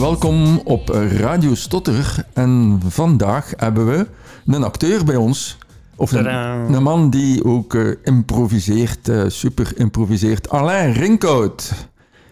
welkom 0.00 0.58
op 0.64 0.88
Radio 1.18 1.54
Stotter. 1.54 2.26
En 2.32 2.80
vandaag 2.86 3.52
hebben 3.56 3.86
we 3.86 4.06
een 4.46 4.64
acteur 4.64 5.04
bij 5.04 5.16
ons. 5.16 5.58
Of 5.96 6.12
een, 6.12 6.24
Tadaa. 6.24 6.66
een 6.68 6.82
man 6.82 7.10
die 7.10 7.44
ook 7.44 7.74
eh, 7.74 7.90
improviseert, 8.02 9.08
eh, 9.08 9.22
super 9.26 9.72
improviseert. 9.76 10.50
Alain 10.50 10.92
Rinkout. 10.92 11.72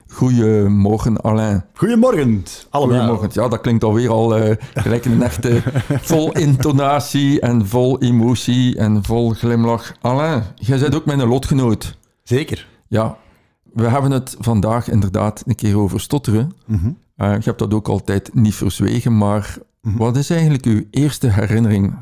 Goedemorgen, 0.08 1.20
Alain. 1.20 1.64
Goedemorgen, 1.74 2.44
allemaal. 2.70 2.96
Goedemorgen. 2.98 3.30
Ja, 3.32 3.48
dat 3.48 3.60
klinkt 3.60 3.84
alweer 3.84 4.10
al 4.10 4.36
eh, 4.36 4.56
gelijk 4.74 5.04
een 5.04 5.22
echte 5.22 5.62
vol 6.10 6.32
intonatie 6.32 7.40
en 7.40 7.66
vol 7.66 8.02
emotie 8.02 8.76
en 8.78 9.04
vol 9.04 9.30
glimlach. 9.30 9.92
Alain, 10.00 10.42
jij 10.54 10.78
bent 10.78 10.94
ook 10.94 11.04
mijn 11.04 11.22
lotgenoot. 11.26 11.98
Zeker. 12.22 12.68
Ja, 12.88 13.16
we 13.72 13.88
hebben 13.88 14.10
het 14.10 14.36
vandaag 14.38 14.90
inderdaad 14.90 15.42
een 15.46 15.54
keer 15.54 15.78
over 15.78 16.00
stotteren. 16.00 16.52
Mhm. 16.66 16.90
Eh, 17.20 17.34
je 17.34 17.42
hebt 17.44 17.58
dat 17.58 17.74
ook 17.74 17.88
altijd 17.88 18.34
niet 18.34 18.54
verzwegen, 18.54 19.16
maar 19.18 19.58
Mhm. 19.82 19.96
wat 19.96 20.16
is 20.16 20.30
eigenlijk 20.30 20.64
uw 20.64 20.84
eerste 20.90 21.28
herinnering 21.30 21.94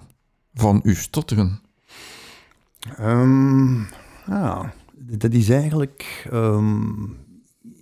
van 0.54 0.80
uw 0.84 0.94
stotteren? 0.94 1.60
Ehm, 2.96 3.80
ja, 4.26 4.72
dat 4.94 5.32
is 5.32 5.48
eigenlijk... 5.48 6.26
ehm, 6.30 6.82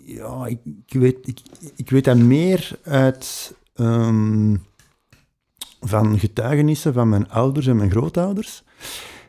ja, 0.05 0.47
ik, 0.47 0.59
ik, 0.87 1.01
weet, 1.01 1.17
ik, 1.29 1.41
ik 1.77 1.91
weet 1.91 2.05
dat 2.05 2.17
meer 2.17 2.79
uit... 2.85 3.55
ehm, 3.75 4.57
van 5.81 6.19
getuigenissen 6.19 6.93
van 6.93 7.09
mijn 7.09 7.31
ouders 7.31 7.67
en 7.67 7.77
mijn 7.77 7.91
grootouders. 7.91 8.63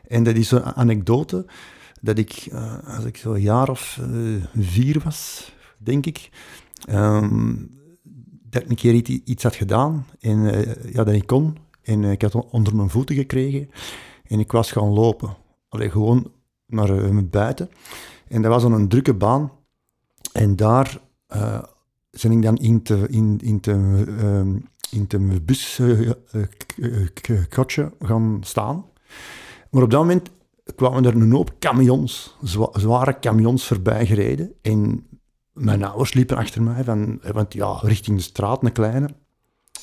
En 0.08 0.22
dat 0.22 0.36
is 0.36 0.48
zo'n 0.48 0.62
anekdote 0.76 1.46
dat 2.00 2.18
ik, 2.18 2.46
eh, 2.52 2.74
als 2.96 3.04
ik 3.04 3.16
zo'n 3.16 3.40
jaar 3.40 3.68
of 3.68 3.98
eh, 4.02 4.62
vier 4.62 5.00
was, 5.04 5.52
denk 5.78 6.06
ik, 6.06 6.30
dat 8.50 8.62
ik 8.62 8.70
een 8.70 8.76
keer 8.76 8.94
iets, 9.24 9.42
had 9.42 9.54
gedaan 9.54 10.06
en 10.20 10.54
eh, 10.54 10.92
ja, 10.92 11.04
dat 11.04 11.14
ik 11.14 11.26
kon. 11.26 11.56
En 11.82 12.04
eh, 12.04 12.10
ik 12.10 12.22
had 12.22 12.34
onder 12.34 12.76
mijn 12.76 12.90
voeten 12.90 13.16
gekregen 13.16 13.70
en 14.26 14.40
ik 14.40 14.52
was 14.52 14.72
gaan 14.72 14.88
lopen. 14.88 15.36
Allee, 15.68 15.90
gewoon 15.90 16.30
naar 16.66 17.04
eh, 17.04 17.18
buiten. 17.30 17.70
En 18.28 18.42
dat 18.42 18.52
was 18.52 18.62
dan 18.62 18.72
een 18.72 18.88
drukke 18.88 19.14
baan. 19.14 19.52
En 20.32 20.56
daar 20.56 21.00
eh 21.26 21.62
ben 22.22 22.32
ik 22.32 22.42
dan 22.42 22.56
in 22.56 22.82
te, 22.82 23.06
in, 23.10 23.38
in 23.42 23.60
te, 23.60 24.04
ehm, 24.18 24.56
in 24.90 25.06
te 25.06 25.18
buskotje 25.42 26.16
gaan 28.00 28.38
staan. 28.40 28.84
Maar 29.70 29.82
op 29.82 29.90
dat 29.90 30.00
moment 30.00 30.30
kwamen 30.76 31.04
er 31.04 31.14
een 31.14 31.32
hoop 31.32 31.54
camions, 31.58 32.36
zwa- 32.42 32.70
zware 32.72 33.18
camions 33.18 33.66
voorbij 33.66 34.06
gereden. 34.06 34.52
En 34.62 35.06
mijn 35.58 35.84
ouders 35.84 36.12
liepen 36.14 36.36
achter 36.36 36.62
mij, 36.62 36.84
van, 36.84 37.20
want 37.32 37.54
ja, 37.54 37.78
richting 37.82 38.16
de 38.16 38.22
straat, 38.22 38.62
een 38.64 38.72
kleine. 38.72 39.08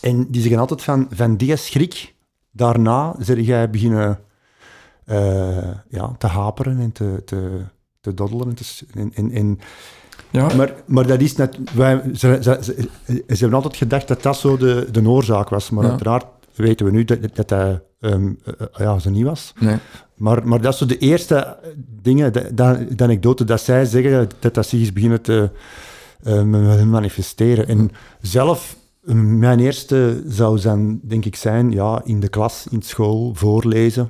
En 0.02 0.28
die 0.32 0.42
zeggen 0.42 0.60
altijd 0.60 0.82
van, 0.84 1.08
van 1.12 1.36
die 1.38 1.56
schrik, 1.56 2.16
daarna 2.52 3.16
zeg 3.20 3.40
jij 3.46 3.70
beginnen 3.70 4.20
eh, 5.06 5.72
ja, 5.90 6.12
te 6.18 6.28
haperen 6.28 6.80
en 6.80 6.92
te, 6.92 7.22
te, 7.26 7.62
te 8.02 8.14
doddelen. 8.14 8.48
En, 8.50 8.56
te 8.56 8.64
s- 8.64 8.86
en, 8.94 9.12
en, 9.14 9.32
en- 9.32 9.60
Ja, 10.32 10.56
maar, 10.56 10.74
maar 10.86 11.08
dat 11.08 11.22
is 11.22 11.36
net... 11.36 11.58
Wij, 11.74 12.02
ze, 12.14 12.38
ze, 12.42 12.58
ze, 12.62 12.90
ze 13.08 13.24
hebben 13.28 13.54
altijd 13.54 13.76
gedacht 13.76 14.08
dat 14.08 14.24
dat 14.24 14.38
zo 14.38 14.58
de, 14.58 14.88
de 14.92 15.10
oorzaak 15.10 15.50
was. 15.50 15.70
Maar 15.70 15.84
Ja. 15.84 15.90
uiteraard 15.90 16.26
weten 16.56 16.86
we 16.86 16.92
nu 16.92 17.04
dat 17.04 17.22
dat, 17.36 17.48
dat 17.50 17.82
ehm, 18.00 18.34
eh, 18.44 18.54
ja, 18.78 19.00
zo 19.00 19.10
niet 19.10 19.24
was. 19.24 19.54
nee. 19.60 19.76
Maar, 20.16 20.48
maar 20.48 20.62
dat 20.62 20.76
zo 20.78 20.86
de 20.86 20.98
eerste 20.98 21.58
dingen, 22.02 22.34
de, 22.34 22.54
de, 22.54 22.88
de 22.96 23.04
anekdote, 23.04 23.44
dat 23.44 23.62
zij 23.62 23.86
zeggen 23.86 24.30
dat 24.40 24.54
dat 24.54 24.66
zich 24.68 24.82
is 24.82 24.94
beginnen 24.94 25.22
te 25.22 25.50
eh, 26.24 26.44
ma- 26.44 26.86
manifesteren. 26.86 27.68
En 27.68 27.92
zelf, 28.22 28.78
mijn 29.16 29.60
eerste 29.60 30.24
zou 30.28 30.62
dan, 30.62 31.00
denk 31.04 31.26
ik, 31.26 31.36
zijn, 31.36 31.72
ja, 31.72 32.02
in 32.04 32.20
de 32.20 32.30
klas, 32.30 32.68
in 32.70 32.82
school, 32.82 33.34
voorlezen. 33.34 34.10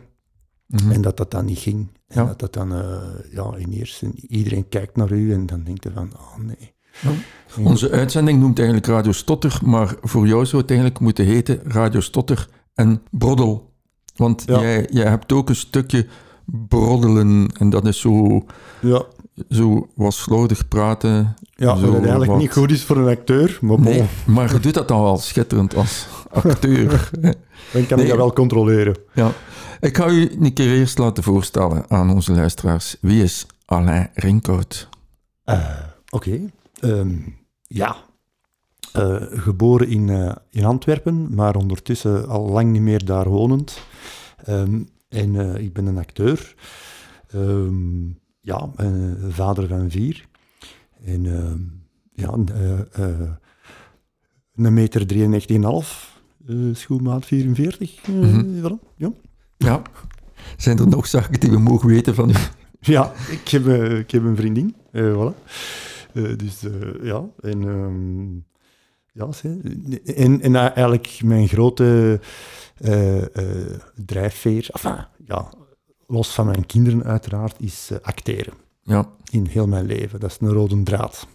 Mhm. 0.68 0.92
En 0.92 1.02
dat 1.02 1.18
dat 1.18 1.32
dan 1.32 1.46
niet 1.46 1.60
ging. 1.60 1.88
En 2.08 2.22
Ja. 2.22 2.28
dat 2.28 2.40
dat 2.40 2.54
dan, 2.54 2.74
eh, 2.74 2.98
ja, 3.32 3.56
in 3.58 3.72
eerste, 3.72 4.12
iedereen 4.28 4.70
kijkt 4.70 4.96
naar 4.96 5.12
u 5.12 5.34
en 5.34 5.46
dan 5.46 5.64
denkt 5.64 5.84
je 5.84 5.92
van, 5.92 6.12
oh 6.18 6.38
nee. 6.46 6.74
Ja. 7.02 7.10
Onze 7.64 7.92
uitzending 7.92 8.40
noemt 8.40 8.58
eigenlijk 8.58 8.88
Radio 8.88 9.12
Stotter, 9.12 9.60
maar 9.64 9.96
voor 10.02 10.28
jou 10.28 10.46
zou 10.46 10.62
het 10.62 10.72
eigenlijk 10.72 11.00
moeten 11.00 11.26
heten 11.26 11.60
Radio 11.64 12.00
Stotter 12.00 12.48
en 12.74 13.02
Broddel. 13.12 13.74
Want 14.16 14.44
Ja. 14.46 14.60
jij, 14.62 14.88
jij 14.92 15.06
hebt 15.10 15.32
ook 15.32 15.50
een 15.50 15.56
stukje 15.56 16.08
broddelen 16.46 17.48
en 17.60 17.70
dat 17.70 17.86
is 17.86 18.00
zo, 18.00 18.46
Ja, 18.80 19.04
zo 19.50 19.88
wat 19.96 20.14
slordig 20.14 20.68
praten. 20.68 21.36
ja 21.56 21.76
Zo 21.76 21.86
dat 21.92 21.94
eigenlijk 22.00 22.32
wat- 22.32 22.40
niet 22.40 22.52
goed 22.54 22.72
is 22.72 22.84
voor 22.84 22.98
een 22.98 23.08
acteur, 23.18 23.58
maar 23.62 23.76
bon, 23.78 23.84
Nee, 23.84 24.04
maar 24.26 24.54
je 24.54 24.60
doet 24.60 24.74
dat 24.74 24.88
dan 24.88 25.02
wel 25.02 25.18
schitterend 25.18 25.76
als 25.76 26.08
acteur. 26.32 27.10
dan 27.72 27.86
kan 27.88 27.98
Nee. 27.98 28.06
ik 28.06 28.08
dat 28.08 28.18
wel 28.18 28.34
controleren. 28.34 28.96
ja. 29.14 29.32
Ik 29.80 29.98
ga 29.98 30.08
u 30.08 30.32
een 30.40 30.54
keer 30.54 30.74
eerst 30.78 30.98
laten 30.98 31.24
voorstellen 31.24 31.86
aan 31.90 32.10
onze 32.10 32.32
luisteraars. 32.32 32.96
Wie 33.02 33.24
is 33.24 33.46
Alain 33.66 34.10
Rinkout? 34.14 34.90
Eh, 35.44 35.60
Oké. 36.10 36.40
Ehm, 36.80 37.18
ja. 37.62 37.96
Eh, 38.94 39.16
geboren 39.30 39.88
in, 39.88 40.10
eh, 40.10 40.36
in 40.50 40.66
Antwerpen, 40.66 41.36
maar 41.36 41.56
ondertussen 41.56 42.28
al 42.28 42.50
lang 42.50 42.72
niet 42.72 42.82
meer 42.82 43.06
daar 43.06 43.30
wonend. 43.30 43.82
Ehm, 44.44 44.82
en 45.10 45.36
eh, 45.56 45.64
ik 45.64 45.74
ben 45.74 45.86
een 45.86 45.98
acteur. 45.98 46.56
Ehm, 47.30 48.08
ja, 48.42 48.70
vader 49.30 49.68
van 49.68 49.90
vier. 49.92 50.28
En 51.04 51.24
ja, 52.14 52.34
een 54.56 54.74
meter 54.74 55.08
93,5. 55.08 56.14
eh 56.48 56.56
schoenmaat 56.74 57.26
44. 57.26 58.02
eh, 58.04 58.14
Mhm. 58.14 58.62
voilà, 58.62 58.96
ja. 58.96 59.12
Ja. 59.58 59.82
Zijn 60.58 60.78
er 60.80 60.88
nog 60.88 61.08
zaken 61.08 61.40
die 61.40 61.50
we 61.52 61.60
mogen 61.60 61.88
weten 61.88 62.16
van 62.16 62.30
u? 62.30 62.34
Ja, 62.80 63.12
ik 63.32 63.48
heb, 63.48 63.68
ik 63.92 64.12
heb 64.12 64.24
een 64.24 64.36
vriendin. 64.36 64.76
voilà. 64.94 65.44
Eh, 66.16 66.36
dus 66.38 66.64
eh, 66.64 67.04
ja, 67.04 67.24
en, 67.40 67.68
ehm, 67.68 68.36
ja, 69.12 69.50
en, 70.16 70.42
en 70.42 70.56
eigenlijk 70.56 71.20
mijn 71.24 71.48
grote 71.48 72.20
eh, 72.78 73.22
drijfveer, 74.06 74.70
enfin, 74.72 75.06
ja, 75.26 75.50
los 76.08 76.34
van 76.34 76.46
mijn 76.46 76.66
kinderen 76.66 77.04
uiteraard, 77.04 77.56
is 77.60 77.92
acteren. 78.02 78.54
Ja. 78.82 79.10
In 79.32 79.46
heel 79.46 79.68
mijn 79.68 79.86
leven. 79.86 80.20
Dat 80.20 80.32
is 80.32 80.38
een 80.40 80.54
rode 80.54 80.84
draad. 80.84 81.28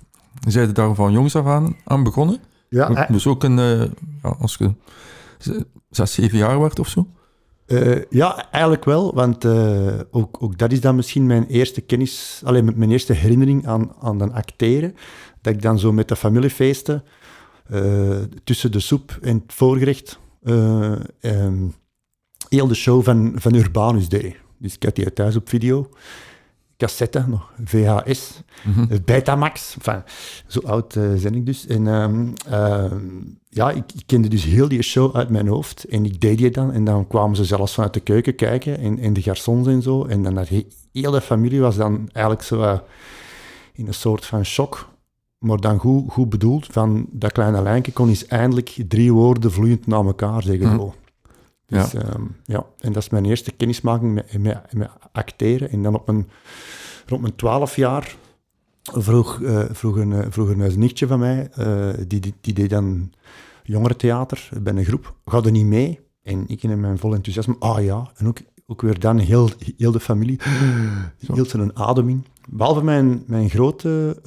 Zijn 0.49 0.67
je 0.67 0.73
daar 0.73 0.95
van 0.95 1.13
jongs 1.13 1.37
af 1.37 1.47
aan, 1.47 1.77
aan 1.85 2.03
begonnen? 2.03 2.39
Ja, 2.69 3.07
Dus 3.07 3.27
ook 3.27 3.45
een, 3.45 3.57
ja, 4.23 4.37
als 4.39 4.57
je 4.57 4.75
zes, 5.91 6.15
zeven 6.15 6.39
jaar 6.39 6.61
werd 6.61 6.79
of 6.79 6.89
zo? 6.89 7.07
Eh, 7.71 8.03
ja, 8.09 8.51
eigenlijk 8.51 8.85
wel, 8.85 9.15
want 9.15 9.45
eh, 9.45 9.99
ook, 10.11 10.43
ook 10.43 10.59
dat 10.59 10.73
is 10.73 10.81
dan 10.81 10.97
misschien 10.97 11.27
mijn 11.27 11.47
eerste 11.47 11.81
kennis, 11.81 12.43
alleen 12.45 12.73
mijn 12.77 12.91
eerste 12.91 13.13
herinnering 13.13 13.67
aan, 13.67 13.93
aan 14.01 14.19
dan 14.19 14.33
acteren. 14.33 14.95
Dat 15.41 15.55
ik 15.55 15.63
dan 15.63 15.79
zo 15.79 15.93
met 15.93 16.09
de 16.09 16.17
familiefeesten, 16.17 17.05
eh, 17.67 18.19
tussen 18.45 18.73
de 18.73 18.81
soep 18.81 19.19
en 19.23 19.35
het 19.35 19.53
voorgerecht, 19.53 20.19
eh, 20.43 20.93
ehm, 21.21 21.69
heel 22.49 22.67
de 22.67 22.75
show 22.75 23.05
van, 23.05 23.33
van 23.37 23.55
Urbanus 23.55 24.09
deed. 24.09 24.37
Dus 24.59 24.75
ik 24.75 24.83
had 24.83 24.95
die 24.95 25.13
thuis 25.13 25.37
op 25.37 25.49
video, 25.49 25.89
cassette 26.81 27.25
nog, 27.29 27.53
VHS, 27.65 28.43
Mhm. 28.65 28.85
eh, 28.93 28.99
Betamax, 29.05 29.75
enfin, 29.79 30.03
zo 30.47 30.61
oud 30.61 30.97
eh 30.97 31.03
ben 31.23 31.35
ik 31.35 31.47
dus. 31.47 31.67
En 31.67 31.87
ehm, 31.87 32.27
ehm, 32.49 32.99
ja, 33.49 33.71
ik, 33.71 33.85
ik 33.95 34.03
kende 34.07 34.29
dus 34.29 34.45
heel 34.45 34.69
die 34.69 34.83
show 34.83 35.17
uit 35.17 35.29
mijn 35.31 35.49
hoofd. 35.49 35.85
En 35.85 36.05
ik 36.05 36.21
deed 36.21 36.39
die 36.39 36.51
dan. 36.51 36.73
En 36.73 36.85
dan 36.85 37.07
kwamen 37.07 37.37
ze 37.37 37.45
zelfs 37.45 37.75
vanuit 37.75 37.95
de 37.95 38.01
keuken 38.01 38.35
kijken. 38.35 38.79
En, 38.79 38.99
en 38.99 39.13
de 39.13 39.23
garçons 39.23 39.67
en 39.67 39.83
zo. 39.83 40.05
En 40.05 40.23
dan 40.23 40.37
had 40.37 40.49
he- 40.49 40.67
heel 40.93 41.11
de 41.11 41.21
familie 41.21 41.61
was 41.61 41.77
dan 41.77 42.09
eigenlijk 42.13 42.47
zo 42.47 42.63
eh, 42.63 42.79
in 43.75 43.87
een 43.87 43.95
soort 43.95 44.25
van 44.27 44.45
shock. 44.45 44.89
Maar 45.39 45.57
dan 45.61 45.79
goed, 45.79 46.05
goed 46.13 46.29
bedoeld. 46.29 46.67
Van 46.71 47.07
dat 47.11 47.33
kleine 47.33 47.63
lijntje 47.63 47.93
kon 47.93 48.09
eens 48.09 48.27
eindelijk 48.27 48.77
drie 48.89 49.13
woorden 49.13 49.53
vloeiend 49.53 49.87
naar 49.87 50.05
elkaar 50.05 50.43
zeggen. 50.43 50.71
Zo. 50.77 50.95
Dus, 51.71 51.95
ehm, 51.95 52.23
ja. 52.45 52.67
En 52.79 52.93
dat 52.93 53.03
is 53.03 53.09
mijn 53.09 53.25
eerste 53.25 53.53
kennismaking 53.53 54.15
met, 54.15 54.39
met, 54.39 54.73
met 54.73 54.91
acteren. 55.13 55.71
En 55.71 55.83
dan 55.83 55.95
op 55.95 56.07
mijn, 56.07 56.29
rond 57.07 57.23
mijn 57.23 57.37
twaalf 57.37 57.77
jaar 57.77 58.17
vroeg, 58.83 59.43
eh, 59.43 59.65
vroeg, 59.71 59.97
een, 59.97 60.13
eh, 60.13 60.27
vroeg 60.31 60.49
een 60.49 60.79
nichtje 60.79 61.07
van 61.07 61.19
mij, 61.19 61.49
eh, 61.53 61.89
die, 62.07 62.21
die, 62.21 62.35
die 62.41 62.55
deed 62.55 62.71
dan 62.71 63.13
jongerentheater 63.63 64.49
bij 64.63 64.73
een 64.77 64.85
groep. 64.85 65.15
Ga 65.25 65.43
er 65.43 65.51
niet 65.51 65.67
mee? 65.67 66.01
En 66.23 66.45
ik 66.47 66.63
in 66.63 66.81
mijn 66.81 66.99
vol 66.99 67.15
enthousiasme, 67.15 67.57
ah 67.59 67.85
ja. 67.85 68.11
En 68.17 68.27
ook, 68.27 68.39
ook 68.67 68.83
weer 68.83 68.99
dan 69.01 69.19
heel, 69.19 69.51
heel 69.77 69.93
de 69.93 70.01
familie 70.01 70.41
Zo. 71.27 71.35
hield 71.35 71.49
ze 71.49 71.59
een 71.59 71.77
adem 71.77 72.09
in. 72.09 72.25
Behalve 72.49 72.85
mijn, 72.85 73.23
mijn 73.27 73.51
grote, 73.51 74.19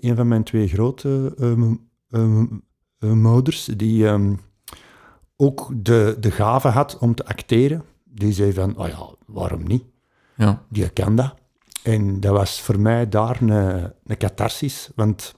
een 0.00 0.16
van 0.16 0.28
mijn 0.28 0.42
twee 0.42 0.68
grote 0.68 1.34
mo- 1.56 2.60
moeders, 2.98 3.64
die 3.64 4.06
ehm, 4.06 4.34
ook 5.42 5.70
de, 5.74 6.16
de 6.20 6.30
gave 6.30 6.68
had 6.68 6.98
om 6.98 7.14
te 7.14 7.26
acteren. 7.26 7.84
Die 8.04 8.32
zei 8.32 8.52
van, 8.52 8.76
oh 8.78 8.88
ja, 8.88 9.06
waarom 9.26 9.62
niet? 9.66 9.84
Ja. 10.36 10.62
Die 10.68 10.88
kan 10.88 11.16
dat. 11.16 11.34
En 11.82 12.20
dat 12.20 12.32
was 12.32 12.60
voor 12.60 12.80
mij 12.80 13.08
daar 13.08 13.42
een, 13.42 13.50
een 14.06 14.16
catharsis, 14.16 14.90
want 14.94 15.34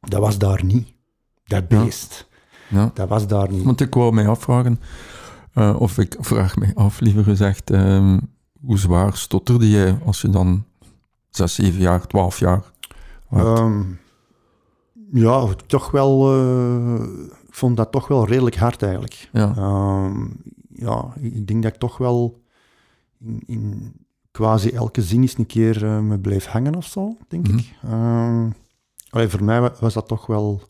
dat 0.00 0.20
was 0.20 0.38
daar 0.38 0.64
niet. 0.64 0.88
dat 1.44 1.68
beest. 1.68 2.28
Ja. 2.68 2.90
Dat 2.94 3.08
was 3.08 3.26
daar 3.26 3.50
niet. 3.50 3.64
Want 3.64 3.80
ik 3.80 3.94
wou 3.94 4.12
mij 4.12 4.28
afvragen, 4.28 4.80
eh, 5.52 5.80
of 5.80 5.98
ik 5.98 6.16
vraag 6.20 6.56
mij 6.56 6.72
af, 6.74 7.00
liever 7.00 7.24
gezegd, 7.24 7.70
ehm, 7.70 8.18
hoe 8.60 8.78
zwaar 8.78 9.16
stotterde 9.16 9.70
jij 9.70 9.98
als 10.04 10.20
je 10.20 10.30
dan 10.30 10.64
6, 11.30 11.54
7 11.54 11.80
jaar, 11.80 12.06
12 12.06 12.38
jaar? 12.38 12.62
Ehm, 13.30 13.82
ja, 15.12 15.46
toch 15.66 15.90
wel... 15.90 16.32
eh, 16.32 17.04
vond 17.58 17.76
dat 17.76 17.92
toch 17.92 18.08
wel 18.08 18.26
redelijk 18.26 18.56
hard 18.56 18.82
eigenlijk. 18.82 19.28
ja. 19.32 19.52
Ehm, 19.56 20.24
ja, 20.74 21.04
ik 21.20 21.46
denk 21.46 21.62
dat 21.62 21.72
ik 21.72 21.78
toch 21.78 21.98
wel 21.98 22.40
in, 23.20 23.42
in 23.46 23.92
quasi 24.30 24.70
elke 24.70 25.02
zin 25.02 25.20
eens 25.22 25.38
een 25.38 25.46
keer 25.46 25.84
eh, 25.84 25.98
me 26.00 26.18
bleef 26.18 26.46
hangen 26.46 26.74
of 26.74 26.84
zo, 26.86 27.16
denk 27.28 27.48
Mhm. 27.48 27.58
ik. 27.58 27.74
Allee, 29.10 29.28
voor 29.28 29.44
mij 29.44 29.60
wa- 29.60 29.72
was 29.80 29.94
dat 29.94 30.08
toch 30.08 30.26
wel, 30.26 30.62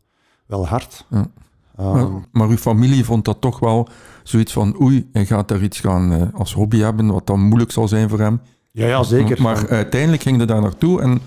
wel 0.46 0.66
hard. 0.66 1.04
Ja. 1.10 1.30
Ehm, 1.76 1.92
maar, 2.12 2.22
maar 2.32 2.48
uw 2.48 2.56
familie 2.56 3.04
vond 3.04 3.24
dat 3.24 3.40
toch 3.40 3.58
wel 3.58 3.88
zoiets 4.22 4.52
van, 4.52 4.80
oei, 4.82 5.08
hij 5.12 5.26
gaat 5.26 5.48
daar 5.48 5.62
iets 5.62 5.80
gaan 5.80 6.12
eh, 6.12 6.22
als 6.34 6.52
hobby 6.54 6.78
hebben, 6.78 7.06
wat 7.12 7.26
dan 7.26 7.40
moeilijk 7.40 7.70
zal 7.70 7.88
zijn 7.88 8.08
voor 8.08 8.18
hem. 8.20 8.40
ja, 8.72 8.86
ja, 8.86 9.02
zeker. 9.02 9.42
Maar 9.42 9.68
uiteindelijk 9.68 10.22
ging 10.22 10.36
hij 10.36 10.46
daar 10.46 10.60
naartoe 10.60 11.00
en 11.00 11.20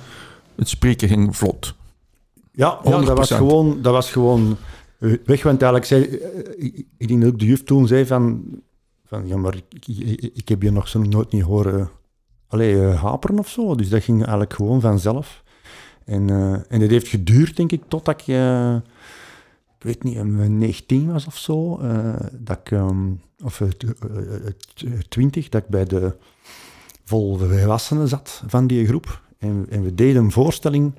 het 0.56 0.70
spreken 0.70 1.08
ging 1.08 1.36
vlot. 1.38 1.76
Ja, 2.52 2.80
ja 2.84 3.00
dat, 3.02 3.18
was 3.18 3.30
100%. 3.34 3.38
gewoon, 3.38 3.82
dat 3.82 3.94
was 3.94 4.12
gewoon 4.12 4.58
weg. 5.26 5.44
Want 5.44 5.62
eigenlijk 5.62 5.86
zei, 5.86 6.04
eh, 6.04 6.72
ik, 6.98 7.08
denk 7.08 7.22
dat 7.22 7.32
ook 7.32 7.40
de 7.40 7.46
juf 7.46 7.64
toen 7.64 7.88
zei 7.88 8.06
van, 8.06 8.44
van 9.06 9.28
ja, 9.28 9.38
maar 9.38 9.56
ik, 9.56 9.88
ik, 10.34 10.50
heb 10.50 10.62
je 10.62 10.72
nog 10.72 10.88
zo 10.88 11.00
nooit 11.02 11.32
niet 11.32 11.44
horen 11.44 11.90
eh, 12.50 13.02
haperen 13.02 13.40
of 13.40 13.50
zo. 13.50 13.76
Dus 13.76 13.90
dat 13.90 14.04
ging 14.04 14.20
eigenlijk 14.20 14.54
gewoon 14.54 14.82
vanzelf. 14.82 15.44
En, 16.06 16.30
eh, 16.30 16.54
en 16.68 16.80
dat 16.80 16.90
heeft 16.90 17.08
geduurd, 17.08 17.56
denk 17.56 17.72
ik, 17.72 17.82
totdat 17.88 18.22
ik, 18.22 18.28
ik 19.78 19.84
weet 19.84 20.04
niet, 20.04 20.16
eh, 20.16 20.24
19 20.24 21.12
was 21.12 21.26
of 21.26 21.38
zo. 21.38 21.80
dat 22.32 22.60
ehm, 22.64 23.12
of 23.44 23.62
eh, 23.62 23.68
t- 23.68 23.84
eh, 23.84 24.36
eh, 24.36 24.54
t- 24.74 24.84
eh, 24.84 24.92
20, 25.10 25.50
dat 25.50 25.62
ik 25.64 25.68
bij 25.70 25.86
de 25.86 26.16
volwassenen 27.04 28.08
zat 28.08 28.44
van 28.48 28.68
die 28.68 28.86
groep. 28.88 29.22
En, 29.38 29.66
en 29.70 29.84
we 29.84 29.96
deden 29.96 30.24
een 30.24 30.32
voorstelling 30.32 30.94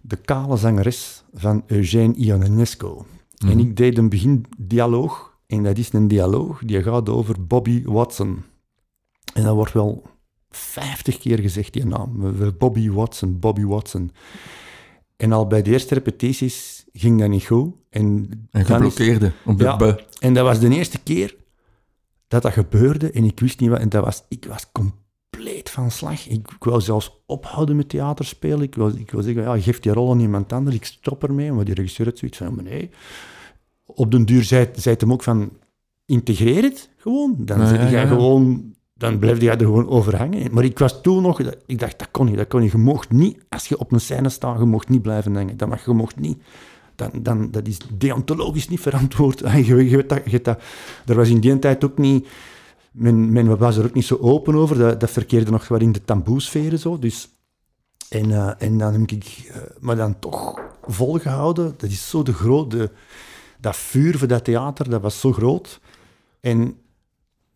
de 0.00 0.16
kale 0.16 0.56
zangeres 0.56 1.24
van 1.34 1.62
Eugène 1.66 2.14
Ionesco. 2.14 3.06
Mhm. 3.38 3.50
En 3.52 3.58
ik 3.58 3.76
deed 3.76 3.98
een 3.98 4.08
begindialoog, 4.08 5.38
en 5.46 5.62
dat 5.62 5.78
is 5.78 5.92
een 5.92 6.08
dialoog 6.08 6.62
die 6.64 6.82
gaat 6.82 7.08
over 7.08 7.46
Bobby 7.46 7.82
Watson. 7.84 8.42
En 9.34 9.42
dat 9.42 9.54
wordt 9.54 9.72
wel 9.72 10.02
vijftig 10.50 11.18
keer 11.18 11.38
gezegd, 11.38 11.72
die 11.72 11.86
naam. 11.86 12.34
Bobby 12.58 12.90
Watson, 12.90 13.38
Bobby 13.38 13.64
Watson. 13.64 14.10
En 15.16 15.32
al 15.32 15.46
bij 15.46 15.62
de 15.62 15.70
eerste 15.70 15.94
repetities 15.94 16.84
ging 16.92 17.20
dat 17.20 17.28
niet 17.28 17.44
goed. 17.44 17.74
En, 17.90 18.28
En 18.50 18.60
is- 18.60 18.66
geblokkeerde 18.66 19.32
op 19.44 19.58
de 19.58 19.64
Ja. 19.64 19.96
en 20.18 20.34
dat 20.34 20.44
was 20.44 20.58
de 20.60 20.68
eerste 20.68 20.98
keer 21.02 21.36
dat 22.28 22.42
dat 22.42 22.52
gebeurde 22.52 23.10
en 23.10 23.24
ik 23.24 23.40
wist 23.40 23.60
niet 23.60 23.70
wat. 23.70 23.78
En 23.80 23.88
dat 23.88 24.04
was, 24.04 24.22
ik 24.28 24.44
was 24.44 24.66
compleet 24.72 25.02
van 25.64 25.90
slag. 25.90 26.26
Ik, 26.26 26.48
ik 26.50 26.64
wou 26.64 26.80
zelfs 26.80 27.22
ophouden 27.26 27.76
met 27.76 27.88
theater 27.88 28.24
spelen. 28.24 28.62
Ik 28.62 28.74
wou, 28.74 28.98
ik 28.98 29.10
wou 29.10 29.24
zeggen, 29.24 29.42
ja, 29.42 29.60
geef 29.60 29.80
die 29.80 29.92
rol 29.92 30.10
aan 30.10 30.20
iemand 30.20 30.52
anders, 30.52 30.76
ik 30.76 30.84
stop 30.84 31.22
ermee. 31.22 31.52
Maar 31.52 31.64
die 31.64 31.74
regisseur 31.74 32.06
had 32.06 32.18
zoiets 32.18 32.38
van, 32.38 32.54
maar 32.54 32.64
nee. 32.64 32.90
Op 33.86 34.10
den 34.10 34.24
duur 34.24 34.44
zei, 34.44 34.68
zei 34.74 34.94
het 34.94 35.00
hem 35.00 35.12
ook 35.12 35.22
van, 35.22 35.50
integreer 36.06 36.62
het 36.62 36.90
gewoon. 36.96 37.36
Dan 37.38 37.58
ja, 37.58 37.88
ja. 37.88 38.06
gewoon... 38.06 38.72
Dan 38.96 39.18
blijf 39.18 39.40
jij 39.40 39.52
er 39.52 39.58
gewoon 39.58 39.88
over 39.88 40.16
hangen. 40.16 40.52
Maar 40.52 40.64
ik 40.64 40.78
was 40.78 41.02
toen 41.02 41.22
nog... 41.22 41.40
Ik 41.66 41.78
dacht, 41.78 41.98
dat 41.98 42.08
kon 42.10 42.26
niet, 42.26 42.36
dat 42.36 42.48
kon 42.48 42.60
niet. 42.60 42.72
Je 42.72 42.78
mocht 42.78 43.10
niet, 43.10 43.38
als 43.48 43.66
je 43.66 43.78
op 43.78 43.92
een 43.92 44.00
scène 44.00 44.28
staat, 44.28 44.58
je 44.58 44.64
mocht 44.64 44.88
niet 44.88 45.02
blijven 45.02 45.34
hangen. 45.34 45.56
Dat 45.56 45.68
mag, 45.68 45.84
je 45.84 45.92
mocht 45.92 46.18
niet 46.18 46.42
dan, 46.94 47.10
dan, 47.22 47.50
dat 47.50 47.66
is 47.66 47.78
deontologisch 47.98 48.68
niet 48.68 48.80
verantwoord. 48.80 49.38
Je, 49.64 49.64
je 49.64 49.96
weet 49.96 50.08
dat, 50.08 50.20
je 50.24 50.40
dat, 50.40 50.62
er 51.06 51.14
was 51.14 51.28
in 51.28 51.40
die 51.40 51.58
tijd 51.58 51.84
ook 51.84 51.98
niet... 51.98 52.26
Men, 52.94 53.32
men 53.32 53.58
was 53.58 53.76
er 53.76 53.84
ook 53.84 53.94
niet 53.94 54.04
zo 54.04 54.16
open 54.16 54.54
over. 54.54 54.78
Dat, 54.78 55.00
dat 55.00 55.10
verkeerde 55.10 55.50
nog 55.50 55.68
wel 55.68 55.80
in 55.80 55.92
de 55.92 56.04
taboesferen 56.04 56.78
zo. 56.78 56.98
Dus, 56.98 57.28
en, 58.08 58.30
eh, 58.30 58.52
en 58.58 58.78
dan 58.78 58.92
heb 58.92 59.10
ik... 59.10 59.50
eh, 59.52 59.60
maar 59.80 59.96
dan 59.96 60.18
toch 60.18 60.60
volgehouden. 60.82 61.74
Dat 61.76 61.90
is 61.90 62.10
zo 62.10 62.22
de 62.22 62.32
grote... 62.32 62.90
Dat 63.60 63.76
vuur 63.76 64.18
voor 64.18 64.28
dat 64.28 64.44
theater, 64.44 64.90
dat 64.90 65.02
was 65.02 65.20
zo 65.20 65.32
groot. 65.32 65.80
En 66.40 66.76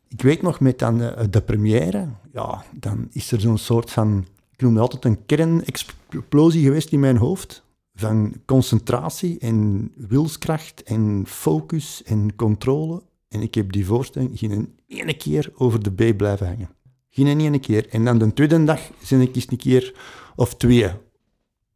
ik 0.08 0.22
weet 0.22 0.42
nog, 0.42 0.60
met 0.60 0.78
dan 0.78 1.02
eh, 1.02 1.24
de 1.30 1.42
première, 1.42 2.08
ja, 2.32 2.64
dan 2.72 3.08
is 3.12 3.32
er 3.32 3.40
zo'n 3.40 3.58
soort 3.58 3.90
van... 3.90 4.26
Ik 4.52 4.62
noem 4.62 4.74
dat 4.74 4.82
altijd 4.82 5.04
een 5.04 5.26
kernexplosie 5.26 6.62
geweest 6.62 6.92
in 6.92 7.00
mijn 7.00 7.16
hoofd 7.16 7.62
van 7.94 8.34
concentratie 8.44 9.38
en 9.38 9.90
wilskracht 9.96 10.82
en 10.82 11.24
focus 11.26 12.02
en 12.02 12.36
controle. 12.36 13.02
En 13.28 13.42
ik 13.42 13.54
heb 13.54 13.72
die 13.72 13.86
voorstelling 13.86 14.38
geen 14.38 14.74
ene 14.86 15.14
keer 15.16 15.50
over 15.54 15.82
de 15.82 16.12
B 16.12 16.16
blijven 16.16 16.46
hangen. 16.46 16.70
Geen 17.10 17.40
ene 17.40 17.58
keer. 17.58 17.88
En 17.88 18.04
dan 18.04 18.18
de 18.18 18.32
tweede 18.32 18.64
dag 18.64 18.80
ben 19.08 19.20
ik 19.20 19.34
eens 19.36 19.46
een 19.50 19.56
keer 19.56 19.94
of 20.36 20.54
twee 20.56 20.90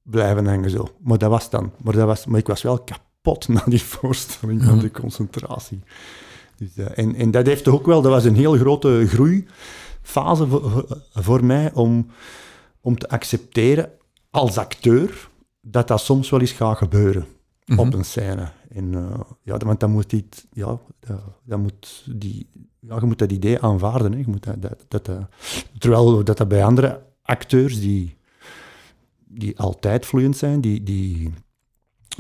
blijven 0.02 0.46
hangen 0.46 0.70
zo. 0.70 0.88
Maar 1.00 1.19
dat 1.19 1.31
was 1.31 1.50
dan. 1.50 1.72
Maar, 1.82 1.94
dat 1.94 2.06
was, 2.06 2.26
maar 2.26 2.38
ik 2.38 2.46
was 2.46 2.62
wel 2.62 2.78
kapot 2.82 3.49
na 3.49 3.64
die 3.66 3.82
voorstelling 3.82 4.62
van 4.64 4.75
Ja. 4.75 4.81
de 4.81 4.90
concentratie. 4.90 5.81
Dus, 6.56 6.76
eh, 6.76 6.99
en, 7.04 7.14
en 7.14 7.31
dat 7.31 7.46
heeft 7.46 7.64
toch 7.64 7.75
ook 7.75 7.87
wel, 7.87 8.02
dat 8.02 8.12
was 8.12 8.25
een 8.25 8.37
heel 8.37 8.52
grote 8.56 9.05
groeifase 9.08 10.46
voor, 10.46 10.70
voor- 10.70 10.98
voor 11.12 11.44
mij 11.44 11.72
om, 11.72 12.06
om 12.81 12.98
te 12.98 13.08
accepteren 13.08 13.90
als 14.31 14.58
acteur 14.58 15.28
dat 15.60 15.88
dat 15.88 16.00
soms 16.00 16.31
wel 16.31 16.40
eens 16.40 16.52
gaat 16.52 16.76
gebeuren 16.78 17.26
Mhm. 17.67 17.79
op 17.79 17.94
een 17.94 18.05
scène. 18.05 18.49
En, 18.69 18.94
eh, 18.94 19.20
ja, 19.43 19.56
want 19.56 19.81
dan 19.81 19.91
moet 19.91 20.11
die, 20.11 20.25
ja, 20.53 20.79
dat 21.44 21.59
moet 21.59 22.05
die, 22.14 22.49
ja, 22.81 22.97
je 23.00 23.06
moet 23.06 23.19
dat 23.19 23.32
idee 23.32 23.61
aanvaarden. 23.61 24.12
Hè. 24.12 24.19
Je 24.19 24.25
moet 24.29 24.44
dat, 24.44 24.62
dat, 24.62 24.85
dat, 24.88 25.05
dat- 25.05 25.29
terwijl 25.79 26.25
dat, 26.25 26.37
dat 26.37 26.49
bij 26.49 26.64
andere 26.64 27.03
acteurs 27.23 27.81
die, 27.81 28.17
die 29.29 29.59
altijd 29.59 30.06
vloeiend 30.06 30.37
zijn, 30.37 30.61
die, 30.61 30.82
die 30.82 31.32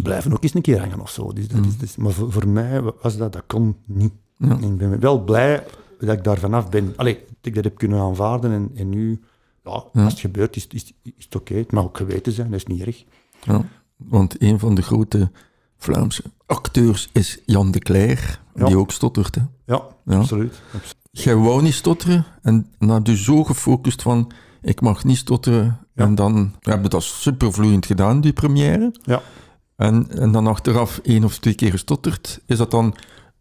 blijven 0.02 0.32
ook 0.32 0.42
eens 0.42 0.54
een 0.54 0.62
keer 0.62 0.80
hangen 0.80 1.00
of 1.00 1.10
zo. 1.10 1.32
Dus 1.32 1.48
dat 1.48 1.64
is, 1.66 1.74
Mhm. 1.74 1.84
is- 1.84 1.96
maar 1.96 2.12
voor, 2.12 2.32
voor 2.32 2.48
mij 2.48 2.80
was 2.82 3.16
dat, 3.16 3.32
dat 3.32 3.42
kon 3.46 3.76
niet. 3.86 4.12
Ja. 4.36 4.58
Ik 4.58 4.76
ben 4.76 5.00
wel 5.00 5.24
blij 5.24 5.64
dat 5.98 6.16
ik 6.16 6.24
daar 6.24 6.38
vanaf 6.38 6.68
ben. 6.68 6.92
Allee, 6.96 7.14
dat 7.14 7.26
ik 7.42 7.54
dat 7.54 7.64
heb 7.64 7.76
kunnen 7.78 8.00
aanvaarden 8.00 8.52
en, 8.52 8.70
en 8.74 8.88
nu, 8.88 9.20
ja, 9.64 9.84
Ja. 9.92 10.02
als 10.04 10.12
het 10.12 10.20
gebeurt, 10.20 10.56
is, 10.56 10.66
is, 10.66 10.92
is 11.02 11.24
het 11.24 11.34
oké. 11.36 11.54
Het 11.54 11.72
mag 11.72 11.84
ook 11.84 11.96
geweten 11.96 12.32
zijn, 12.32 12.50
dat 12.50 12.58
is 12.60 12.66
niet 12.66 12.80
erg. 12.82 13.04
Ja, 13.44 13.64
want 14.08 14.42
een 14.42 14.58
van 14.58 14.74
de 14.74 14.82
grote 14.82 15.30
Vlaamse 15.78 16.22
acteurs 16.46 17.08
is 17.12 17.38
Jan 17.46 17.70
de 17.70 17.78
Cler, 17.78 18.40
Ja. 18.54 18.66
die 18.66 18.76
ook 18.78 18.92
stottert. 18.92 19.34
Hè. 19.34 19.40
Ja, 19.66 19.82
Ja. 20.04 20.16
absoluut. 20.18 20.62
Jij 21.10 21.34
wou 21.36 21.62
niet 21.62 21.74
stotteren 21.74 22.24
en 22.42 22.66
heb 22.78 23.06
je 23.06 23.16
zo 23.16 23.44
gefocust 23.44 24.02
van 24.02 24.30
ik 24.62 24.80
mag 24.80 25.04
niet 25.04 25.16
stotteren. 25.16 25.78
Ja. 25.94 26.04
En 26.04 26.14
dan 26.14 26.54
heb 26.60 26.82
je 26.82 26.88
dat 26.88 27.02
supervloeiend 27.02 27.86
gedaan, 27.86 28.20
die 28.20 28.32
première. 28.32 28.94
Ja. 29.02 29.22
En, 29.76 30.10
en 30.10 30.32
dan 30.32 30.46
achteraf 30.46 30.98
één 31.02 31.24
of 31.24 31.38
twee 31.38 31.54
keer 31.54 31.70
gestotterd. 31.70 32.40
Is 32.46 32.56
dat 32.58 32.70
dan 32.70 32.94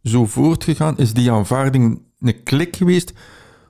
zo 0.03 0.25
voortgegaan? 0.25 0.97
Is 0.97 1.13
die 1.13 1.31
aanvaarding 1.31 2.01
een 2.19 2.43
klik 2.43 2.75
geweest? 2.75 3.13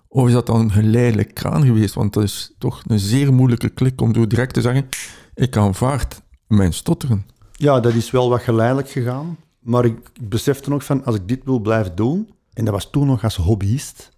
Of 0.08 0.28
is 0.28 0.34
dat 0.34 0.46
dan 0.46 0.60
een 0.60 0.72
geleidelijk 0.72 1.34
kraan 1.34 1.64
geweest? 1.66 1.94
Want 1.94 2.14
dat 2.14 2.24
is 2.24 2.56
toch 2.58 2.82
een 2.88 3.00
zeer 3.00 3.34
moeilijke 3.34 3.70
klik 3.70 4.02
om 4.02 4.14
zo 4.14 4.28
direct 4.28 4.54
te 4.54 4.62
zeggen 4.62 4.88
ik 5.36 5.58
aanvaard 5.58 6.22
mijn 6.52 6.74
stotteren. 6.74 7.26
Ja, 7.52 7.80
dat 7.80 7.94
is 7.94 8.12
wel 8.12 8.30
wat 8.30 8.42
geleidelijk 8.42 8.90
gegaan. 8.90 9.38
Maar 9.60 9.86
ik, 9.86 10.12
besefte 10.22 10.70
nog 10.70 10.84
van, 10.84 11.06
als 11.06 11.16
ik 11.16 11.28
dit 11.28 11.44
wil 11.44 11.60
blijven 11.60 11.96
doen, 11.96 12.30
en 12.54 12.66
dat 12.66 12.74
was 12.74 12.90
toen 12.90 13.08
nog 13.08 13.24
als 13.24 13.36
hobbyist, 13.36 14.12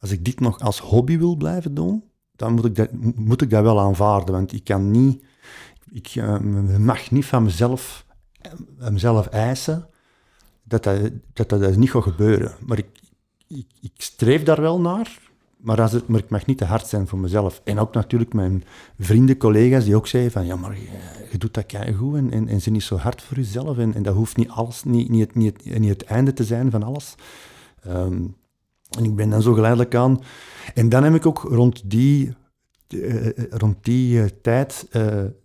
als 0.00 0.10
ik 0.10 0.24
dit 0.24 0.40
nog 0.40 0.60
als 0.60 0.80
hobby 0.80 1.18
wil 1.18 1.36
blijven 1.36 1.74
doen, 1.74 2.04
dan 2.36 2.52
moet 2.52 2.64
ik 2.64 2.74
dat, 2.74 2.88
moet 3.16 3.42
ik 3.42 3.50
dat 3.50 3.62
wel 3.62 3.80
aanvaarden. 3.80 4.34
Want 4.34 4.52
ik 4.52 4.64
kan 4.64 4.90
niet, 4.90 5.22
ik 5.90 6.06
eh, 6.14 6.38
mag 6.78 7.10
niet 7.10 7.24
van 7.24 7.42
mezelf, 7.42 8.06
eh, 8.40 8.88
mezelf 8.88 9.26
eisen 9.26 9.88
dat 10.62 10.84
dat, 10.84 11.10
dat, 11.32 11.48
dat 11.48 11.76
niet 11.76 11.90
gaat 11.90 12.02
gebeuren. 12.02 12.54
Maar 12.66 12.78
ik, 12.78 12.88
ik, 13.48 13.66
ik 13.80 13.92
streef 13.96 14.42
daar 14.42 14.60
wel 14.60 14.80
naar, 14.80 15.18
maar, 15.66 15.80
als 15.80 15.92
het, 15.92 16.08
maar 16.08 16.20
ik 16.20 16.28
mag 16.28 16.46
niet 16.46 16.58
te 16.58 16.64
hard 16.64 16.86
zijn 16.86 17.06
voor 17.06 17.18
mezelf. 17.18 17.60
En 17.64 17.78
ook 17.78 17.94
natuurlijk 17.94 18.32
mijn 18.32 18.64
vrienden, 18.98 19.36
collega's, 19.36 19.84
die 19.84 19.96
ook 19.96 20.06
zeiden 20.06 20.32
van, 20.32 20.46
ja, 20.46 20.56
maar 20.56 20.76
je, 21.30 21.38
doet 21.38 21.54
dat 21.54 21.74
goed 21.96 22.16
en, 22.16 22.30
en, 22.30 22.48
en 22.48 22.72
niet 22.72 22.82
zo 22.82 22.96
hard 22.96 23.22
voor 23.22 23.36
jezelf. 23.36 23.78
En, 23.78 23.94
en 23.94 24.02
dat 24.02 24.14
hoeft 24.14 24.36
niet, 24.36 24.48
alles, 24.48 24.84
niet, 24.84 25.08
niet, 25.08 25.20
het, 25.20 25.34
niet, 25.34 25.64
het, 25.64 25.78
niet 25.78 25.88
het 25.88 26.04
einde 26.04 26.32
te 26.32 26.44
zijn 26.44 26.70
van 26.70 26.82
alles. 26.82 27.14
Ehm, 27.82 28.24
en 28.98 29.04
ik 29.04 29.16
ben 29.16 29.30
dan 29.30 29.42
zo 29.42 29.52
geleidelijk 29.52 29.94
aan. 29.94 30.20
En 30.74 30.88
dan 30.88 31.04
heb 31.04 31.14
ik 31.14 31.26
ook 31.26 31.38
rond 31.38 31.90
die, 31.90 32.34
eh, 32.88 33.26
eh, 33.26 33.32
rond 33.50 33.76
die 33.84 34.22
eh, 34.22 34.28
tijd 34.42 34.88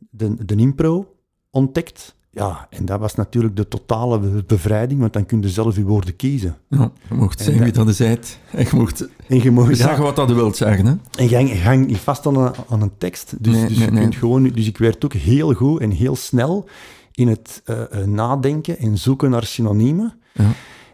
de, 0.09 0.45
de 0.45 0.55
impro 0.55 1.15
ontdekt. 1.49 2.15
Ja, 2.33 2.67
en 2.69 2.85
dat 2.85 2.99
was 2.99 3.15
natuurlijk 3.15 3.55
de 3.55 3.67
totale 3.67 4.19
be- 4.19 4.43
bevrijding, 4.47 4.99
want 4.99 5.13
dan 5.13 5.25
kun 5.25 5.41
je 5.41 5.49
zelf 5.49 5.75
je 5.75 5.83
woorden 5.83 6.15
kiezen. 6.15 6.57
Ja, 6.69 6.91
je 7.09 7.15
mocht 7.15 7.39
En 7.39 7.45
zeggen 7.45 7.63
wie 7.63 7.73
dat 7.73 7.87
is. 7.87 8.01
uit. 8.01 8.39
En 8.51 8.63
je 8.63 8.75
mocht 8.75 9.07
En 9.27 9.43
je 9.43 9.51
mag 9.51 9.75
zeggen 9.75 10.03
wat 10.03 10.15
dat 10.15 10.29
je 10.29 10.35
wilt 10.35 10.57
zeggen. 10.57 10.85
Hè? 10.85 10.93
En 11.17 11.29
je 11.47 11.59
hang- 11.59 11.87
niet 11.87 11.97
vast 11.97 12.25
aan 12.25 12.35
een, 12.35 12.51
aan 12.69 12.81
een 12.81 12.91
tekst. 12.97 13.33
Dus, 13.43 13.53
Nee, 13.53 13.67
dus 13.67 13.77
nee, 13.77 13.85
je 13.85 13.91
nee. 13.91 14.01
kunt 14.01 14.15
gewoon... 14.15 14.43
Dus 14.43 14.67
ik 14.67 14.77
werd 14.77 15.05
ook 15.05 15.13
heel 15.13 15.53
goed 15.53 15.79
en 15.81 15.91
heel 15.91 16.15
snel 16.15 16.69
in 17.11 17.27
het 17.27 17.61
eh, 17.65 17.81
eh, 18.01 18.07
nadenken 18.07 18.77
en 18.77 18.97
zoeken 18.97 19.29
naar 19.29 19.43
synoniemen. 19.45 20.13
Ja. 20.33 20.49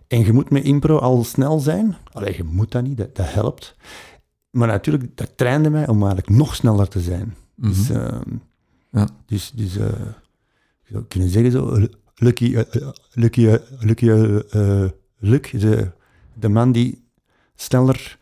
En 0.07 0.25
je 0.25 0.33
moet 0.33 0.49
met 0.49 0.63
impro 0.63 0.97
al 0.97 1.23
snel 1.23 1.59
zijn. 1.59 1.95
Allee, 2.11 2.33
je 2.37 2.43
moet 2.43 2.71
dat 2.71 2.83
niet, 2.83 2.97
dat, 2.97 3.15
dat 3.15 3.33
helpt. 3.33 3.75
Maar 4.49 4.67
natuurlijk, 4.67 5.17
dat 5.17 5.31
trainde 5.35 5.69
mij 5.69 5.87
om 5.87 5.97
eigenlijk 6.03 6.29
nog 6.29 6.55
sneller 6.55 6.87
te 6.87 6.99
zijn. 6.99 7.35
Dus, 7.55 7.77
Mhm. 7.89 7.97
ehm, 7.99 8.21
Ja. 8.91 9.07
dus, 9.25 9.51
dus 9.55 9.77
eh, 9.77 9.85
zou 10.91 11.03
kunnen 11.07 11.29
zeggen 11.29 11.51
zo, 11.51 11.87
Lucky, 12.15 12.55
eh, 12.55 12.81
eh, 12.81 12.87
Lucky, 13.13 13.47
eh, 13.47 13.55
Lucky, 13.79 14.09
eh, 14.09 14.83
eh, 14.83 14.89
Luc, 15.19 15.51
de, 15.51 15.91
de 16.33 16.49
man 16.49 16.71
die 16.71 17.03
sneller 17.55 18.17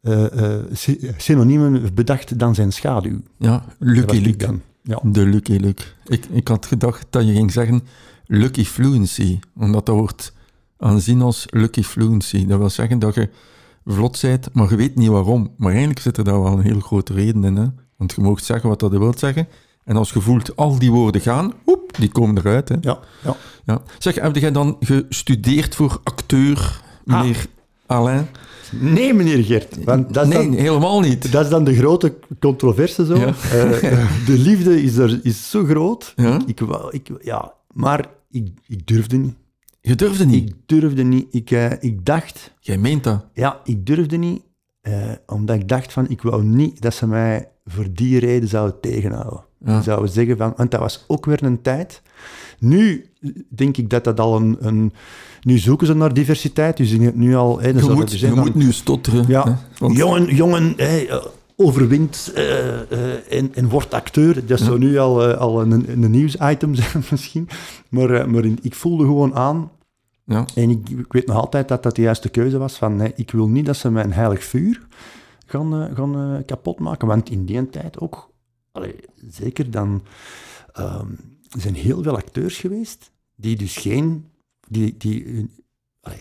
eh, 0.00 0.54
eh, 0.54 0.64
sy- 0.72 1.10
synoniemen 1.16 1.94
bedacht 1.94 2.38
dan 2.38 2.54
zijn 2.54 2.72
schaduw. 2.72 3.20
Ja, 3.38 3.64
Lucky 3.78 4.18
Luke. 4.18 4.36
dan. 4.46 4.60
Ja. 4.82 5.00
De 5.04 5.24
Lucky 5.26 5.56
Luke. 5.56 5.82
Ik, 6.06 6.24
ik 6.30 6.48
had 6.48 6.66
gedacht 6.66 7.06
dat 7.10 7.26
je 7.26 7.32
ging 7.32 7.52
zeggen 7.52 7.80
Lucky 8.26 8.64
Fluency, 8.64 9.38
omdat 9.56 9.86
dat 9.86 9.96
wordt 9.96 10.32
aanzien 10.78 11.22
als 11.22 11.46
Lucky 11.50 11.82
Fluency. 11.82 12.46
Dat 12.46 12.58
wil 12.58 12.70
zeggen 12.70 12.98
dat 12.98 13.14
je 13.14 13.28
vlot 13.84 14.18
bent, 14.22 14.48
maar 14.54 14.70
je 14.70 14.76
weet 14.76 14.94
niet 14.96 15.08
waarom. 15.08 15.50
Maar 15.56 15.70
eigenlijk 15.70 16.00
zit 16.00 16.16
er 16.16 16.24
daar 16.24 16.42
wel 16.42 16.52
een 16.52 16.60
heel 16.62 16.80
grote 16.80 17.12
reden 17.12 17.44
in. 17.44 17.56
Hè? 17.56 17.66
Want 17.96 18.12
je 18.14 18.20
mag 18.20 18.40
zeggen 18.44 18.68
wat 18.68 18.80
dat 18.80 18.92
je 18.92 18.98
wilt 18.98 19.18
zeggen. 19.18 19.46
En 19.84 19.96
als 19.96 20.10
je 20.12 20.20
voelt 20.20 20.56
al 20.56 20.78
die 20.78 20.90
woorden 20.90 21.20
gaan, 21.20 21.52
woep, 21.64 21.96
die 21.98 22.08
komen 22.08 22.38
eruit. 22.38 22.68
Hè? 22.68 22.76
Ja, 22.80 22.98
ja. 23.24 23.36
Ja. 23.64 23.82
Zeg, 23.98 24.14
heb 24.14 24.36
jij 24.36 24.52
dan 24.52 24.76
gestudeerd 24.80 25.74
voor 25.74 26.00
acteur, 26.02 26.80
meneer 27.04 27.46
Alain? 27.86 28.28
Nee, 28.70 29.14
meneer 29.14 29.44
Gert. 29.44 29.84
Want 29.84 30.14
dat 30.14 30.26
is, 30.26 30.34
nee, 30.34 30.48
dan, 30.48 30.58
helemaal 30.58 31.00
niet. 31.00 31.32
dat 31.32 31.44
is 31.44 31.50
dan 31.50 31.64
de 31.64 31.74
grote 31.74 32.14
controverse 32.40 33.06
zo. 33.06 33.16
Ja. 33.16 33.26
Eh, 33.26 34.06
de 34.26 34.38
liefde 34.38 34.82
is, 34.82 34.96
er, 34.96 35.20
is 35.22 35.50
zo 35.50 35.64
groot. 35.64 36.12
Ja? 36.16 36.40
Ik 36.46 36.60
wou, 36.60 36.92
ik, 36.92 37.08
ja, 37.22 37.52
maar 37.72 38.06
ik, 38.30 38.48
ik 38.66 38.86
durfde 38.86 39.16
niet. 39.16 39.34
Je 39.80 39.94
durfde 39.94 40.26
niet. 40.26 40.48
Ik 40.48 40.54
durfde 40.66 41.02
niet. 41.02 41.26
Ik, 41.30 41.50
eh, 41.50 41.70
ik 41.80 42.04
dacht, 42.04 42.54
Jij 42.60 42.78
meent 42.78 43.04
dat. 43.04 43.24
ja, 43.32 43.60
ik 43.64 43.86
durfde 43.86 44.16
niet, 44.16 44.42
eh, 44.80 45.10
omdat 45.26 45.56
ik 45.56 45.68
dacht 45.68 45.92
van, 45.92 46.08
ik 46.08 46.22
wou 46.22 46.44
niet 46.44 46.80
dat 46.80 46.94
ze 46.94 47.06
mij 47.06 47.48
voor 47.64 47.86
die 47.92 48.18
reden 48.18 48.48
zouden 48.48 48.80
tegenhouden. 48.80 49.40
Ja. 49.64 49.82
Zouden 49.82 50.10
zeggen 50.10 50.36
van, 50.36 50.52
want 50.56 50.70
dat 50.70 50.80
was 50.80 51.04
ook 51.06 51.26
weer 51.26 51.42
een 51.42 51.62
tijd. 51.62 52.02
Nu 52.58 53.06
denk 53.48 53.76
ik 53.76 53.90
dat 53.90 54.04
dat 54.04 54.20
al 54.20 54.36
een, 54.36 54.56
een 54.60 54.92
nu 55.40 55.58
zoeken 55.58 55.86
ze 55.86 55.94
naar 55.94 56.14
diversiteit, 56.14 56.76
dus 56.76 56.90
nu 57.14 57.34
al... 57.34 57.60
Hè, 57.60 57.68
Je 57.68 57.78
zou 57.78 57.94
moet, 57.94 58.20
je 58.20 58.50
nu 58.54 58.72
stotteren. 58.72 59.24
hè? 59.24 59.32
ja, 59.32 59.58
Want- 59.78 59.96
jongen, 59.96 60.34
jongen 60.34 60.72
hè, 60.76 60.98
eh, 60.98 61.24
overwint 61.56 62.32
eh, 62.34 62.80
eh, 62.80 62.80
en, 63.30 63.54
en 63.54 63.68
wordt 63.68 63.94
acteur. 63.94 64.46
Dat 64.46 64.58
zou 64.60 64.78
nu 64.78 64.98
al, 64.98 65.24
al 65.34 65.60
een, 65.62 66.02
een 66.02 66.10
nieuwsitem 66.10 66.74
zijn 66.80 67.04
misschien. 67.10 67.48
Maar, 67.88 68.30
maar 68.30 68.44
ik 68.62 68.74
voelde 68.74 69.04
gewoon 69.04 69.34
aan, 69.34 69.70
ja. 70.24 70.44
en 70.54 70.70
ik, 70.70 70.88
ik 70.88 71.12
weet 71.12 71.26
nog 71.26 71.36
altijd 71.36 71.68
dat 71.68 71.82
dat 71.82 71.96
de 71.96 72.02
juiste 72.02 72.28
keuze 72.28 72.58
was, 72.58 72.76
van 72.76 72.96
nee, 72.96 73.12
ik 73.16 73.30
wil 73.30 73.48
niet 73.48 73.66
dat 73.66 73.76
ze 73.76 73.90
mijn 73.90 74.12
heilig 74.12 74.44
vuur 74.44 74.80
gaan, 75.52 75.82
eh, 75.82 75.96
gaan 75.96 76.14
eh, 76.16 76.44
kapot 76.46 76.78
maken. 76.78 77.08
Want 77.08 77.30
in 77.30 77.44
die 77.44 77.70
tijd 77.70 77.98
ook, 77.98 78.30
zeker 79.30 79.70
dan, 79.70 80.02
ehm, 80.72 81.08
zijn 81.58 81.74
heel 81.74 82.02
veel 82.02 82.16
acteurs 82.16 82.58
geweest 82.58 83.10
die 83.34 83.56
dus 83.56 83.76
geen, 83.76 84.30
die, 84.68 84.96
die 84.96 85.50
eh, 86.00 86.12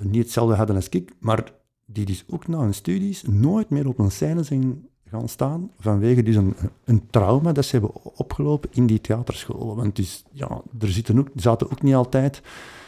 niet 0.00 0.22
hetzelfde 0.22 0.54
hadden 0.54 0.76
als 0.76 0.88
ik, 0.88 1.12
maar 1.18 1.52
die 1.84 2.04
dus 2.04 2.24
ook 2.28 2.46
na 2.48 2.58
hun 2.58 2.74
studies 2.74 3.22
nooit 3.22 3.70
meer 3.70 3.88
op 3.88 3.98
een 3.98 4.10
scène 4.10 4.42
zijn 4.42 4.88
gaan 5.08 5.28
staan 5.28 5.70
vanwege 5.78 6.22
dus 6.22 6.36
een, 6.36 6.54
een 6.84 7.06
trauma 7.06 7.52
dat 7.52 7.64
ze 7.64 7.76
hebben 7.76 8.16
opgelopen 8.16 8.70
in 8.72 8.86
die 8.86 9.00
theaterscholen. 9.00 9.76
Want 9.76 9.96
dus, 9.96 10.24
ja, 10.32 10.62
er 10.78 10.88
zitten 10.88 11.18
ook, 11.18 11.28
zaten 11.34 11.70
ook 11.70 11.82
niet 11.82 11.94
altijd 11.94 12.42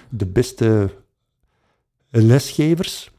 de 0.08 0.26
beste 0.26 0.90
lesgevers. 2.10 3.10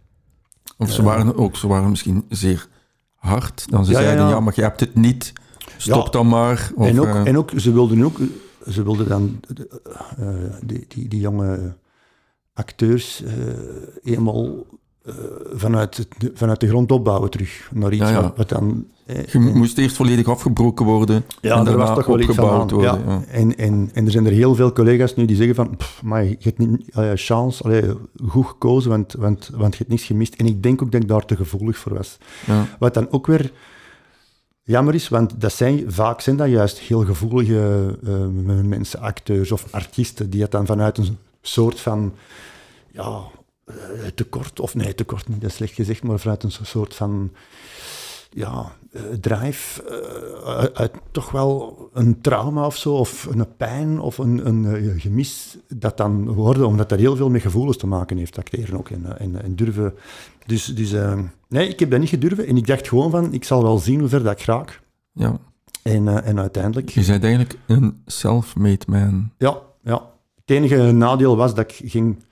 Of 0.80 0.92
ze 0.92 1.04
waren 1.04 1.36
ook 1.36 1.56
ze 1.56 1.68
waren 1.68 1.90
misschien 1.90 2.26
zeer 2.30 2.68
hard. 3.16 3.66
Dan 3.70 3.86
ze 3.86 3.92
zeiden, 3.92 4.26
ja, 4.26 4.30
ja. 4.30 4.40
maar 4.40 4.54
je 4.56 4.62
hebt 4.62 4.80
het 4.80 4.96
niet. 4.96 5.34
Stop 5.78 6.12
dan 6.12 6.28
maar. 6.28 6.72
Of, 6.76 6.88
en, 6.88 7.00
ook, 7.00 7.06
eh, 7.06 7.28
en 7.28 7.38
ook, 7.38 7.52
ze 7.56 7.74
wilden 7.74 8.04
ook, 8.04 8.18
ze 8.70 8.84
wilden 8.84 9.08
dan 9.08 9.40
eh, 10.18 10.28
die, 10.64 10.86
die, 10.88 11.08
die 11.08 11.20
jonge 11.20 11.78
acteurs 12.54 13.24
eh 13.24 14.14
eenmaal 14.14 14.66
eh, 15.02 15.14
vanuit, 15.54 15.98
het, 15.98 16.32
vanuit 16.34 16.60
de 16.60 16.68
grond 16.68 16.92
opbouwen 16.92 17.30
terug. 17.30 17.70
Naar 17.74 17.94
iets 17.94 18.04
Ja, 18.04 18.10
ja. 18.10 18.34
Wat, 18.36 18.50
dan... 18.50 18.86
eh, 19.06 19.26
je 19.26 19.40
moest 19.40 19.78
eerst 19.78 19.96
volledig 19.96 20.28
afgebroken 20.28 20.86
worden. 20.86 21.26
Ja, 21.42 21.60
en 21.60 21.68
er 21.68 21.78
was 21.78 21.88
daarna 21.88 21.94
toch 21.94 22.06
wel 22.06 22.16
opgebouwd 22.16 22.72
worden. 22.72 23.04
Ja. 23.08 23.24
En, 23.32 23.58
en, 23.58 23.90
en 23.94 24.06
er 24.06 24.12
zijn 24.12 24.26
er 24.26 24.32
heel 24.32 24.56
veel 24.56 24.74
collega's 24.74 25.16
nu 25.16 25.26
die 25.26 25.36
zeggen 25.36 25.56
van, 25.56 25.76
pff, 25.78 26.04
maar 26.04 26.24
je 26.24 26.38
hebt 26.40 26.58
niet 26.58 26.84
allee, 26.92 27.16
chance, 27.16 27.64
allee, 27.64 27.84
goed 28.28 28.46
gekozen, 28.46 28.90
want, 28.90 29.14
want, 29.14 29.50
want 29.54 29.72
je 29.72 29.78
hebt 29.78 29.90
niks 29.90 30.06
gemist. 30.06 30.34
En 30.36 30.46
ik 30.46 30.64
denk 30.64 30.82
ook 30.82 30.92
dat 30.92 31.02
ik 31.02 31.08
daar 31.08 31.26
te 31.26 31.36
gevoelig 31.36 31.78
voor 31.78 31.94
was. 31.94 32.18
Ja. 32.46 32.66
Wat 32.80 32.94
dan 32.94 33.12
ook 33.12 33.28
weer 33.28 33.52
jammer 34.64 34.94
is, 34.94 35.10
want 35.10 35.42
dat 35.42 35.54
zijn, 35.54 35.84
vaak 35.88 36.22
zijn 36.22 36.36
dat 36.36 36.50
juist 36.50 36.78
heel 36.80 37.06
gevoelige 37.06 37.98
eh, 38.06 38.14
mensen, 38.64 39.00
acteurs 39.00 39.52
of 39.52 39.66
artiesten, 39.72 40.30
die 40.30 40.42
het 40.42 40.52
dan 40.52 40.66
vanuit 40.66 40.98
een 40.98 41.18
soort 41.42 41.80
van 41.80 42.14
ja, 42.92 43.22
tekort, 44.16 44.60
of 44.60 44.76
nee, 44.76 44.96
tekort 44.96 45.28
niet, 45.28 45.42
dat 45.42 45.50
is 45.50 45.56
slecht 45.56 45.74
gezegd, 45.74 46.04
maar 46.04 46.20
vanuit 46.20 46.44
een 46.44 46.52
soort 46.52 46.96
van 46.96 47.32
ja, 48.32 48.72
eh, 48.92 49.02
drive, 49.22 49.84
eh, 49.84 50.64
uit, 50.74 50.92
toch 51.12 51.32
wel 51.32 51.90
een 51.94 52.22
trauma 52.22 52.66
of 52.66 52.78
zo, 52.78 52.94
of 52.94 53.26
een 53.32 53.56
pijn 53.58 54.00
of 54.00 54.18
een, 54.18 54.48
een 54.48 54.66
eh, 54.66 55.02
gemis, 55.02 55.58
dat 55.68 55.98
dan 55.98 56.34
worden, 56.34 56.68
omdat 56.68 56.90
dat 56.90 57.00
heel 57.00 57.16
veel 57.16 57.30
met 57.30 57.42
gevoelens 57.42 57.78
te 57.78 57.88
maken 57.88 58.18
heeft, 58.18 58.38
acteren 58.38 58.78
ook, 58.78 58.90
en, 58.90 59.06
eh, 59.06 59.26
en, 59.26 59.42
en 59.42 59.56
durven. 59.56 59.94
Dus, 60.46 60.66
dus 60.66 60.92
eh, 60.92 61.20
nee, 61.48 61.68
ik 61.68 61.80
heb 61.80 61.92
dat 61.92 62.00
niet 62.00 62.10
gedurven, 62.10 62.48
en 62.48 62.58
ik 62.58 62.68
dacht 62.68 62.88
gewoon 62.88 63.12
van, 63.12 63.34
ik 63.34 63.44
zal 63.44 63.64
wel 63.64 63.78
zien 63.78 64.00
hoe 64.00 64.10
ver 64.10 64.24
dat 64.24 64.40
ik 64.40 64.46
raak. 64.46 64.82
ja. 65.14 65.40
En, 65.84 66.08
eh, 66.08 66.28
en 66.28 66.40
uiteindelijk, 66.40 66.90
Je 66.90 67.06
bent 67.06 67.24
eigenlijk 67.24 67.58
een 67.68 68.02
self-made 68.06 68.86
man. 68.88 69.32
ja, 69.38 69.58
ja. 69.84 70.10
Het 70.36 70.58
enige 70.58 70.92
nadeel 70.92 71.36
was 71.36 71.56
dat, 71.56 71.72
ik 71.72 71.92
ging, 71.92 72.24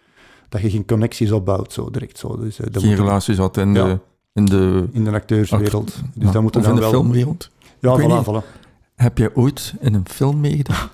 dat 0.50 0.62
je 0.62 0.70
geen 0.70 0.86
connecties 0.86 1.32
opbouwt, 1.32 1.74
zo 1.74 1.90
direct. 1.90 2.18
Zo. 2.18 2.38
Dus, 2.38 2.60
eh, 2.60 2.68
dat 2.72 2.82
Geen 2.82 2.92
moet 2.92 3.00
relaties 3.00 3.38
had 3.38 3.58
in, 3.58 3.74
Ja. 3.74 3.86
de, 3.86 4.00
in 4.34 4.46
de... 4.46 4.88
in 4.92 5.04
de 5.04 5.12
acteurswereld. 5.12 5.90
Act- 5.96 6.14
Dus 6.14 6.24
ja, 6.26 6.32
dat 6.32 6.42
moet 6.42 6.56
of 6.56 6.62
in 6.62 6.68
dan 6.68 6.76
de 6.76 6.82
wel... 6.82 6.90
filmwereld. 6.92 7.50
Ja, 7.80 7.98
niet. 7.98 8.26
voilà. 8.26 8.46
Heb 8.96 9.18
jij 9.18 9.30
ooit 9.34 9.74
in 9.80 9.94
een 9.94 10.06
film 10.10 10.40
meegedaan? 10.40 10.90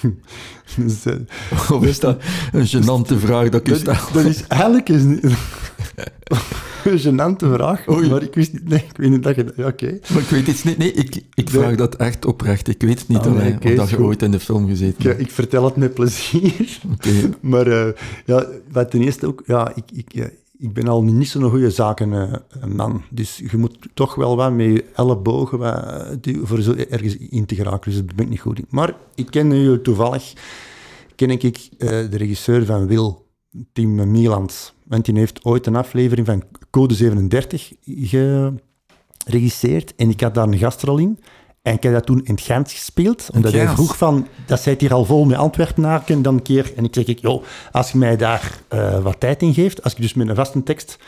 Dus, 0.76 1.04
eh, 1.04 1.14
Of 1.72 1.84
is 1.84 2.00
dat 2.00 2.22
een 2.52 2.66
gênante 2.66 3.18
vraag 3.18 3.48
dat 3.48 3.68
ik 3.68 3.74
stel? 3.74 3.94
dat, 3.94 4.08
dat 4.12 4.24
is 4.24 4.46
eigenlijk 4.46 4.88
een, 4.88 5.20
een 6.84 6.98
gênante 7.00 7.46
vraag, 7.52 7.88
Oei. 7.88 8.10
maar 8.10 8.22
ik 8.22 8.34
wist 8.34 8.52
niet... 8.52 8.68
Nee, 8.68 8.78
ik 8.90 8.96
weet 8.96 9.10
niet 9.10 9.22
dat 9.22 9.34
je... 9.36 9.52
ja, 9.56 9.66
Oké. 9.66 9.98
Maar 10.12 10.22
ik 10.22 10.28
weet 10.28 10.46
iets 10.48 10.62
niet. 10.64 10.78
Nee, 10.78 10.92
ik, 10.92 11.22
ik 11.34 11.50
vraag 11.50 11.66
Nee. 11.66 11.76
dat 11.76 11.96
echt 11.96 12.24
oprecht. 12.26 12.68
Ik 12.68 12.82
weet 12.82 12.98
het 12.98 13.08
niet 13.08 13.18
Ah, 13.18 13.24
nee, 13.24 13.34
alleen. 13.34 13.54
oké, 13.54 13.64
of 13.66 13.70
is 13.72 13.76
dat 13.78 13.88
je 13.90 13.96
goed. 13.96 14.04
ooit 14.04 14.22
in 14.22 14.30
de 14.30 14.40
film 14.40 14.66
gezeten 14.68 15.02
hebt. 15.08 15.20
ik 15.20 15.30
vertel 15.30 15.64
het 15.64 15.76
met 15.76 15.94
plezier. 15.94 16.78
Oké. 16.92 17.10
Maar 17.40 17.66
eh, 17.66 17.92
ja, 18.24 18.46
wat 18.72 18.90
ten 18.90 19.02
eerste 19.02 19.26
ook... 19.26 19.42
Ja, 19.46 19.72
ik, 19.74 19.84
ik, 19.92 20.30
ik 20.58 20.72
ben 20.72 20.88
al 20.88 21.02
niet 21.02 21.28
zo'n 21.28 21.50
goede 21.50 21.70
zakenman. 21.70 23.02
dus 23.10 23.42
je 23.50 23.56
moet 23.56 23.78
toch 23.94 24.14
wel 24.14 24.36
wat 24.36 24.52
met 24.52 24.66
je 24.66 24.84
ellebogen 24.94 25.58
wat, 25.58 26.18
voor 26.42 26.62
zo 26.62 26.74
ergens 26.74 27.16
in 27.16 27.46
te 27.46 27.54
geraken. 27.54 27.90
Dus 27.90 28.04
daar 28.04 28.14
ben 28.14 28.24
ik 28.24 28.30
niet 28.30 28.40
goed. 28.40 28.60
Maar 28.68 28.94
ik 29.14 29.26
ken 29.30 29.48
nu 29.48 29.80
toevallig... 29.80 30.32
Ken 31.14 31.30
ik 31.30 31.42
eh, 31.42 31.88
de 31.88 32.16
regisseur 32.16 32.66
van 32.66 32.86
Wil, 32.86 33.26
Tim 33.72 34.10
Mieland. 34.10 34.74
Want 34.84 35.04
die 35.04 35.18
heeft 35.18 35.44
ooit 35.44 35.66
een 35.66 35.76
aflevering 35.76 36.26
van 36.26 36.42
Code 36.70 36.94
37 36.94 37.72
geregisseerd. 39.24 39.94
En 39.94 40.10
ik 40.10 40.20
had 40.20 40.34
daar 40.34 40.48
een 40.48 40.58
gastrol 40.58 40.98
in. 40.98 41.18
En 41.64 41.74
ik 41.74 41.82
heb 41.82 41.92
dat 41.92 42.06
toen 42.06 42.20
in 42.24 42.34
het 42.34 42.42
Gent 42.42 42.70
gespeeld. 42.72 43.28
Omdat 43.34 43.52
hij 43.52 43.68
vroeg 43.68 43.96
van, 43.96 44.26
dat 44.46 44.60
zit 44.60 44.80
hier 44.80 44.94
al 44.94 45.04
vol 45.04 45.24
met 45.24 45.36
Antwerpenaren 45.36 46.22
dan 46.22 46.34
een 46.34 46.42
keer. 46.42 46.72
En 46.76 46.84
ik 46.84 46.94
zeg, 46.94 47.04
ik, 47.06 47.18
joh, 47.18 47.42
als 47.72 47.90
je 47.90 47.98
mij 47.98 48.16
daar 48.16 48.58
eh, 48.68 49.02
wat 49.02 49.20
tijd 49.20 49.42
in 49.42 49.54
geeft, 49.54 49.82
als 49.82 49.92
ik 49.92 50.00
dus 50.00 50.14
met 50.14 50.28
een 50.28 50.34
vaste 50.34 50.62
tekst 50.62 50.98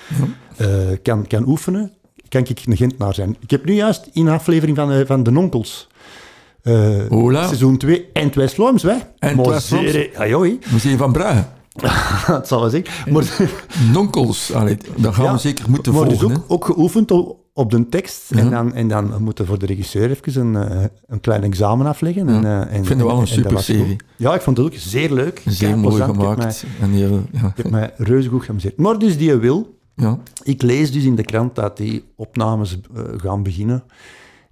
eh, 0.56 0.68
kan, 1.02 1.26
kan 1.26 1.48
oefenen, 1.48 1.92
kan 2.28 2.40
ik 2.40 2.60
een 2.64 2.76
Gentenaar 2.76 3.14
zijn. 3.14 3.36
Ik 3.40 3.50
heb 3.50 3.64
nu 3.64 3.74
juist 3.74 4.08
in 4.12 4.26
een 4.26 4.32
aflevering 4.32 4.76
van, 4.76 4.92
eh, 4.92 5.06
van 5.06 5.22
De 5.22 5.30
Nonkels, 5.30 5.88
seizoen 7.46 7.76
2, 7.78 8.08
en 8.12 8.24
het 8.24 8.34
West-Vlaams, 8.34 8.82
hè. 8.82 8.94
En 9.18 9.38
het 9.38 9.46
West-Vlaams. 9.46 9.92
Museum 10.70 10.96
van 10.96 11.12
Brugge. 11.12 11.44
dat 12.26 12.48
zal 12.48 12.60
wel 12.60 12.70
zeggen. 12.70 13.12
Maar, 13.12 13.24
Nonkels. 13.92 14.52
Allee, 14.52 14.76
dat 14.96 15.14
gaan 15.14 15.24
Ja, 15.24 15.32
we 15.32 15.38
zeker 15.38 15.70
moeten 15.70 15.92
maar 15.92 16.08
dus 16.08 16.18
volgen. 16.18 16.36
ook, 16.38 16.44
ook 16.48 16.64
geoefend 16.64 17.10
op, 17.10 17.36
op 17.56 17.70
de 17.70 17.88
tekst. 17.88 18.30
En, 18.30 18.50
dan, 18.50 18.74
en 18.74 18.88
dan 18.88 19.22
moeten 19.22 19.44
we 19.44 19.50
voor 19.50 19.58
de 19.58 19.66
regisseur 19.66 20.10
even 20.10 20.54
een, 20.54 20.68
eh, 20.70 20.84
een 21.06 21.20
klein 21.20 21.42
examen 21.42 21.86
afleggen. 21.86 22.28
En, 22.28 22.40
Ja. 22.42 22.66
eh, 22.66 22.74
en, 22.74 22.80
Ik 22.80 22.86
vind 22.86 23.00
het 23.00 23.08
wel 23.08 23.20
een 23.20 23.26
superserie. 23.26 23.84
goed. 23.88 24.02
Ja, 24.16 24.34
ik 24.34 24.40
vond 24.40 24.56
het 24.56 24.66
ook 24.66 24.72
zeer 24.74 25.12
leuk. 25.12 25.42
Zeer 25.46 25.78
mooi 25.78 25.96
plezant. 25.96 26.14
Ik 26.16 26.20
heb 26.20 26.30
gemaakt. 26.38 26.64
mij- 26.80 26.88
heel, 26.90 27.22
ja. 27.32 27.46
Ik 27.46 27.56
heb 27.56 27.70
mij 27.70 27.92
reuze 27.96 28.28
goed 28.28 28.42
geamuseerd. 28.44 28.76
Maar 28.76 28.98
dus 28.98 29.18
die 29.18 29.34
wil, 29.34 29.78
ja. 29.94 30.18
ik 30.42 30.62
lees 30.62 30.92
dus 30.92 31.04
in 31.04 31.14
de 31.14 31.22
krant 31.24 31.54
dat 31.54 31.76
die 31.76 32.04
opnames 32.16 32.78
eh, 32.94 33.02
gaan 33.16 33.42
beginnen. 33.42 33.84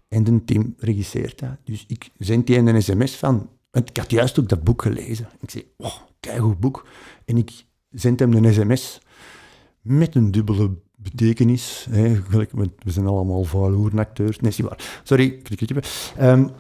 En 0.09 0.25
de 0.25 0.45
team 0.45 0.75
regisseert 0.79 1.39
dat. 1.39 1.57
Dus 1.65 1.85
ik 1.89 2.11
zend 2.19 2.47
die 2.47 2.57
een 2.59 2.83
sms 2.83 3.17
van, 3.17 3.49
Want 3.71 3.89
ik 3.91 3.97
had 3.97 4.11
juist 4.11 4.41
ook 4.41 4.49
dat 4.49 4.63
boek 4.65 4.83
gelezen. 4.83 5.29
Ik 5.41 5.51
zei, 5.51 5.65
oh, 5.77 5.95
keigoed 6.21 6.61
boek. 6.61 6.87
En 7.25 7.37
ik 7.37 7.51
zend 7.91 8.21
hem 8.21 8.33
een 8.33 8.55
sms 8.55 9.01
met 9.83 10.15
een 10.15 10.31
dubbele 10.31 10.71
betekenis. 11.05 11.87
Hè, 11.91 12.21
we 12.85 12.91
zijn 12.91 13.07
allemaal 13.07 13.47
acteurs. 13.97 14.39
Nee, 14.41 14.51
is 14.51 14.59
niet 14.59 14.69
waar. 14.69 15.01
Sorry. 15.03 15.41
Um, 16.21 16.51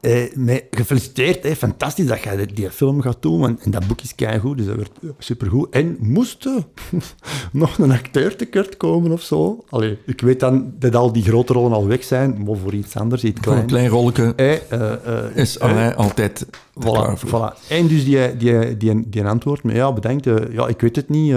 eh, 0.00 0.34
mij 0.34 0.66
gefeliciteerd, 0.70 1.42
hè, 1.42 1.56
fantastisch 1.56 2.06
dat 2.06 2.22
jij 2.22 2.46
die 2.46 2.70
film 2.70 3.00
gaat 3.00 3.22
doen. 3.22 3.44
En, 3.44 3.58
en 3.62 3.70
dat 3.70 3.86
boek 3.86 4.00
is 4.00 4.14
keigoed, 4.14 4.56
dus 4.56 4.66
dat 4.66 4.76
werd 4.76 4.90
supergoed. 5.18 5.70
En 5.70 5.96
moest 6.00 6.44
er 6.44 6.64
nog 7.52 7.78
een 7.78 7.90
acteur 7.90 8.36
tekort 8.36 8.76
komen 8.76 9.12
of 9.12 9.22
zo? 9.22 9.64
Allee, 9.68 9.98
ik 10.06 10.20
weet 10.20 10.40
dan 10.40 10.72
dat 10.78 10.94
al 10.94 11.12
die 11.12 11.22
grote 11.22 11.52
rollen 11.52 11.72
al 11.72 11.86
weg 11.86 12.04
zijn, 12.04 12.42
maar 12.44 12.56
voor 12.56 12.74
iets 12.74 12.96
anders, 12.96 13.24
iets 13.24 13.40
klein. 13.40 13.56
Voor 13.56 13.64
een 13.64 13.70
klein 13.70 13.88
rolletje 13.88 14.34
eh, 14.34 14.78
uh, 14.78 15.36
is 15.36 15.60
Alain 15.60 15.96
altijd 15.96 16.46
voilà, 16.84 17.18
voilà. 17.26 17.68
En 17.68 17.86
dus 17.86 18.04
die, 18.04 18.36
die, 18.36 18.76
die, 18.76 19.08
die 19.08 19.24
antwoord, 19.24 19.62
maar 19.62 19.74
ja, 19.74 19.92
bedenkt, 19.92 20.24
ja, 20.50 20.66
ik 20.66 20.80
weet 20.80 20.96
het 20.96 21.08
niet, 21.08 21.34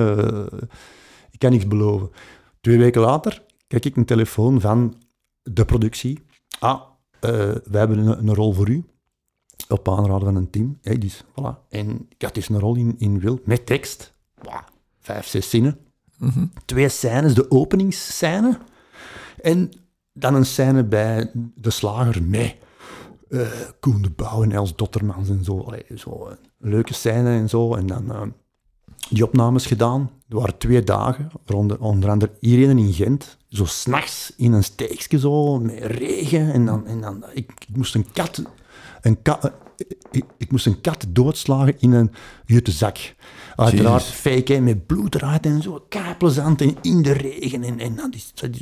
ik 1.39 1.45
kan 1.45 1.51
niks 1.51 1.67
beloven. 1.67 2.09
Twee 2.61 2.77
weken 2.77 3.01
later 3.01 3.43
krijg 3.67 3.83
ik 3.83 3.95
een 3.95 4.05
telefoon 4.05 4.61
van 4.61 4.95
de 5.43 5.65
productie. 5.65 6.19
Ah, 6.59 6.81
uh, 6.81 7.29
wij 7.63 7.79
hebben 7.79 7.97
een, 7.97 8.27
een, 8.27 8.33
rol 8.33 8.53
voor 8.53 8.69
u. 8.69 8.85
Op 9.67 9.89
aanraden 9.89 10.25
van 10.25 10.35
een 10.35 10.49
team. 10.49 10.77
Hey, 10.81 10.97
dus, 10.97 11.23
voilà. 11.23 11.67
En 11.69 12.05
ik 12.09 12.21
had 12.21 12.33
dus 12.33 12.49
een 12.49 12.59
rol 12.59 12.75
in, 12.75 12.95
in 12.97 13.19
Wil, 13.19 13.39
met 13.43 13.65
tekst. 13.65 14.13
Wow, 14.41 14.61
vijf, 14.99 15.27
zes 15.27 15.49
zinnen. 15.49 15.77
Mhm. 16.17 16.45
Twee 16.65 16.89
scènes, 16.89 17.33
de 17.33 17.51
openingsscène. 17.51 18.57
En 19.41 19.71
dan 20.13 20.35
een 20.35 20.45
scène 20.45 20.83
bij 20.83 21.31
de 21.55 21.69
slager 21.69 22.23
mee. 22.23 22.55
Uh, 23.29 23.47
Koen 23.79 24.01
de 24.01 24.09
Bouw 24.09 24.43
en 24.43 24.51
Els 24.51 24.75
Dottermans 24.75 25.29
en 25.29 25.43
zo. 25.43 25.59
Allee, 25.59 25.85
zo 25.95 26.27
een 26.29 26.69
leuke 26.69 26.93
scène 26.93 27.29
en 27.29 27.49
zo. 27.49 27.75
En 27.75 27.87
dan 27.87 28.05
uh, 28.05 28.21
die 29.09 29.23
opnames 29.23 29.65
gedaan. 29.65 30.09
Er 30.29 30.35
waren 30.35 30.57
twee 30.57 30.83
dagen, 30.83 31.31
onder, 31.53 31.79
onder 31.79 32.09
andere 32.09 32.31
iedereen 32.39 32.77
in 32.77 32.93
Gent. 32.93 33.37
Zo 33.49 33.65
s'nachts 33.65 34.33
in 34.37 34.53
een 34.53 34.63
steekje 34.63 35.19
zo, 35.19 35.59
met 35.59 35.83
regen. 35.83 36.53
En 36.53 36.65
dan, 36.65 36.87
en 36.87 37.01
dan 37.01 37.23
ik, 37.33 37.51
ik 37.67 37.75
moest 37.75 37.95
een 37.95 38.11
kat... 38.11 38.43
Een 39.01 39.21
kat 39.21 39.51
ik, 40.11 40.25
ik, 40.37 40.51
moest 40.51 40.65
een 40.65 40.81
kat 40.81 41.05
doodslagen 41.09 41.75
in 41.79 41.91
een 41.91 42.11
jute 42.45 42.71
zak. 42.71 43.15
Uiteraard 43.55 44.03
fake, 44.03 44.61
met 44.61 44.85
bloed 44.85 45.15
eruit 45.15 45.45
en 45.45 45.61
zo. 45.61 45.85
Kaplezand 45.89 46.61
en 46.61 46.75
in 46.81 47.01
de 47.01 47.11
regen. 47.11 47.63
En, 47.63 47.79
en 47.79 47.95
dat 47.95 48.15
is, 48.15 48.31
dat 48.33 48.49
is 48.49 48.61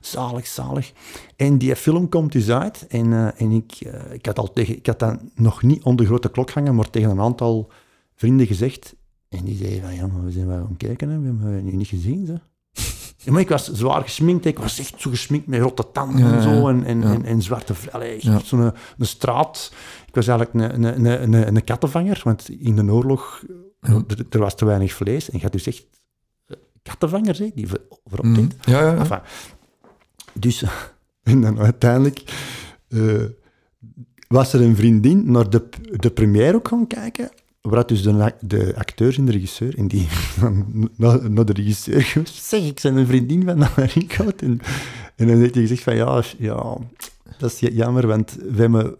zalig, 0.00 0.46
zalig. 0.46 0.92
En 1.36 1.58
die 1.58 1.76
film 1.76 2.08
komt 2.08 2.32
dus 2.32 2.50
uit. 2.50 2.86
En, 2.88 3.06
uh, 3.06 3.40
en 3.40 3.50
ik, 3.50 3.80
uh, 3.86 4.12
ik, 4.12 4.26
had 4.26 4.38
al 4.38 4.52
tegen, 4.52 4.76
ik 4.76 4.86
had 4.86 4.98
dat 4.98 5.20
nog 5.34 5.62
niet 5.62 5.82
onder 5.82 6.06
grote 6.06 6.30
klok 6.30 6.50
hangen, 6.50 6.74
maar 6.74 6.90
tegen 6.90 7.10
een 7.10 7.20
aantal 7.20 7.70
vrienden 8.14 8.46
gezegd. 8.46 8.94
En 9.36 9.44
die 9.44 9.56
zei 9.56 9.80
van, 9.80 9.94
ja, 9.94 10.06
maar 10.06 10.24
we 10.24 10.30
zijn 10.30 10.46
wel 10.46 10.56
aan 10.56 10.66
het 10.68 10.76
kijken, 10.76 11.08
hè. 11.08 11.20
we 11.20 11.26
hebben 11.26 11.66
je 11.66 11.76
niet 11.76 11.86
gezien. 11.86 12.26
Zo. 12.26 12.34
Ja, 13.24 13.32
maar 13.32 13.40
ik 13.40 13.48
was 13.48 13.72
zwaar 13.72 14.02
gesminkt, 14.02 14.44
ik 14.44 14.58
was 14.58 14.78
echt 14.78 14.94
zo 15.00 15.10
gesminkt 15.10 15.46
met 15.46 15.60
rotte 15.60 15.90
tanden 15.92 16.34
en 16.34 16.42
zo, 16.42 16.68
en, 16.68 16.84
en, 16.84 17.24
en, 17.24 17.42
zwarte 17.42 17.74
vlellen. 17.74 18.16
Ja. 18.18 18.38
Zo'n 18.38 18.58
een, 18.58 18.72
een 18.98 19.06
straat. 19.06 19.72
Ik 20.06 20.14
was 20.14 20.26
eigenlijk 20.26 20.74
een, 20.74 20.82
een, 20.82 21.22
een, 21.22 21.32
een, 21.32 21.64
kattenvanger, 21.64 22.20
want 22.24 22.48
in 22.48 22.76
de 22.76 22.92
oorlog 22.92 23.44
er, 24.30 24.38
was 24.38 24.56
te 24.56 24.64
weinig 24.64 24.92
vlees. 24.92 25.30
En 25.30 25.36
je 25.36 25.42
had 25.42 25.52
dus 25.52 25.66
echt 25.66 25.86
eh, 26.46 26.56
kattenvangers 26.82 27.38
hè, 27.38 27.50
die 27.54 27.66
voorop 28.04 28.24
mm. 28.24 28.48
Ja, 28.60 28.80
ja, 28.80 29.04
ja. 29.04 29.22
dus, 30.32 30.64
en 31.22 31.40
dan 31.40 31.58
uiteindelijk 31.58 32.22
uh, 32.88 33.22
was 34.28 34.52
er 34.52 34.60
een 34.60 34.76
vriendin 34.76 35.30
naar 35.30 35.50
de, 35.50 35.68
de 35.96 36.10
première 36.10 36.54
ook 36.54 36.68
gaan 36.68 36.86
kijken 36.86 37.30
waar 37.68 37.86
dus 37.86 38.02
de, 38.02 38.34
de 38.40 38.74
acteur 38.76 39.18
en 39.18 39.24
de 39.24 39.32
regisseur, 39.32 39.78
en 39.78 39.88
die 39.88 40.08
naar, 40.96 41.30
naar 41.30 41.44
de 41.44 41.52
regisseur 41.52 42.02
geweest, 42.02 42.44
zeg, 42.44 42.64
ik 42.64 42.80
ben 42.82 42.96
een 42.96 43.06
vriendin 43.06 43.44
van 43.44 43.64
Amerika. 43.64 44.24
En, 44.36 44.60
en 45.16 45.26
dan 45.26 45.36
heeft 45.36 45.54
hij 45.54 45.62
gezegd 45.62 45.82
van, 45.82 45.96
ja, 45.96 46.22
ja, 46.38 46.76
dat 47.38 47.52
is 47.52 47.58
jammer, 47.58 48.06
want 48.06 48.36
we 48.50 48.60
hebben 48.60 48.96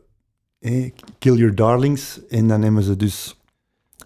Kill 1.18 1.35
Your 1.35 1.55
Darlings, 1.55 2.20
en 2.29 2.48
dan 2.48 2.62
hebben 2.62 2.83
ze 2.83 2.96
dus 2.96 3.37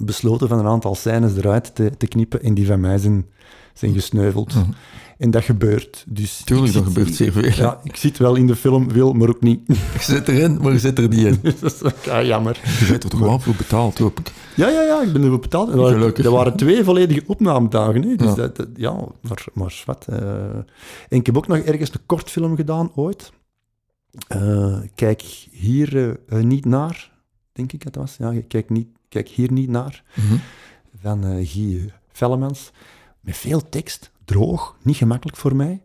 besloten 0.01 0.49
van 0.49 0.59
een 0.59 0.67
aantal 0.67 0.95
scènes 0.95 1.37
eruit 1.37 1.75
te, 1.75 1.91
te 1.97 2.07
knippen, 2.07 2.43
en 2.43 2.55
die 2.55 2.67
van 2.67 2.81
mij 2.81 2.99
zijn, 2.99 3.27
zijn 3.75 3.93
gesneuveld. 3.93 4.55
Mhm. 4.55 4.71
En 5.19 5.31
dat 5.31 5.45
gebeurt. 5.45 6.05
Dus 6.09 6.43
Tuurlijk, 6.45 6.73
dat 6.73 6.85
gebeurt 6.85 7.15
zeer 7.15 7.33
veel. 7.33 7.45
Ja, 7.45 7.81
ik 7.83 7.97
zit 7.97 8.19
wel 8.19 8.35
in 8.35 8.47
de 8.47 8.57
film, 8.57 8.93
wil, 8.93 9.13
maar 9.13 9.29
ook 9.29 9.41
niet. 9.41 9.61
Je 9.67 9.75
zit 10.01 10.29
erin, 10.29 10.59
maar 10.63 10.73
je 10.73 10.79
zit 10.79 10.99
er 10.99 11.09
niet 11.09 11.27
in. 11.27 11.39
dat 11.61 11.83
is 11.83 12.05
ja, 12.05 12.23
jammer. 12.23 12.61
Je 12.79 12.87
bent 12.89 13.05
er 13.05 13.11
toch 13.11 13.21
wel 13.21 13.39
voor 13.39 13.55
betaald, 13.55 13.99
hoop 13.99 14.19
ik. 14.19 14.33
Ja, 14.55 14.69
ja, 14.69 14.83
ja, 14.83 15.03
ik 15.03 15.13
ben 15.13 15.23
ervoor 15.23 15.41
betaald. 15.41 15.71
Gelukkig. 15.71 16.25
Er 16.25 16.31
waren 16.31 16.57
twee 16.57 16.85
volledige 16.85 17.23
opnamedagen. 17.27 18.03
Hè. 18.03 18.15
Dus 18.15 18.35
ja. 18.35 18.35
Dat, 18.35 18.67
ja, 18.77 18.93
maar, 19.21 19.45
maar 19.53 19.83
wat. 19.87 20.07
Uh, 20.11 20.19
en 21.09 21.19
ik 21.19 21.27
heb 21.27 21.37
ook 21.37 21.47
nog 21.47 21.59
ergens 21.59 21.95
een 21.95 22.07
kortfilm 22.07 22.57
gedaan, 22.57 22.93
ooit. 22.95 23.33
Uh, 24.37 24.79
kijk 24.95 25.23
hier 25.51 25.97
uh, 25.97 26.43
niet 26.43 26.65
naar, 26.65 27.11
denk 27.53 27.73
ik 27.73 27.85
dat 27.85 27.95
was. 27.95 28.17
Ja, 28.19 28.35
kijk, 28.49 28.71
niet, 28.71 28.89
kijk 29.09 29.29
hier 29.29 29.53
niet 29.53 29.69
naar. 29.69 30.05
Mm 30.15 30.29
-hmm. 30.29 30.41
Van 31.01 31.47
Guy 31.47 31.93
Vellemans. 32.13 32.71
Met 33.21 33.37
veel 33.37 33.69
tekst, 33.69 34.11
droog, 34.29 34.77
niet 34.83 34.97
gemakkelijk 34.97 35.37
voor 35.37 35.57
mij. 35.57 35.83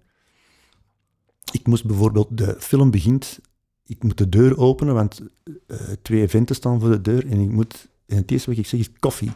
Ik 1.51 1.67
moest 1.67 1.85
bijvoorbeeld, 1.85 2.27
de 2.37 2.55
film 2.59 2.91
begint, 2.91 3.39
ik 3.85 4.03
moet 4.03 4.17
de 4.17 4.29
deur 4.29 4.57
openen, 4.57 4.93
want 4.93 5.21
uh, 5.67 5.77
twee 6.01 6.27
venten 6.27 6.55
staan 6.55 6.79
voor 6.79 6.89
de 6.89 7.01
deur 7.01 7.27
en 7.29 7.39
ik 7.39 7.51
moet, 7.51 7.87
en 8.07 8.17
het 8.17 8.31
eerste 8.31 8.49
wat 8.49 8.59
ik 8.59 8.67
zeg 8.67 8.79
is 8.79 8.91
koffie. 8.99 9.31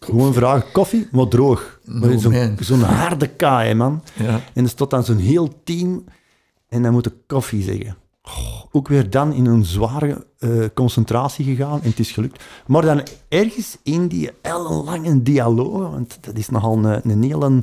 Gewoon 0.00 0.34
vragen, 0.34 0.72
koffie, 0.72 1.08
maar 1.12 1.28
droog. 1.28 1.80
Zo'n 2.16 2.58
zo 2.60 2.76
harde 2.76 3.28
kaai, 3.28 3.74
man. 3.74 4.02
Ja. 4.14 4.40
En 4.54 4.64
er 4.64 4.70
staat 4.70 4.90
dan 4.90 5.04
zo'n 5.04 5.16
heel 5.16 5.62
team 5.64 6.04
en 6.68 6.82
dan 6.82 6.92
moet 6.92 7.06
ik 7.06 7.14
koffie 7.26 7.62
zeggen. 7.62 7.96
Oh, 8.22 8.64
ook 8.72 8.88
weer 8.88 9.10
dan 9.10 9.32
in 9.32 9.46
een 9.46 9.64
zware 9.64 10.26
uh, 10.38 10.64
concentratie 10.74 11.44
gegaan 11.44 11.82
en 11.82 11.88
het 11.88 11.98
is 11.98 12.10
gelukt. 12.10 12.44
Maar 12.66 12.82
dan 12.82 13.02
ergens 13.28 13.78
in 13.82 14.08
die 14.08 14.30
ellenlange 14.42 15.22
dialoog, 15.22 15.90
want 15.90 16.18
dat 16.20 16.36
is 16.36 16.48
nogal 16.48 16.84
een, 16.84 17.10
een 17.10 17.22
hele 17.22 17.62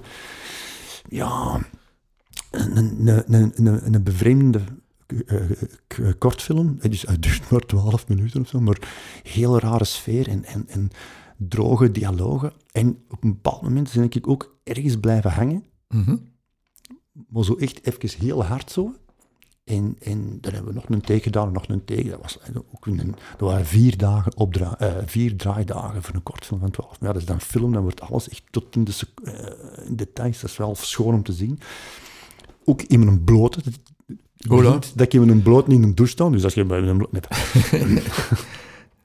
ja, 1.08 1.62
een, 2.52 3.08
een, 3.08 3.54
een, 3.66 3.94
een 3.94 4.04
bevreemde 4.04 4.62
uh, 5.08 6.12
kortfilm. 6.18 6.76
Het, 6.80 6.94
is, 6.94 7.08
het 7.08 7.22
duurt 7.22 7.50
maar 7.50 7.60
twaalf 7.60 8.08
minuten 8.08 8.42
of 8.42 8.48
zo, 8.48 8.60
maar 8.60 8.80
heel 9.24 9.60
rare 9.60 9.84
sfeer 9.84 10.28
en, 10.28 10.46
en, 10.46 10.68
en 10.68 10.90
droge 11.38 11.92
dialogen. 11.92 12.54
En 12.72 13.04
op 13.10 13.24
een 13.24 13.34
bepaald 13.34 13.62
moment 13.62 13.94
ben 13.94 14.04
ik 14.04 14.28
ook 14.28 14.58
ergens 14.64 15.00
blijven 15.00 15.32
hangen. 15.32 15.64
Mm 15.88 16.34
Maar 17.28 17.44
zo 17.44 17.56
echt 17.56 17.86
even 17.86 18.20
heel 18.26 18.44
hard 18.44 18.72
zo. 18.72 18.96
En, 19.66 19.96
en 20.00 20.38
dan 20.42 20.54
hebben 20.54 20.74
we 20.74 20.80
nog 20.80 20.90
een 20.90 21.02
take 21.02 21.22
gedaan, 21.22 21.52
nog 21.52 21.68
een 21.68 21.86
take. 21.86 22.10
Dat, 22.10 22.22
was 22.22 22.40
ook 22.74 22.86
een, 22.86 23.16
dat 23.38 23.50
waren 23.50 23.66
vier, 23.66 23.98
dagen 23.98 24.38
opdra 24.38 24.78
uh, 24.82 24.88
vier 25.06 25.36
draaidagen 25.36 26.04
voor 26.04 26.16
een 26.16 26.24
kortfilm 26.24 26.60
van 26.60 26.72
12. 26.72 26.98
Ja, 27.00 27.08
dat 27.08 27.16
is 27.16 27.26
dan 27.26 27.42
film, 27.42 27.74
dan 27.74 27.82
wordt 27.82 28.02
alles 28.02 28.30
echt 28.30 28.44
tot 28.50 28.76
in 28.76 28.84
de 28.84 28.92
uh, 29.24 29.88
in 29.88 29.96
details. 29.96 30.42
Dat 30.42 30.50
is 30.50 30.58
wel 30.58 30.76
schoon 30.76 31.14
om 31.14 31.24
te 31.24 31.34
zien. 31.34 31.60
Ook 32.66 32.82
in 32.82 33.06
mijn 33.06 33.24
blote. 33.24 33.60
Dat 34.96 35.02
ik 35.02 35.14
in 35.14 35.26
mijn 35.26 35.42
bloot 35.42 35.68
niet 35.68 35.78
in 35.78 35.84
een 35.84 35.96
douche 35.96 36.12
sta, 36.12 36.30
dus 36.30 36.44
als 36.44 36.54
je 36.54 36.66
bij 36.66 36.80
een 36.80 36.98
bloot... 36.98 37.12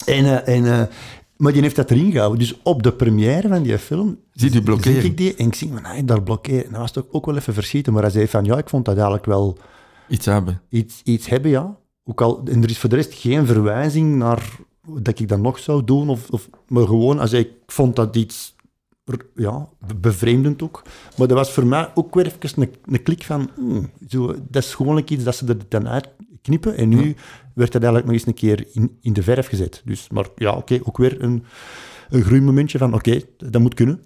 en, 0.07 0.25
uh, 0.25 0.49
en, 0.49 0.89
maar 1.37 1.53
die 1.53 1.63
heeft 1.63 1.77
dat 1.77 1.91
erin 1.91 2.13
gehouden. 2.13 2.39
Dus 2.39 2.59
op 2.63 2.83
de 2.83 2.93
première 2.93 3.49
van 3.49 3.63
die 3.63 3.79
film... 3.79 4.19
Zie 4.33 4.53
je 4.53 4.63
blokkeren? 4.63 5.01
Zie 5.01 5.11
ik 5.11 5.17
die 5.17 5.35
en 5.35 5.47
ik 5.47 5.55
zie, 5.55 5.71
van, 5.73 5.83
nee, 5.83 6.05
daar 6.05 6.23
blokkeren. 6.23 6.65
En 6.65 6.71
dat 6.71 6.81
was 6.81 6.93
toch 6.93 7.07
ook 7.11 7.27
wel 7.27 7.37
even 7.37 7.55
verschieten. 7.55 7.93
Maar 7.93 8.03
hij 8.03 8.11
zei 8.11 8.29
van, 8.29 8.45
ja, 8.45 8.59
ik 8.59 8.69
vond 8.69 8.85
dat 8.85 8.95
eigenlijk 8.95 9.27
wel 9.27 9.59
Iets 10.11 10.27
hebben. 10.27 10.63
Iets, 10.69 11.01
iets 11.05 11.29
hebben, 11.29 11.51
ja. 11.51 11.79
Ook 12.05 12.21
al, 12.21 12.43
en 12.45 12.63
er 12.63 12.71
is 12.71 12.79
voor 12.79 12.89
de 12.89 12.97
rest 12.97 13.15
geen 13.15 13.47
verwijzing 13.47 14.17
naar 14.17 14.57
dat 15.01 15.19
ik 15.19 15.29
dat 15.29 15.39
nog 15.39 15.59
zou 15.59 15.85
doen. 15.85 16.09
Of, 16.09 16.31
of, 16.31 16.49
maar 16.69 16.87
gewoon, 16.87 17.19
als 17.19 17.33
ik 17.33 17.51
vond 17.67 17.97
dat 17.97 18.17
iets 18.17 18.55
ja, 19.35 19.69
bevreemdend 20.01 20.63
ook. 20.63 20.83
Maar 21.17 21.29
dat 21.29 21.37
was 21.37 21.53
voor 21.53 21.67
mij 21.67 21.91
ook 21.95 22.15
weer 22.15 22.27
even 22.27 22.63
een, 22.63 22.75
een 22.85 23.03
klik 23.03 23.23
van... 23.23 23.51
Hmm, 23.55 23.91
zo, 24.09 24.27
dat 24.49 24.63
is 24.63 24.75
gewoon 24.75 25.03
iets 25.07 25.25
dat 25.25 25.37
ze 25.37 25.47
er 25.47 25.57
dan 25.69 25.89
uitknippen. 25.89 26.77
En 26.77 26.89
nu 26.89 27.15
werd 27.55 27.73
dat 27.73 27.83
eigenlijk 27.83 28.05
nog 28.05 28.15
eens 28.15 28.27
een 28.27 28.35
keer 28.35 28.67
in, 28.73 28.99
in 29.01 29.13
de 29.13 29.23
verf 29.23 29.47
gezet. 29.47 29.83
Dus, 29.85 30.09
maar 30.09 30.27
ja, 30.37 30.53
oké, 30.53 30.81
ook 30.83 30.97
weer 30.97 31.23
een, 31.23 31.45
een 32.09 32.23
groeimomentje 32.23 32.79
van... 32.79 32.95
Oké, 32.95 33.21
dat 33.37 33.61
moet 33.61 33.75
kunnen. 33.75 34.03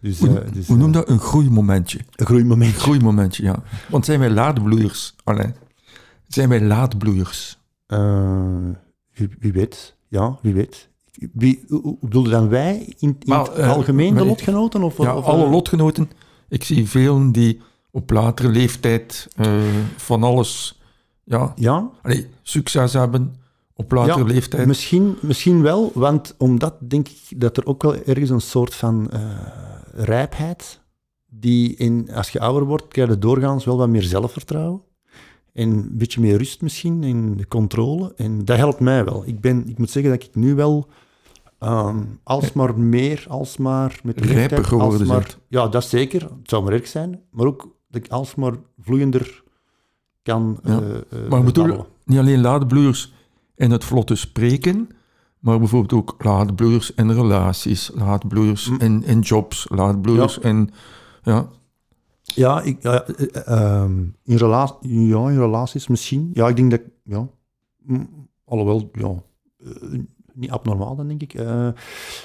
Dus, 0.00 0.18
hoe, 0.18 0.28
uh, 0.28 0.52
dus, 0.52 0.66
hoe 0.66 0.76
noem 0.76 0.92
dat? 0.92 1.08
Een 1.08 1.18
groeimomentje. 1.18 1.98
Een 2.16 2.26
groeimomentje. 2.26 2.80
Groeimomentje, 2.80 3.42
ja. 3.42 3.62
Want 3.88 4.04
zijn 4.04 4.18
wij 4.18 4.30
laadbloeiers? 4.30 5.14
Alleen. 5.24 5.54
Zijn 6.26 6.48
wij 6.48 6.60
laadbloeiers? 6.60 7.58
Uh, 7.86 8.68
wie, 9.14 9.28
wie, 9.38 9.52
weet. 9.52 9.96
Ja, 10.08 10.38
wie 10.42 10.54
weet. 10.54 10.88
Wie, 11.32 11.64
bedoelde 12.00 12.30
dan 12.30 12.48
wij 12.48 12.94
in, 12.98 13.08
in 13.08 13.16
maar, 13.24 13.44
het 13.44 13.58
algemeen, 13.58 14.14
de 14.14 14.24
lotgenoten? 14.24 14.82
Of, 14.82 14.98
ja, 14.98 15.16
of, 15.16 15.24
alle 15.24 15.48
lotgenoten. 15.48 16.10
Ik 16.48 16.64
zie 16.64 16.88
velen 16.88 17.32
die 17.32 17.60
op 17.90 18.10
latere 18.10 18.48
leeftijd 18.48 19.28
van 19.96 20.22
alles 20.22 20.78
ja, 21.28 21.52
ja? 21.56 21.90
Allee, 22.02 22.26
succes 22.42 22.92
hebben 22.92 23.34
op 23.74 23.92
latere 23.92 24.18
Ja, 24.18 24.24
leeftijd? 24.24 24.66
Misschien, 24.66 25.16
misschien 25.20 25.62
wel, 25.62 25.90
want 25.94 26.34
omdat 26.38 26.74
denk 26.80 27.08
ik 27.08 27.40
dat 27.40 27.56
er 27.56 27.66
ook 27.66 27.82
wel 27.82 27.94
ergens 27.94 28.30
een 28.30 28.40
soort 28.40 28.74
van 28.74 29.10
eh, 29.10 29.20
rijpheid, 30.04 30.80
die 31.30 31.76
in, 31.76 32.10
als 32.14 32.30
je 32.30 32.40
ouder 32.40 32.64
wordt, 32.68 32.88
krijg 32.88 33.08
je 33.08 33.18
doorgaans 33.18 33.64
wel 33.64 33.76
wat 33.76 33.88
meer 33.88 34.02
zelfvertrouwen. 34.02 34.80
En 35.52 35.68
een 35.70 35.88
beetje 35.92 36.20
meer 36.20 36.36
rust 36.36 36.62
misschien 36.62 37.02
in 37.02 37.36
de 37.36 37.48
controle. 37.48 38.12
En 38.16 38.44
dat 38.44 38.56
helpt 38.56 38.80
mij 38.80 39.04
wel. 39.04 39.22
Ik, 39.26 39.40
ben, 39.40 39.68
ik 39.68 39.78
moet 39.78 39.90
zeggen 39.90 40.12
dat 40.12 40.22
ik 40.22 40.34
nu 40.34 40.54
wel 40.54 40.88
ehm, 41.58 42.02
alsmaar 42.22 42.78
meer, 42.78 43.24
alsmaar 43.28 44.00
met 44.02 44.14
de 44.18 44.20
Rijper 44.20 44.36
leeftijd, 44.40 44.66
geworden 44.66 44.98
alsmaar- 44.98 45.18
bent. 45.18 45.38
Ja, 45.48 45.68
dat 45.68 45.84
zeker. 45.84 46.20
Het 46.22 46.30
zou 46.50 46.64
maar 46.64 46.72
erg 46.72 46.86
zijn. 46.86 47.20
Maar 47.30 47.46
ook 47.46 47.76
dat 47.90 48.04
ik 48.04 48.10
alsmaar 48.10 48.54
vloeiender 48.80 49.42
kan 50.22 50.58
Ja. 50.64 50.80
eh, 50.80 50.96
eh, 51.24 51.28
Maar 51.30 51.42
bedoel, 51.42 51.86
niet 52.04 52.18
alleen 52.18 52.40
laadbloeiers 52.40 53.12
in 53.56 53.70
het 53.70 53.84
vlotte 53.84 54.14
spreken, 54.14 54.88
maar 55.48 55.58
bijvoorbeeld 55.58 55.92
ook 55.92 56.24
laadbloeiers 56.24 56.94
in 56.94 57.10
relaties, 57.10 57.90
laadbloeiers 57.94 58.68
Mm. 58.68 58.78
in, 58.80 59.04
in 59.04 59.20
jobs, 59.20 59.66
laadbloeiers 59.70 60.34
Ja. 60.34 60.48
in... 60.48 60.70
Ja, 61.22 61.48
Ja, 62.22 62.62
ik, 62.62 62.82
ja, 62.82 63.02
eh, 63.04 63.26
eh, 63.34 63.46
ehm, 63.46 63.98
in, 64.24 64.36
rela 64.36 64.76
ja, 64.80 65.28
in 65.28 65.38
relaties 65.38 65.86
misschien. 65.88 66.30
Ja, 66.32 66.48
ik 66.48 66.56
denk 66.56 66.70
dat... 66.70 66.80
Ja, 67.02 67.28
mm, 67.78 68.28
alhoewel, 68.44 68.90
ja, 68.92 69.14
eh, 69.58 69.98
niet 70.32 70.50
abnormaal 70.50 70.96
dan, 70.96 71.08
denk 71.08 71.22
ik. 71.22 71.34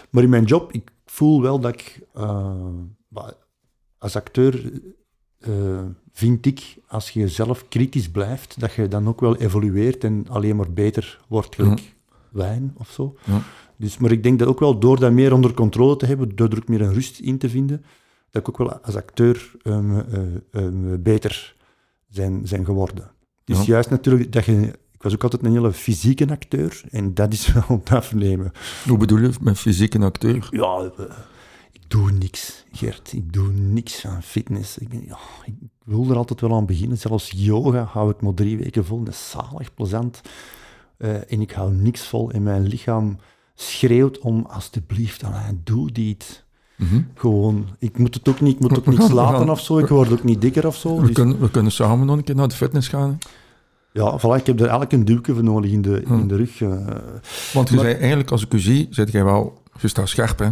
Maar 0.10 0.24
in 0.24 0.30
mijn 0.30 0.44
job, 0.44 0.72
ik 0.72 0.92
voel 1.06 1.42
wel 1.42 1.60
dat 1.60 1.74
ik... 1.74 2.08
als 3.98 4.16
acteur 4.16 4.82
vind 6.12 6.46
ik, 6.46 6.78
als 6.88 7.10
je 7.10 7.28
zelf 7.28 7.68
kritisch 7.68 8.12
blijft, 8.12 8.60
dat 8.60 8.74
je 8.74 8.88
dan 8.88 9.08
ook 9.08 9.20
wel 9.22 9.36
evolueert 9.36 10.04
en 10.04 10.26
alleen 10.30 10.56
maar 10.56 10.72
beter 10.72 11.20
wordt, 11.28 11.56
gelijk 11.56 11.94
wijn 12.34 12.74
of 12.78 12.90
zo. 12.90 13.18
Ja. 13.26 13.42
Dus, 13.78 13.98
maar 13.98 14.12
ik 14.12 14.24
denk 14.24 14.40
dat 14.40 14.48
ook 14.48 14.60
wel 14.60 14.80
door 14.80 15.00
dat 15.00 15.12
meer 15.12 15.34
onder 15.34 15.54
controle 15.54 15.96
te 15.96 16.06
hebben, 16.06 16.36
door 16.36 16.50
er 16.50 16.58
ook 16.58 16.68
meer 16.68 16.82
een 16.82 16.94
rust 16.94 17.20
in 17.20 17.38
te 17.38 17.50
vinden, 17.50 17.84
dat 18.32 18.42
ik 18.42 18.50
ook 18.50 18.58
wel 18.58 18.80
als 18.80 18.96
acteur 18.96 19.52
ehm, 19.62 20.00
eh, 20.00 20.22
ehm, 20.52 21.02
beter 21.02 21.56
zijn, 22.10 22.48
zijn 22.48 22.66
geworden. 22.66 23.12
Ja. 23.46 23.62
juist 23.62 23.90
natuurlijk 23.90 24.32
dat 24.32 24.46
je... 24.46 24.82
Ik 24.92 25.10
was 25.10 25.14
ook 25.14 25.24
altijd 25.24 25.46
een 25.46 25.52
hele 25.52 25.74
fysieke 25.74 26.30
acteur 26.30 26.82
en 26.92 27.14
dat 27.14 27.34
is 27.34 27.48
wel 27.54 27.64
het 27.68 27.92
afnemen. 27.92 28.52
hoe 28.88 28.98
bedoel 28.98 29.18
je 29.18 29.32
met 29.42 29.60
fysiek 29.60 29.94
een 29.94 30.04
acteur? 30.04 30.48
Ja, 30.52 30.92
ik 31.72 31.82
doe 31.88 32.12
niks, 32.12 32.66
Gert. 32.72 33.14
Ik 33.14 33.34
doe 33.34 33.52
niks 33.52 34.06
aan 34.06 34.24
fitness. 34.24 34.78
Ik, 34.78 34.88
ja, 35.06 35.18
ik 35.46 35.54
wil 35.84 36.10
er 36.10 36.16
altijd 36.16 36.42
wel 36.42 36.54
aan 36.54 36.66
beginnen. 36.66 36.98
Zelfs 36.98 37.32
yoga 37.36 37.84
hou 37.84 38.10
ik 38.10 38.22
maar 38.22 38.34
drie 38.34 38.58
weken 38.58 38.86
vol. 38.86 39.04
Dat 39.04 39.14
is 39.14 39.30
zalig, 39.30 39.74
plezant. 39.74 40.22
Eh, 40.98 41.14
en 41.32 41.42
ik 41.42 41.52
hou 41.52 41.74
niks 41.74 42.08
vol. 42.08 42.32
En 42.32 42.44
mijn 42.44 42.68
lichaam 42.68 43.18
schreeuwt 43.56 44.20
om, 44.20 44.46
alsjeblieft, 44.50 45.24
Alain, 45.24 45.62
doe 45.64 45.92
dit. 45.92 46.44
Mhm. 46.78 47.02
Gewoon, 47.16 47.68
ik 47.80 47.98
moet 47.98 48.14
het 48.14 48.28
ook 48.30 48.42
niet, 48.42 48.56
ik 48.56 48.60
moet 48.62 48.78
ook 48.78 48.86
niks 48.86 49.10
laten 49.10 49.38
gaan- 49.40 49.50
of 49.50 49.60
zo. 49.60 49.78
Ik 49.78 49.88
word 49.88 50.12
ook 50.12 50.24
niet 50.24 50.42
dikker 50.42 50.68
of 50.68 50.76
zo. 50.76 50.96
We, 51.00 51.06
Dus, 51.06 51.16
kunnen, 51.16 51.40
we 51.40 51.50
kunnen 51.52 51.72
samen 51.72 52.06
nog 52.06 52.18
een 52.18 52.24
keer 52.24 52.36
naar 52.36 52.48
de 52.48 52.56
fitness 52.56 52.88
gaan. 52.88 53.10
hè? 53.10 53.16
ja, 54.02 54.20
voilà, 54.20 54.40
ik 54.40 54.46
heb 54.46 54.60
er 54.60 54.68
elk 54.68 54.92
een 54.92 55.06
duwke 55.06 55.34
voor 55.34 55.44
nodig 55.44 55.72
in 55.72 55.82
de, 55.82 56.02
Hm. 56.06 56.14
in 56.14 56.28
de 56.28 56.36
rug. 56.36 56.62
eh. 56.62 56.70
Want 57.54 57.70
je 57.70 57.76
Maar- 57.76 57.84
zei 57.86 57.94
eigenlijk, 57.98 58.32
als 58.32 58.44
ik 58.44 58.54
u 58.54 58.60
zie, 58.60 58.88
zit 58.90 59.12
jij 59.12 59.24
wel... 59.24 59.62
Je 59.80 59.88
staat 59.88 60.10
scherp, 60.10 60.40
hè? 60.40 60.50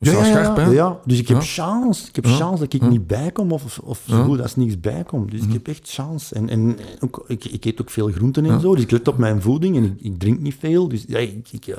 Ja, 0.00 0.12
ja, 0.12 0.24
scherp, 0.24 0.56
hè? 0.56 0.62
ja, 0.64 0.70
ja. 0.70 0.98
dus 1.04 1.18
ik 1.18 1.28
heb 1.28 1.36
Ja. 1.36 1.42
chance. 1.46 2.08
Ik 2.08 2.14
heb 2.16 2.24
Ja. 2.24 2.30
chance 2.36 2.62
dat 2.62 2.72
ik 2.72 2.82
Ja. 2.82 2.88
niet 2.88 3.06
bijkom 3.06 3.52
of, 3.52 3.78
of 3.78 4.02
zo 4.08 4.24
goed 4.24 4.40
als 4.42 4.56
niks 4.56 4.80
bijkom. 4.80 5.30
Dus 5.30 5.40
ik 5.42 5.52
heb 5.52 5.68
echt 5.68 5.90
chance. 5.92 6.34
En, 6.34 6.48
en 6.48 6.76
ook, 7.00 7.24
ik, 7.26 7.44
ik 7.44 7.64
eet 7.64 7.80
ook 7.80 7.90
veel 7.90 8.08
groenten 8.08 8.44
en 8.44 8.50
Ja. 8.52 8.58
zo, 8.58 8.74
dus 8.74 8.84
ik 8.84 8.90
let 8.90 9.08
op 9.08 9.18
mijn 9.18 9.42
voeding 9.42 9.76
en 9.76 9.84
ik, 9.84 9.94
ik 10.00 10.18
drink 10.18 10.40
niet 10.40 10.56
veel. 10.58 10.88
Dus, 10.88 11.04
ja, 11.08 11.18
ik, 11.18 11.48
ik, 11.50 11.76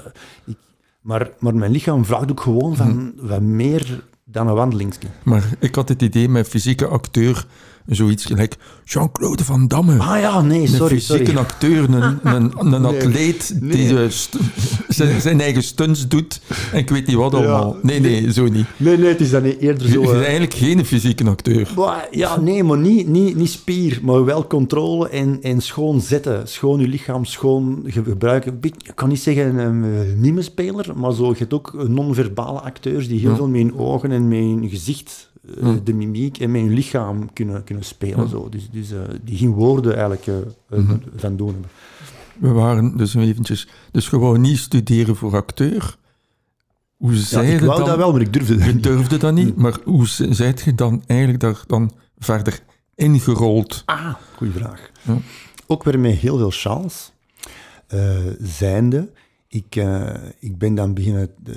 maar, 1.01 1.29
maar 1.39 1.55
mijn 1.55 1.71
lichaam 1.71 2.05
vraagt 2.05 2.31
ook 2.31 2.41
gewoon 2.41 2.75
van 2.75 3.13
wat 3.15 3.41
meer 3.41 4.03
dan 4.23 4.47
een 4.47 4.53
wandelingsje. 4.55 5.07
Maar 5.23 5.49
ik 5.59 5.75
had 5.75 5.89
het 5.89 6.01
idee 6.01 6.29
met 6.29 6.47
fysieke 6.47 6.85
acteur, 6.87 7.47
zoiets 7.89 8.25
gelijk 8.25 8.55
Jean-Claude 8.83 9.43
Van 9.43 9.67
Damme. 9.67 9.97
Ah 9.97 10.19
ja, 10.19 10.41
nee, 10.41 10.61
Een 10.61 10.67
sorry, 10.67 10.95
fysieke 10.95 11.25
sorry. 11.25 11.39
acteur, 11.39 11.83
een, 11.93 12.19
een, 12.35 12.73
een 12.73 12.85
atleet 12.85 13.55
nee. 13.59 13.71
die 13.71 14.03
eh, 14.03 14.09
zijn, 14.87 15.21
zijn 15.21 15.41
eigen 15.41 15.63
stunts 15.63 16.07
doet 16.07 16.41
en 16.71 16.77
ik 16.77 16.89
weet 16.89 17.07
niet 17.07 17.15
wat 17.15 17.31
Ja, 17.31 17.37
allemaal. 17.37 17.77
Nee, 17.81 17.99
nee, 17.99 18.33
zo 18.33 18.47
niet. 18.47 18.65
Nee, 18.77 18.97
nee, 18.97 19.09
het 19.09 19.21
is 19.21 19.29
dan 19.29 19.43
eerder 19.43 19.87
zo... 19.89 20.01
je 20.01 20.05
eh, 20.07 20.11
bent 20.11 20.23
eigenlijk 20.23 20.53
geen 20.53 20.85
fysieke 20.85 21.23
acteur. 21.29 21.71
Maar, 21.75 22.07
ja, 22.11 22.39
nee, 22.39 22.63
maar 22.63 22.77
niet, 22.77 23.07
niet, 23.07 23.35
niet 23.35 23.49
spier, 23.49 23.99
maar 24.03 24.25
wel 24.25 24.47
controle 24.47 25.09
en, 25.09 25.37
en 25.41 25.61
schoon 25.61 26.01
zetten. 26.01 26.47
Schoon 26.47 26.79
je 26.79 26.87
lichaam 26.87 27.25
schoon 27.25 27.81
ge- 27.85 28.03
gebruiken. 28.03 28.57
Ik 28.61 28.73
kan 28.95 29.09
niet 29.09 29.19
zeggen 29.19 29.57
een 29.57 30.19
mimespeler, 30.19 30.85
maar 30.95 31.13
zo, 31.13 31.29
je 31.29 31.35
hebt 31.37 31.53
ook 31.53 31.85
non-verbale 31.87 32.59
acteurs 32.59 33.07
die 33.07 33.19
heel 33.19 33.29
Ja. 33.29 33.35
veel 33.35 33.47
met 33.47 33.61
hun 33.61 33.77
ogen 33.77 34.11
en 34.11 34.27
met 34.27 34.37
hun 34.39 34.69
gezicht, 34.69 35.28
eh, 35.61 35.63
Ja. 35.73 35.79
de 35.83 35.93
mimiek 35.93 36.37
en 36.39 36.51
met 36.51 36.61
hun 36.61 36.73
lichaam 36.73 37.33
kunnen, 37.33 37.63
kunnen 37.63 37.83
spelen. 37.85 38.19
Ja. 38.19 38.27
Zo. 38.27 38.49
Dus, 38.49 38.69
dus 38.71 38.91
eh, 38.91 38.99
die 39.23 39.37
geen 39.37 39.51
woorden 39.53 39.91
eigenlijk 39.91 40.27
eh, 40.27 40.35
Mhm. 40.79 40.97
van 41.15 41.35
doen 41.35 41.47
hebben. 41.51 41.69
We 42.39 42.49
waren 42.49 42.97
dus 42.97 43.15
eventjes... 43.15 43.67
Dus 43.91 44.09
je 44.09 44.19
wou 44.19 44.37
niet 44.39 44.57
studeren 44.57 45.15
voor 45.15 45.35
acteur. 45.35 45.97
Hoe 46.97 47.13
Ja, 47.13 47.17
zei 47.19 47.51
ik 47.53 47.59
je 47.59 47.65
wou 47.65 47.77
dan? 47.79 47.87
dat 47.87 47.97
wel, 47.97 48.11
maar 48.11 48.21
ik 48.21 48.33
durfde 48.33 48.55
dat 48.55 48.65
Je 48.65 48.73
niet. 48.73 48.83
durfde 48.83 49.17
dat 49.17 49.33
niet, 49.33 49.53
Hm. 49.55 49.61
maar 49.61 49.77
hoe 49.83 50.07
zijt 50.07 50.61
je 50.61 50.75
dan 50.75 51.03
eigenlijk 51.07 51.39
daar 51.39 51.63
dan 51.67 51.91
verder 52.17 52.59
ingerold? 52.95 53.83
Ah, 53.85 54.13
goeie 54.35 54.53
vraag. 54.53 54.89
Ja. 55.01 55.17
Ook 55.67 55.83
weer 55.83 55.99
met 55.99 56.15
heel 56.15 56.37
veel 56.37 56.49
chance. 56.51 57.09
Eh, 57.87 58.17
zijnde, 58.41 59.09
ik, 59.51 59.75
eh, 59.75 60.13
ik 60.39 60.57
ben 60.57 60.75
dan 60.75 60.93
beginnen, 60.93 61.29
eh, 61.45 61.53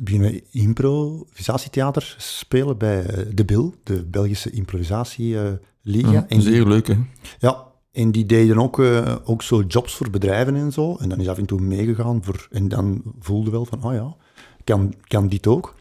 beginnen 0.00 0.40
improvisatietheater 0.50 2.14
spelen 2.18 2.78
bij 2.78 3.06
eh, 3.06 3.26
De 3.34 3.44
Bil, 3.44 3.74
de 3.82 4.04
Belgische 4.04 4.50
improvisatieliga. 4.50 5.60
Ja, 5.84 6.26
en 6.28 6.38
die, 6.38 6.40
zeer 6.40 6.66
leuk, 6.66 6.86
hè? 6.86 6.94
ja, 7.38 7.66
en 7.92 8.12
die 8.12 8.26
deden 8.26 8.58
ook, 8.58 8.78
ook 9.24 9.42
zo 9.42 9.62
jobs 9.62 9.94
voor 9.94 10.10
bedrijven 10.10 10.56
en 10.56 10.72
zo. 10.72 10.96
En 10.96 11.08
dan 11.08 11.20
is 11.20 11.28
af 11.28 11.38
en 11.38 11.46
toe 11.46 11.60
meegegaan. 11.60 12.24
Voor, 12.24 12.48
en 12.50 12.68
dan 12.68 13.02
voelde 13.18 13.50
wel 13.50 13.64
van, 13.64 13.84
oh 13.84 13.92
ja, 13.92 14.16
kan, 14.64 14.94
kan 15.06 15.28
dit 15.28 15.46
ook. 15.46 15.74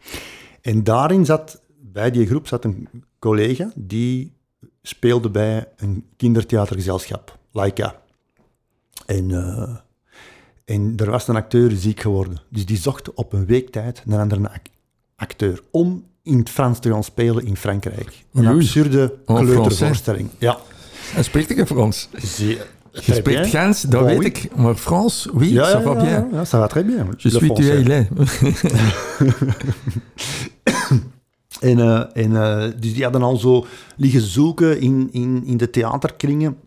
En 0.62 0.84
daarin 0.84 1.26
zat, 1.26 1.62
bij 1.80 2.12
die 2.12 2.26
groep 2.26 2.48
zat 2.48 2.64
een 2.64 2.88
collega 3.20 3.72
die 3.76 4.34
speelde 4.82 5.30
bij 5.30 5.68
een 5.78 6.06
kindertheatergezelschap, 6.18 7.38
Laika. 7.52 8.02
En, 9.06 9.32
eh, 9.32 9.78
en 10.68 10.94
er 10.98 11.10
was 11.10 11.28
een 11.28 11.36
acteur 11.36 11.72
ziek 11.72 12.00
geworden. 12.00 12.38
Dus 12.50 12.66
die 12.66 12.78
zocht 12.78 13.14
op 13.14 13.34
een 13.34 13.46
week 13.46 13.70
tijd 13.70 14.02
naar 14.06 14.20
een 14.20 14.32
andere 14.32 14.50
ac- 14.54 14.68
acteur 15.16 15.62
om 15.72 16.04
in 16.24 16.38
het 16.38 16.50
Frans 16.50 16.80
te 16.80 16.90
gaan 16.92 17.04
spelen 17.04 17.46
in 17.46 17.56
Frankrijk. 17.58 18.26
Een 18.34 18.48
absurde 18.48 19.14
Oh, 19.26 19.40
kleutervoorstelling. 19.40 20.30
Ja. 20.38 20.58
En 21.16 21.24
spreekt 21.24 21.50
ik 21.50 21.58
in 21.58 21.66
Frans? 21.68 22.10
Zeer, 22.18 22.68
Je 22.92 23.14
spreekt 23.14 23.48
Gens, 23.48 23.82
dat 23.82 24.04
weet 24.06 24.24
ik. 24.24 24.56
Maar 24.56 24.76
Frans, 24.76 25.28
oui, 25.34 25.52
Ja, 25.54 25.66
ça 25.66 25.72
ja, 25.72 25.82
va 25.82 25.92
ja, 25.94 26.02
bien. 26.04 26.28
ja, 26.32 26.44
ça 26.46 26.50
va 26.60 26.68
très 26.68 26.86
bien. 26.86 27.08
Je 27.18 27.30
suis 27.30 27.54
tu. 27.54 27.64
En, 31.60 31.80
eh, 31.80 32.24
en, 32.24 32.36
eh, 32.36 32.72
dus 32.80 32.94
die 32.94 33.04
hadden 33.04 33.22
al 33.22 33.38
zo 33.38 33.66
liggen 33.96 34.22
zoeken 34.22 34.80
in, 34.82 35.10
in, 35.12 35.44
in 35.46 35.58
de 35.58 35.70
theaterkringen. 35.70 36.58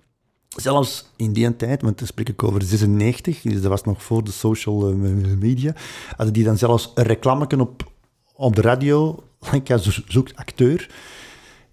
Zelfs 0.57 1.11
in 1.17 1.33
die 1.33 1.57
tijd, 1.57 1.83
want 1.83 1.99
dan 1.99 2.07
spreek 2.07 2.29
ik 2.29 2.43
over 2.43 2.63
96, 2.63 3.41
dus 3.43 3.53
dat 3.61 3.71
was 3.71 3.83
nog 3.83 4.03
voor 4.03 4.25
de 4.25 4.31
social 4.31 4.89
eh, 4.89 4.95
media, 5.39 5.75
hadden 6.17 6.35
die 6.35 6.45
dan 6.45 6.59
zelfs 6.59 6.93
een 6.95 7.05
reclameken 7.05 7.61
op, 7.61 7.91
op 8.35 8.57
de 8.57 8.61
radio. 8.63 9.23
Zo- 9.65 9.91
zoekt 10.07 10.37
acteur. 10.37 10.91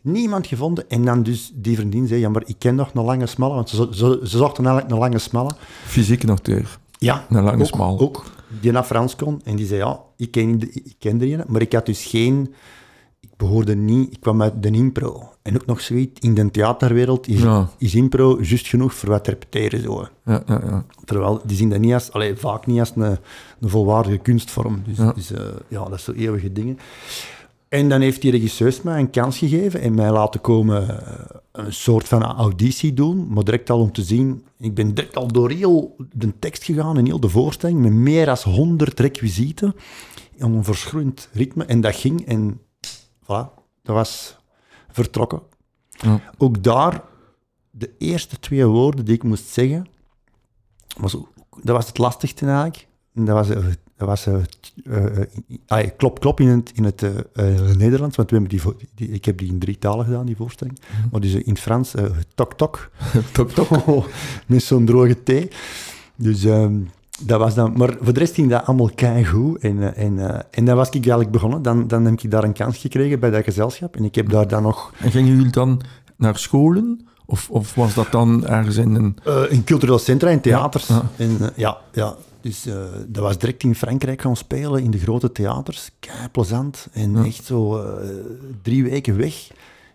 Niemand 0.02 0.48
gevonden. 0.48 0.90
En 0.90 1.06
dan 1.06 1.24
dus 1.24 1.52
die 1.56 1.76
vriendin 1.76 2.08
zei, 2.08 2.20
ja, 2.20 2.30
maar 2.30 2.44
ik 2.46 2.56
ken 2.60 2.76
nog 2.76 2.94
een 2.94 3.04
lange 3.04 3.26
smalle, 3.26 3.54
want 3.54 3.70
ze, 3.70 3.88
ze, 3.92 4.20
ze 4.24 4.38
zochten 4.38 4.66
eigenlijk 4.66 4.94
een 4.96 5.00
lange 5.02 5.20
smalle. 5.20 5.52
Fysieke 5.86 6.32
acteur. 6.32 6.80
Ja, 7.00 7.26
Een 7.30 7.44
lange 7.44 7.62
ook, 7.62 7.68
smal. 7.68 8.00
Ook, 8.00 8.24
die 8.62 8.72
naar 8.72 8.84
Frans 8.84 9.16
kon. 9.16 9.42
En 9.44 9.56
die 9.56 9.66
zei, 9.68 9.80
ja, 9.80 10.00
ik 10.18 10.32
ken, 10.32 10.62
ik 10.74 10.96
ken 11.00 11.22
er 11.22 11.34
een, 11.40 11.44
maar 11.48 11.62
ik 11.62 11.74
had 11.74 11.86
dus 11.86 12.06
geen... 12.06 12.54
Behoorde 13.38 13.76
niet... 13.76 14.14
Ik 14.14 14.20
kwam 14.20 14.42
uit 14.42 14.64
de 14.64 14.72
impro. 14.72 15.30
En 15.42 15.56
ook 15.56 15.66
nog 15.66 15.82
zoiets, 15.82 16.20
in 16.20 16.34
de 16.34 16.52
theaterwereld 16.52 17.28
is, 17.28 17.42
Ja. 17.42 17.70
is 17.78 17.96
impro 17.96 18.38
juist 18.42 18.68
genoeg 18.68 18.94
voor 18.94 19.10
wat 19.10 19.28
repeteren. 19.28 19.82
Zo. 19.82 20.08
Ja, 20.26 20.44
ja, 20.48 20.62
ja. 20.66 20.86
Terwijl, 21.06 21.42
die 21.46 21.58
zien 21.58 21.70
dat 21.70 21.80
niet 21.80 21.94
als... 21.94 22.12
Allee, 22.12 22.36
vaak 22.36 22.66
niet 22.66 22.80
als 22.80 22.92
een, 22.96 23.18
een 23.60 23.70
volwaardige 23.70 24.18
kunstvorm. 24.18 24.82
Dus, 24.88 24.98
Ja. 24.98 25.12
dus 25.12 25.32
eh, 25.32 25.42
ja, 25.68 25.84
dat 25.84 25.94
is 25.94 26.04
zo 26.04 26.12
eeuwige 26.12 26.52
dingen. 26.52 26.80
En 27.70 27.90
dan 27.90 28.02
heeft 28.02 28.22
die 28.22 28.32
regisseur 28.32 28.78
mij 28.84 29.00
een 29.00 29.10
kans 29.10 29.38
gegeven 29.38 29.82
en 29.82 29.94
mij 29.96 30.12
laten 30.12 30.42
komen 30.42 30.90
eh, 30.90 31.26
een 31.52 31.74
soort 31.74 32.08
van 32.08 32.24
auditie 32.24 32.94
doen, 32.94 33.28
maar 33.30 33.44
direct 33.44 33.70
al 33.70 33.80
om 33.80 33.92
te 33.92 34.04
zien, 34.04 34.44
ik 34.60 34.74
ben 34.74 34.94
direct 34.94 35.16
al 35.18 35.28
door 35.28 35.52
heel 35.52 35.96
de 36.14 36.40
tekst 36.40 36.64
gegaan 36.64 36.98
en 36.98 37.06
heel 37.06 37.20
de 37.20 37.30
voorstelling, 37.30 37.80
met 37.80 37.92
meer 37.92 38.26
dan 38.26 38.38
100 38.44 39.00
requisieten, 39.00 39.76
om 40.40 40.54
een 40.56 40.64
verschroeiend 40.64 41.30
ritme, 41.34 41.66
en 41.66 41.82
dat 41.82 41.96
ging, 41.96 42.26
en 42.28 42.60
voilà, 43.28 43.54
dat 43.84 43.96
was 43.96 44.38
vertrokken. 44.92 45.42
Ja. 45.90 46.22
Ook 46.38 46.64
daar, 46.64 47.02
de 47.72 47.92
eerste 47.98 48.40
twee 48.40 48.66
woorden 48.66 49.06
die 49.06 49.16
ik 49.16 49.24
moest 49.24 49.48
zeggen, 49.48 49.88
was 50.98 51.18
dat 51.62 51.76
was 51.76 51.88
het 51.88 51.98
lastigste 51.98 52.46
eigenlijk. 52.46 52.88
En 53.14 53.26
dat 53.26 53.36
was, 53.36 53.50
eh, 53.50 53.66
dat 53.98 54.08
was 54.08 54.26
eh, 54.26 54.36
eh, 54.86 55.24
eh, 55.68 55.90
klop, 55.98 56.20
klop 56.20 56.40
in 56.40 56.48
het, 56.48 56.72
in 56.74 56.84
het 56.84 57.02
Nederlands, 57.78 58.16
want 58.16 58.30
we 58.30 58.38
hebben 58.38 58.50
die, 58.58 58.62
die, 58.96 59.10
ik 59.10 59.26
heb 59.26 59.38
die 59.38 59.50
in 59.50 59.60
drie 59.60 59.78
talen 59.78 60.06
gedaan, 60.06 60.26
die 60.26 60.36
voorstelling. 60.36 60.80
Maar 61.12 61.22
dus 61.22 61.34
in 61.34 61.52
het 61.54 61.60
Frans, 61.60 61.94
tok 62.36 62.54
tok, 62.54 62.92
Tok, 63.34 63.52
tok. 63.52 64.06
met 64.48 64.64
zo'n 64.64 64.86
droge 64.86 65.24
thee. 65.24 65.50
Dus 66.16 66.44
ehm, 66.44 66.80
dat 67.22 67.40
was 67.40 67.54
dan... 67.56 67.74
Maar 67.78 67.96
voor 68.02 68.14
de 68.14 68.20
rest 68.20 68.34
ging 68.34 68.50
dat 68.50 68.66
allemaal 68.66 68.90
keigoed. 68.96 69.60
En, 69.62 69.96
eh, 69.96 70.06
en, 70.06 70.30
eh, 70.30 70.40
en 70.52 70.66
dan 70.66 70.76
was 70.76 70.88
ik 70.88 70.94
eigenlijk 70.94 71.32
begonnen. 71.32 71.62
Dan, 71.62 71.88
dan 71.88 72.06
heb 72.06 72.22
ik 72.22 72.32
daar 72.32 72.44
een 72.44 72.54
kans 72.54 72.78
gekregen 72.78 73.20
bij 73.20 73.30
dat 73.30 73.44
gezelschap. 73.44 73.96
En 73.96 74.04
ik 74.04 74.16
heb 74.16 74.30
daar 74.30 74.48
dan 74.48 74.64
nog 74.64 74.94
En 75.00 75.12
gingen 75.12 75.36
jullie 75.36 75.52
dan 75.52 75.82
naar 76.16 76.38
scholen? 76.38 77.08
Of, 77.26 77.50
of 77.50 77.76
was 77.76 77.94
dat 77.94 78.12
dan 78.12 78.46
ergens 78.48 78.76
in 78.78 78.96
een... 78.96 79.18
eh, 79.24 79.42
in 79.50 79.64
cultureel 79.64 80.00
centra, 80.00 80.30
in 80.30 80.42
theaters. 80.42 80.88
Ja, 80.88 81.02
En, 81.18 81.38
eh, 81.42 81.48
ja, 81.56 81.78
ja. 81.92 82.16
Dus 82.42 82.68
dat 83.08 83.24
was 83.24 83.38
direct 83.38 83.64
in 83.64 83.76
Frankrijk 83.76 84.22
gaan 84.22 84.36
spelen, 84.36 84.84
in 84.84 84.92
de 84.92 84.98
grote 85.00 85.32
theaters. 85.32 85.90
Kei 86.00 86.30
plezant. 86.32 86.88
En 86.92 87.12
Ja. 87.12 87.24
echt 87.26 87.46
zo 87.46 87.84
drie 88.62 88.84
weken 88.84 89.18
weg. 89.18 89.48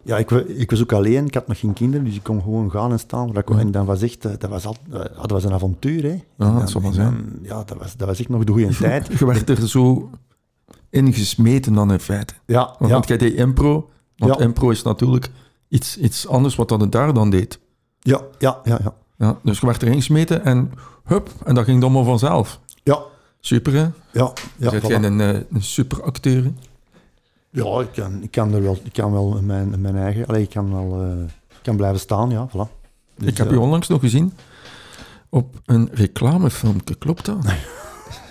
Ja, 0.04 0.18
ik, 0.18 0.30
ik 0.30 0.70
was 0.70 0.80
ook 0.82 0.92
alleen, 0.92 1.26
ik 1.26 1.34
had 1.34 1.46
nog 1.48 1.58
geen 1.58 1.72
kinderen, 1.72 2.04
dus 2.06 2.14
ik 2.14 2.22
kon 2.22 2.42
gewoon 2.42 2.70
gaan 2.70 2.92
en 2.92 2.98
staan. 2.98 3.32
wou. 3.32 3.58
En 3.58 3.70
dat 3.70 3.84
was 3.86 4.02
echt, 4.02 4.24
eh, 4.24 4.32
dat 4.38 4.50
was, 4.50 4.66
al, 4.66 4.76
eh, 4.92 4.98
dat 5.00 5.30
was 5.30 5.44
een 5.44 5.52
avontuur, 5.52 6.02
hè. 6.02 6.08
En 6.10 6.22
dat 6.36 6.56
dan- 6.56 6.68
zal 6.68 6.82
wel 6.82 6.92
zijn. 6.92 7.12
dan- 7.16 7.38
Ja, 7.42 7.62
dat 7.64 7.78
was, 7.78 7.96
dat 7.96 8.08
was 8.08 8.18
echt 8.20 8.28
nog 8.28 8.44
de 8.44 8.52
goede 8.52 8.76
tijd. 8.88 9.06
Je 9.18 9.26
werd 9.26 9.48
er 9.48 9.68
zo 9.68 10.10
ingesmeten 10.90 11.72
dan 11.74 11.92
in 11.92 12.00
feite. 12.00 12.34
Ja, 12.46 12.64
Want, 12.64 12.76
ja, 12.78 12.88
want 12.88 13.08
jij 13.08 13.16
deed 13.16 13.34
impro. 13.34 13.90
Want 14.16 14.34
Ja. 14.38 14.44
impro 14.44 14.70
is 14.70 14.82
natuurlijk 14.82 15.30
iets, 15.68 15.98
iets 15.98 16.28
anders 16.28 16.54
wat 16.56 16.68
dat 16.68 16.80
het 16.80 16.92
daar 16.92 17.14
dan 17.14 17.30
deed. 17.30 17.58
ja, 18.00 18.20
ja, 18.38 18.60
ja, 18.64 18.78
ja. 18.82 18.94
Ja, 19.18 19.38
dus 19.42 19.60
je 19.60 19.66
werd 19.66 19.82
erin 19.82 19.94
gesmeten 19.94 20.44
en 20.44 20.70
hup, 21.04 21.30
en 21.44 21.54
dat 21.54 21.64
ging 21.64 21.80
dan 21.80 21.92
maar 21.92 22.04
vanzelf. 22.04 22.60
Ja, 22.82 22.98
Super, 23.40 23.72
hè? 23.72 23.80
ja, 23.80 23.92
ja, 24.12 24.32
Ja, 24.56 24.80
voilà. 24.80 24.86
jij 24.86 25.02
een, 25.02 25.20
eh, 25.20 25.28
een 25.50 25.62
superacteur. 25.62 26.52
Ja 27.52 27.80
ik, 27.80 27.88
kan, 27.92 28.22
ik, 28.22 28.30
kan 28.30 28.54
er 28.54 28.62
wel, 28.62 28.78
ik 28.84 28.92
kan 28.92 29.12
wel 29.12 29.40
mijn, 29.42 29.80
mijn 29.80 29.96
eigen... 29.96 30.26
Allee, 30.26 30.42
ik 30.42 30.50
kan 30.50 30.70
wel 30.72 31.02
ik 31.48 31.68
kan 31.68 31.76
blijven 31.76 32.00
staan, 32.00 32.30
ja, 32.30 32.48
voilà. 32.48 32.80
Dus, 33.16 33.28
ik 33.28 33.36
heb 33.36 33.46
eh, 33.46 33.52
je 33.52 33.60
onlangs 33.60 33.88
nog 33.88 34.00
gezien 34.00 34.32
op 35.28 35.60
een 35.64 35.88
reclamefilmpje, 35.92 36.94
klopt 36.94 37.24
dat? 37.24 37.36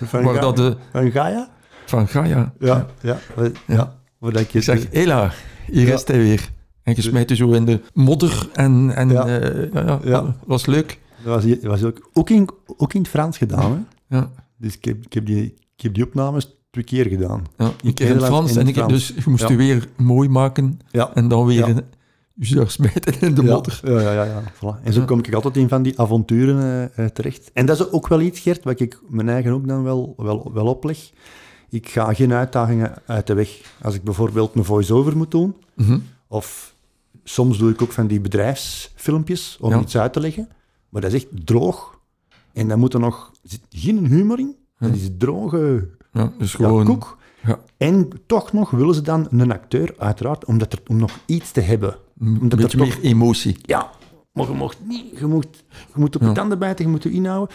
Van, 0.02 0.22
Waar 0.24 0.40
dat 0.40 0.56
de, 0.56 0.76
van 0.92 1.10
Gaia? 1.10 1.48
van 1.86 2.08
Gaia. 2.08 2.52
Ja, 2.58 2.86
ja. 3.00 3.18
ja. 3.36 3.50
ja. 3.66 3.98
Waar 4.18 4.32
dat 4.32 4.42
ik 4.42 4.54
Ik 4.54 4.62
zeg, 4.62 4.86
hela, 4.90 5.32
hier 5.66 5.86
Ja. 5.86 5.94
is 5.94 6.04
hij 6.06 6.18
weer. 6.18 6.50
En 6.82 6.94
je 6.96 7.02
smijt 7.02 7.28
je 7.28 7.36
zo 7.36 7.50
in 7.52 7.64
de 7.64 7.80
modder 7.94 8.48
en, 8.52 8.94
en 8.94 9.08
Ja. 9.08 9.26
ja, 9.28 9.40
ja, 9.72 10.00
Ja. 10.04 10.20
dat 10.20 10.34
was 10.46 10.66
leuk. 10.66 11.00
Dat 11.24 11.42
was, 11.44 11.56
was 11.62 11.84
ook, 11.84 12.10
ook, 12.12 12.30
in, 12.30 12.48
ook 12.76 12.94
in 12.94 13.00
het 13.00 13.10
Frans 13.10 13.38
gedaan. 13.38 13.86
Hè? 14.08 14.16
Ja, 14.16 14.30
Dus 14.56 14.76
ik 14.76 14.84
heb, 14.84 15.04
ik, 15.04 15.12
heb 15.12 15.26
die, 15.26 15.44
ik 15.76 15.82
heb 15.82 15.94
die 15.94 16.04
opnames 16.04 16.56
twee 16.72 16.84
keer 16.84 17.06
gedaan. 17.06 17.46
ja. 17.58 17.72
Een 17.82 17.94
keer 17.94 18.06
in 18.08 18.16
het 18.16 18.24
Frans 18.24 18.56
en 18.56 18.66
ik 18.68 18.74
Frans. 18.74 18.92
dus, 18.92 19.08
je 19.08 19.30
moest 19.30 19.42
Ja. 19.42 19.48
je 19.48 19.56
weer 19.56 19.88
mooi 19.96 20.28
maken 20.28 20.80
en 21.14 21.28
dan 21.28 21.46
weer 21.46 21.68
in, 21.68 21.80
je 22.34 22.54
daar 22.54 22.70
smijten 22.70 23.20
in 23.20 23.34
de 23.34 23.42
modder. 23.42 23.80
Ja, 23.84 24.00
ja, 24.00 24.12
ja. 24.12 24.24
ja. 24.24 24.42
Voilà. 24.54 24.82
En 24.84 24.92
zo 24.92 25.04
kom 25.04 25.18
ik 25.18 25.34
altijd 25.34 25.56
in 25.56 25.68
van 25.68 25.82
die 25.82 26.00
avonturen 26.00 26.90
eh, 26.94 27.04
eh, 27.04 27.10
terecht. 27.10 27.50
En 27.52 27.66
dat 27.66 27.80
is 27.80 27.90
ook 27.90 28.08
wel 28.08 28.20
iets, 28.20 28.40
Gert, 28.40 28.64
wat 28.64 28.80
ik 28.80 29.00
mijn 29.08 29.28
eigen 29.28 29.52
ook 29.52 29.68
dan 29.68 29.82
wel, 29.82 30.14
wel, 30.16 30.50
wel 30.54 30.66
opleg. 30.66 31.10
Ik 31.68 31.88
ga 31.88 32.14
geen 32.14 32.32
uitdagingen 32.32 32.94
uit 33.06 33.26
de 33.26 33.34
weg. 33.34 33.60
Als 33.82 33.94
ik 33.94 34.02
bijvoorbeeld 34.02 34.54
een 34.54 34.64
voice-over 34.64 35.16
moet 35.16 35.30
doen, 35.30 35.54
Mhm. 35.74 35.98
of 36.28 36.74
soms 37.24 37.58
doe 37.58 37.70
ik 37.70 37.82
ook 37.82 37.92
van 37.92 38.06
die 38.06 38.20
bedrijfsfilmpjes 38.20 39.56
om 39.60 39.70
Ja. 39.70 39.80
iets 39.80 39.96
uit 39.96 40.12
te 40.12 40.20
leggen. 40.20 40.48
Maar 40.88 41.02
dat 41.02 41.12
is 41.12 41.22
echt 41.24 41.46
droog. 41.46 42.00
En 42.52 42.68
dan 42.68 42.78
moet 42.78 42.94
er 42.94 43.00
nog 43.00 43.30
er 43.42 43.48
zit 43.50 43.60
geen 43.70 44.06
humor 44.06 44.38
in. 44.38 44.56
Dat 44.78 44.94
is 44.94 45.08
droge 45.18 45.88
Ja, 46.12 46.32
dus 46.38 46.54
gewoon... 46.54 46.84
koek. 46.84 47.18
Ja. 47.46 47.58
En 47.76 48.08
toch 48.26 48.52
nog 48.52 48.70
willen 48.70 48.94
ze 48.94 49.02
dan 49.02 49.26
een 49.30 49.52
acteur, 49.52 49.94
uiteraard, 49.98 50.44
omdat 50.44 50.72
er, 50.72 50.78
om 50.86 50.96
nog 50.96 51.18
iets 51.26 51.50
te 51.50 51.60
hebben. 51.60 51.96
Een 52.18 52.38
Omdat 52.40 52.58
beetje 52.58 52.78
meer 52.78 52.94
toch- 52.94 53.02
emotie. 53.02 53.56
Ja, 53.62 53.90
maar 54.32 54.46
je 54.48 54.54
mocht 54.54 54.78
niet, 54.86 55.18
je 55.18 55.26
moet, 55.26 55.64
je 55.70 56.00
moet 56.00 56.14
op 56.14 56.20
je 56.22 56.26
Ja. 56.28 56.32
tanden 56.34 56.58
bijten, 56.58 56.84
je 56.84 56.90
moet 56.90 57.02
je 57.02 57.10
inhouden. 57.10 57.54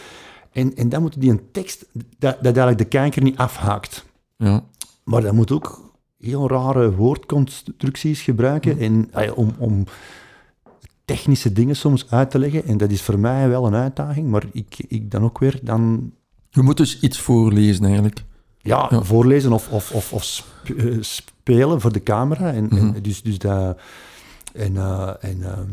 En, 0.51 0.75
en 0.75 0.89
dan 0.89 1.01
moet 1.01 1.21
die 1.21 1.29
een 1.31 1.51
tekst, 1.51 1.85
dat, 1.93 2.33
dat 2.35 2.43
eigenlijk 2.43 2.77
de 2.77 2.85
kijker 2.85 3.23
niet 3.23 3.37
afhaakt. 3.37 4.05
Ja. 4.37 4.63
Maar 5.03 5.21
dat 5.21 5.33
moet 5.33 5.51
ook 5.51 5.91
heel 6.17 6.47
rare 6.49 6.95
woordconstructies 6.95 8.21
gebruiken 8.21 8.79
en, 8.79 9.09
ah 9.13 9.37
om, 9.37 9.53
om 9.57 9.83
technische 11.05 11.53
dingen 11.53 11.75
soms 11.75 12.11
uit 12.11 12.31
te 12.31 12.39
leggen. 12.39 12.65
En 12.65 12.77
dat 12.77 12.91
is 12.91 13.01
voor 13.01 13.19
mij 13.19 13.49
wel 13.49 13.65
een 13.67 13.73
uitdaging, 13.75 14.29
maar 14.29 14.43
ik, 14.51 14.75
ik 14.87 15.11
dan 15.11 15.23
ook 15.23 15.39
weer 15.39 15.59
dan 15.63 16.11
Je 16.49 16.61
moet 16.61 16.77
dus 16.77 16.99
iets 16.99 17.19
voorlezen 17.19 17.85
eigenlijk. 17.85 18.23
Ja, 18.67 18.87
Ja. 18.89 19.01
voorlezen 19.03 19.51
of, 19.51 19.69
of, 19.69 19.91
of, 19.91 20.13
of 20.13 20.23
sp- 20.23 20.45
eh, 20.77 20.97
spelen 21.01 21.81
voor 21.81 21.91
de 21.91 22.03
camera. 22.03 22.51
En, 22.53 22.69
en 22.69 22.85
Mhm. 22.85 23.01
dus, 23.01 23.21
dus 23.21 23.37
dat, 23.37 23.77
en, 24.53 24.77
eh, 24.77 25.13
en 25.19 25.43
ehm, 25.43 25.69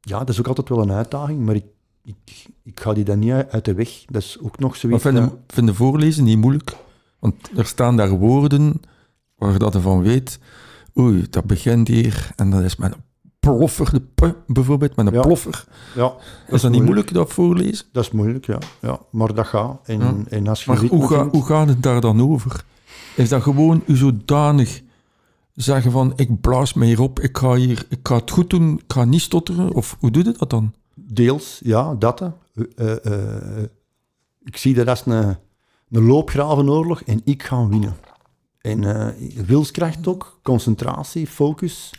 ja, 0.00 0.18
dat 0.18 0.28
is 0.28 0.38
ook 0.38 0.46
altijd 0.48 0.68
wel 0.68 0.82
een 0.82 0.92
uitdaging, 0.92 1.40
maar 1.44 1.54
ik, 1.54 1.64
ik, 2.04 2.46
ik 2.64 2.80
ga 2.80 2.92
die 2.92 3.04
dan 3.04 3.18
niet 3.18 3.32
uit 3.32 3.64
de 3.64 3.74
weg. 3.74 4.04
Dat 4.06 4.22
is 4.22 4.38
ook 4.42 4.58
nog 4.58 4.70
Maar 4.70 4.78
zoiets. 4.78 5.02
vind 5.02 5.14
je, 5.14 5.20
dat- 5.20 5.36
vind 5.46 5.68
je 5.68 5.74
voorlezen 5.74 6.24
niet 6.24 6.38
moeilijk? 6.38 6.76
Want 7.18 7.34
er 7.56 7.66
staan 7.66 7.96
daar 7.96 8.10
woorden 8.10 8.80
waar 9.34 9.58
dat 9.58 9.72
je 9.72 9.80
van 9.80 10.02
weet, 10.02 10.38
oei, 10.98 11.26
dat 11.30 11.44
begint 11.44 11.88
hier 11.88 12.30
en 12.36 12.50
dat 12.50 12.62
is 12.62 12.76
met 12.76 12.92
een 12.92 13.02
ploffer, 13.40 13.90
de 13.92 14.00
p 14.14 14.34
bijvoorbeeld, 14.46 14.96
met 14.96 15.06
een 15.06 15.12
Ja. 15.12 15.20
ploffer. 15.20 15.64
ja, 15.94 16.12
is 16.48 16.60
dat 16.60 16.70
niet 16.70 16.82
moeilijk, 16.82 17.12
dat 17.12 17.32
voorlezen? 17.32 17.86
Dat 17.92 18.04
is 18.04 18.10
moeilijk, 18.10 18.46
ja. 18.46 18.58
ja 18.80 19.00
maar 19.10 19.34
dat 19.34 19.46
gaat. 19.46 19.80
En, 19.84 19.98
Ja. 20.00 20.14
en 20.28 20.48
als 20.48 20.64
je 20.64 20.70
Maar 20.70 20.80
hoe, 20.84 21.08
ga, 21.08 21.18
vindt- 21.18 21.34
hoe 21.34 21.44
gaat 21.44 21.68
het 21.68 21.82
daar 21.82 22.00
dan 22.00 22.20
over? 22.30 22.64
Is 23.16 23.28
dat 23.28 23.42
gewoon 23.42 23.82
u 23.86 23.96
zodanig 23.96 24.80
zeggen 25.54 25.90
van, 25.92 26.12
ik 26.16 26.40
blaas 26.40 26.72
me 26.74 26.84
hierop, 26.84 27.20
ik 27.20 27.36
ga, 27.38 27.54
hier, 27.54 27.86
ik 27.88 27.98
ga 28.02 28.14
het 28.16 28.30
goed 28.30 28.50
doen, 28.50 28.72
ik 28.78 28.92
ga 28.92 29.04
niet 29.04 29.20
stotteren? 29.20 29.74
Of 29.74 29.96
hoe 30.00 30.10
doe 30.10 30.24
je 30.24 30.34
dat 30.38 30.50
dan? 30.50 30.72
Deels, 30.94 31.60
ja, 31.64 31.94
dat. 31.94 32.20
Eh, 32.20 32.30
eh, 32.76 33.04
eh, 33.58 33.64
ik 34.44 34.56
zie 34.56 34.74
dat 34.74 34.88
als 34.88 35.02
een, 35.06 35.36
een 35.90 36.04
loopgravenoorlog 36.06 37.02
en 37.02 37.20
ik 37.24 37.42
ga 37.42 37.68
winnen. 37.68 37.96
En 38.60 38.84
eh, 38.84 39.28
wilskracht 39.46 40.06
ook, 40.06 40.38
concentratie, 40.42 41.26
focus. 41.26 41.90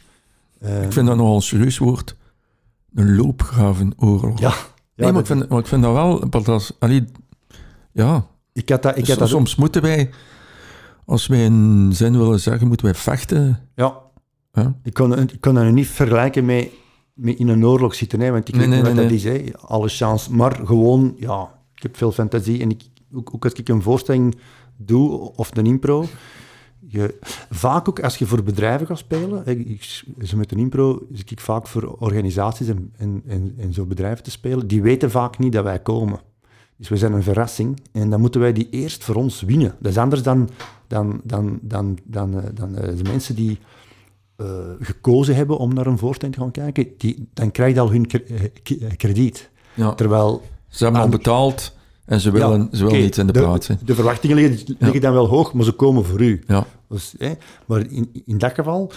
Eh, 0.59 0.83
Ik 0.83 0.93
vind 0.93 1.07
dat 1.07 1.17
nogal 1.17 1.35
een 1.35 1.41
serieus 1.41 1.77
woord. 1.77 2.15
Een 2.93 3.15
loopgravenoorlog. 3.15 4.39
ja, 4.39 4.47
ja, 4.49 4.55
nee, 4.95 5.11
maar 5.11 5.21
ik, 5.21 5.27
vind, 5.27 5.49
maar 5.49 5.59
ik 5.59 5.67
vind 5.67 5.83
dat 5.83 5.93
wel... 5.93 6.29
Dat 6.29 6.47
is, 6.47 6.71
allee, 6.79 7.03
ja, 7.91 8.25
ik 8.53 8.69
had 8.69 8.81
dat, 8.81 8.91
ik 8.91 8.99
Dus 8.99 9.09
had 9.09 9.19
dat 9.19 9.27
ook- 9.27 9.33
soms 9.33 9.55
moeten 9.55 9.81
wij, 9.81 10.09
als 11.05 11.27
wij 11.27 11.45
een 11.45 11.89
zin 11.93 12.17
willen 12.17 12.39
zeggen, 12.39 12.67
moeten 12.67 12.85
wij 12.85 12.95
vechten. 12.95 13.59
Ja, 13.75 13.97
ik 14.83 14.93
kon, 14.93 15.17
ik 15.19 15.41
kon 15.41 15.53
dat 15.53 15.63
nu 15.63 15.71
niet 15.71 15.87
vergelijken 15.87 16.45
met, 16.45 16.69
met 17.13 17.37
in 17.37 17.47
een 17.47 17.65
oorlog 17.65 17.95
zitten, 17.95 18.19
hè, 18.19 18.31
want 18.31 18.47
ik 18.47 18.53
Nee, 18.55 18.61
weet 18.61 18.69
nee, 18.69 18.77
niet 18.77 18.87
wat 18.87 18.95
nee, 18.95 19.03
dat 19.05 19.33
is, 19.35 19.51
hè, 19.51 19.57
alle 19.67 19.87
chance. 19.89 20.33
Maar 20.35 20.59
gewoon, 20.65 21.15
ja, 21.17 21.59
ik 21.75 21.83
heb 21.83 21.97
veel 21.97 22.11
fantasie 22.11 22.61
en 22.61 22.69
ik, 22.69 22.83
ook, 23.13 23.33
ook 23.35 23.43
als 23.43 23.53
ik 23.53 23.69
een 23.69 23.81
voorstelling 23.81 24.37
doe 24.77 25.31
of 25.35 25.57
een 25.57 25.65
impro, 25.65 26.05
je, 26.87 27.17
vaak 27.49 27.89
ook 27.89 27.99
als 27.99 28.17
je 28.17 28.25
voor 28.25 28.43
bedrijven 28.43 28.87
gaat 28.87 28.97
spelen, 28.97 29.45
ik, 29.45 30.03
zo 30.21 30.37
met 30.37 30.51
een 30.51 30.57
impro 30.57 31.07
zit 31.11 31.31
ik 31.31 31.39
vaak 31.39 31.67
voor 31.67 31.95
organisaties 31.99 32.67
en, 32.67 32.93
en, 32.97 33.23
en, 33.27 33.53
en 33.57 33.73
zo 33.73 33.85
bedrijven 33.85 34.23
te 34.23 34.31
spelen, 34.31 34.67
die 34.67 34.81
weten 34.81 35.11
vaak 35.11 35.37
niet 35.37 35.53
dat 35.53 35.63
wij 35.63 35.79
komen. 35.79 36.19
Dus 36.77 36.89
we 36.89 36.97
zijn 36.97 37.13
een 37.13 37.23
verrassing 37.23 37.79
en 37.91 38.09
dan 38.09 38.21
moeten 38.21 38.41
wij 38.41 38.53
die 38.53 38.67
eerst 38.69 39.03
voor 39.03 39.15
ons 39.15 39.41
winnen. 39.41 39.75
Dat 39.79 39.91
is 39.91 39.97
anders 39.97 40.23
dan, 40.23 40.49
dan, 40.87 41.21
dan, 41.23 41.59
dan, 41.61 41.97
dan, 42.03 42.41
eh, 42.41 42.49
dan, 42.53 42.75
eh, 42.75 42.97
de 42.97 43.03
mensen 43.03 43.35
die 43.35 43.59
eh, 44.35 44.47
gekozen 44.79 45.35
hebben 45.35 45.57
om 45.57 45.73
naar 45.73 45.87
een 45.87 45.97
voorstelling 45.97 46.35
te 46.35 46.41
gaan 46.41 46.51
kijken, 46.51 46.87
die, 46.97 47.29
dan 47.33 47.51
krijg 47.51 47.73
je 47.73 47.79
al 47.79 47.91
hun 47.91 48.07
krediet. 48.97 49.49
Ja. 49.73 49.93
Terwijl... 49.93 50.41
Ze 50.67 50.83
hebben 50.83 51.01
al 51.01 51.09
betaald 51.09 51.77
en 52.09 52.19
ze 52.19 52.31
willen, 52.31 52.59
Ja, 52.71 52.77
ze 52.77 52.83
willen 52.85 53.01
niet 53.01 53.17
in 53.17 53.27
de, 53.27 53.31
plaats. 53.33 53.67
hè. 53.67 53.75
De 53.85 53.95
verwachtingen 53.95 54.35
liggen, 54.35 54.75
liggen 54.79 55.01
dan 55.01 55.13
wel 55.13 55.27
hoog, 55.27 55.53
maar 55.53 55.65
ze 55.65 55.71
komen 55.71 56.05
voor 56.05 56.21
u. 56.21 56.43
Ja. 56.47 56.65
Dus, 56.89 57.13
hè, 57.17 57.31
maar 57.65 57.91
in, 57.91 58.21
in 58.25 58.37
dat 58.37 58.53
geval 58.53 58.91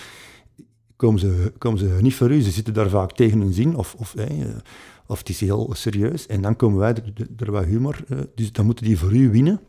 komen 0.96 1.20
ze, 1.20 1.52
komen 1.58 1.78
ze 1.78 1.98
niet 2.00 2.14
voor 2.14 2.30
u. 2.30 2.40
Ze 2.40 2.50
zitten 2.50 2.74
daar 2.74 2.88
vaak 2.88 3.12
tegen 3.12 3.40
hun 3.40 3.52
zin, 3.52 3.76
of, 3.76 3.94
of, 3.98 4.12
hè, 4.16 4.24
eh, 4.24 4.48
of 5.06 5.18
het 5.18 5.28
is 5.28 5.40
heel 5.40 5.70
serieus. 5.74 6.26
En 6.26 6.42
dan 6.42 6.56
komen 6.56 6.78
wij 6.78 6.94
er, 6.94 7.12
er- 7.36 7.52
wat 7.52 7.64
humor. 7.64 8.04
eh, 8.08 8.18
dus 8.34 8.52
dan 8.52 8.64
moeten 8.64 8.84
die 8.84 8.98
voor 8.98 9.12
u 9.12 9.30
winnen. 9.30 9.60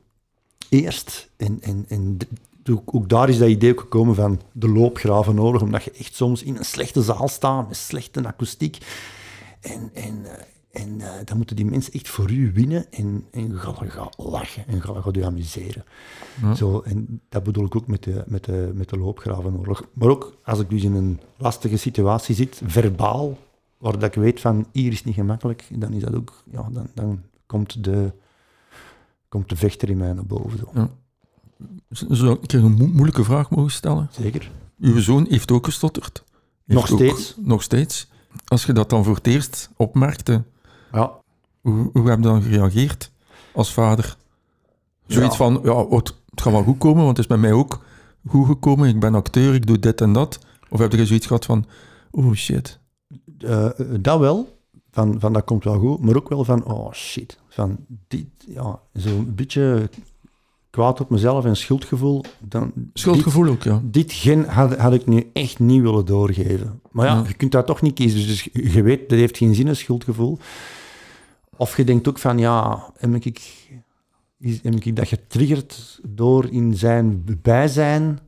Eerst. 0.69 1.29
En, 1.37 1.57
en, 1.61 1.85
en 1.87 2.17
ook 2.85 3.09
daar 3.09 3.29
is 3.29 3.37
dat 3.37 3.49
idee 3.49 3.71
ook 3.71 3.79
gekomen 3.79 4.15
van 4.15 4.41
de 4.51 4.67
loopgraven 4.69 5.35
nodig, 5.35 5.61
omdat 5.61 5.83
je 5.83 5.91
echt 5.91 6.15
soms 6.15 6.43
in 6.43 6.55
een 6.55 6.65
slechte 6.65 7.01
zaal 7.01 7.27
staat, 7.27 7.67
met 7.67 7.77
slechte 7.77 8.27
akoestiek. 8.27 8.77
En, 9.61 9.89
en, 9.93 10.25
eh, 10.25 10.43
en 10.73 11.01
eh, 11.01 11.11
dan 11.25 11.37
moeten 11.37 11.55
die 11.55 11.65
mensen 11.65 11.93
echt 11.93 12.09
voor 12.09 12.31
u 12.31 12.51
winnen 12.53 12.91
en, 12.91 13.25
en 13.31 13.47
je 13.47 13.57
gaat 13.57 14.17
lachen 14.17 14.67
en 14.67 14.75
je 14.75 14.81
gaat 14.81 15.15
je 15.15 15.25
amuseren. 15.25 15.83
Ja. 16.41 16.55
Zo, 16.55 16.79
en 16.81 17.21
dat 17.29 17.43
bedoel 17.43 17.65
ik 17.65 17.75
ook 17.75 17.87
met 17.87 18.03
de, 18.03 18.23
met, 18.27 18.43
de, 18.45 18.71
met 18.73 18.89
de 18.89 18.97
loopgravenoorlog. 18.97 19.83
Maar 19.93 20.09
ook 20.09 20.37
als 20.43 20.59
ik 20.59 20.69
dus 20.69 20.83
in 20.83 20.93
een 20.93 21.19
lastige 21.37 21.77
situatie 21.77 22.35
zit, 22.35 22.61
verbaal, 22.65 23.37
waar 23.77 23.93
dat 23.99 24.03
ik 24.15 24.21
weet 24.21 24.39
van 24.39 24.65
hier 24.71 24.91
is 24.91 25.03
niet 25.03 25.15
gemakkelijk, 25.15 25.67
dan 25.71 25.93
is 25.93 26.01
dat 26.01 26.15
ook, 26.15 26.43
ja, 26.51 26.69
dan, 26.71 26.87
dan 26.93 27.21
komt 27.45 27.83
de, 27.83 28.11
komt 29.27 29.49
de 29.49 29.55
vechter 29.55 29.89
in 29.89 29.97
mij 29.97 30.13
naar 30.13 30.25
boven. 30.25 30.57
Zo. 30.57 30.87
Z- 31.89 32.05
Zou 32.09 32.37
ik 32.41 32.53
een 32.53 32.71
mo- 32.71 32.87
moeilijke 32.87 33.23
vraag 33.23 33.49
mogen 33.49 33.71
stellen? 33.71 34.07
Zeker. 34.11 34.51
Uw 34.79 34.99
zoon 34.99 35.25
heeft 35.29 35.51
ook 35.51 35.65
gestotterd. 35.65 36.23
Heeft 36.65 36.79
Nog 36.79 36.91
ook- 36.91 36.97
steeds. 36.97 37.35
nog 37.39 37.63
steeds. 37.63 38.07
Als 38.45 38.65
je 38.65 38.73
dat 38.73 38.89
dan 38.89 39.03
voor 39.03 39.15
het 39.15 39.27
eerst 39.27 39.69
opmerkte, 39.75 40.43
Ja. 40.93 41.11
hoe, 41.61 41.89
hoe 41.93 42.09
heb 42.09 42.17
je 42.17 42.23
dan 42.23 42.41
gereageerd 42.41 43.11
als 43.53 43.73
vader? 43.73 44.17
Zoiets 45.07 45.37
Ja. 45.37 45.43
van, 45.45 45.59
ja, 45.63 45.87
het, 45.89 46.13
het 46.29 46.41
gaat 46.41 46.53
wel 46.53 46.63
goed 46.63 46.77
komen, 46.77 47.03
want 47.03 47.17
het 47.17 47.19
is 47.19 47.27
bij 47.27 47.37
mij 47.37 47.51
ook 47.53 47.83
goed 48.27 48.45
gekomen. 48.47 48.87
Ik 48.89 48.99
ben 48.99 49.15
acteur, 49.15 49.53
ik 49.53 49.67
doe 49.67 49.79
dit 49.79 50.01
en 50.01 50.13
dat. 50.13 50.39
Of 50.69 50.79
heb 50.79 50.91
je 50.91 51.05
zoiets 51.05 51.25
gehad 51.27 51.45
van, 51.45 51.65
oh 52.11 52.33
shit. 52.33 52.79
Eh, 53.39 53.69
dat 53.99 54.19
wel, 54.19 54.57
van, 54.91 55.19
van 55.19 55.33
dat 55.33 55.43
komt 55.43 55.63
wel 55.63 55.79
goed, 55.79 55.99
maar 56.01 56.15
ook 56.15 56.29
wel 56.29 56.43
van, 56.43 56.65
oh 56.65 56.91
shit, 56.93 57.37
van 57.49 57.77
dit, 58.07 58.25
ja, 58.47 58.79
zo'n 58.93 59.33
beetje 59.35 59.89
kwaad 60.69 61.01
op 61.01 61.09
mezelf 61.09 61.45
en 61.45 61.55
schuldgevoel. 61.57 62.23
Dan, 62.39 62.71
Schuldgevoel 62.93 63.47
ook, 63.47 63.63
ja. 63.63 63.81
Dit, 63.83 64.11
gen 64.13 64.45
had, 64.45 64.75
had 64.77 64.93
ik 64.93 65.05
nu 65.07 65.29
echt 65.33 65.59
niet 65.59 65.81
willen 65.81 66.05
doorgeven. 66.05 66.81
Maar 66.91 67.05
ja, 67.05 67.13
Ja. 67.15 67.23
je 67.27 67.33
kunt 67.33 67.51
dat 67.51 67.65
toch 67.65 67.81
niet 67.81 67.93
kiezen, 67.93 68.27
dus 68.27 68.43
je 68.53 68.71
je 68.71 68.81
weet, 68.81 69.09
dat 69.09 69.19
heeft 69.19 69.37
geen 69.37 69.55
zin, 69.55 69.67
een 69.67 69.75
schuldgevoel. 69.75 70.37
Of 71.57 71.77
je 71.77 71.83
denkt 71.83 72.07
ook 72.07 72.19
van, 72.19 72.37
ja, 72.37 72.83
heb 72.97 73.15
ik, 73.25 73.41
heb 74.61 74.73
ik 74.85 74.95
dat 74.95 75.07
getriggerd 75.07 75.99
door 76.09 76.47
in 76.51 76.75
zijn 76.75 77.23
bijzijn 77.41 78.19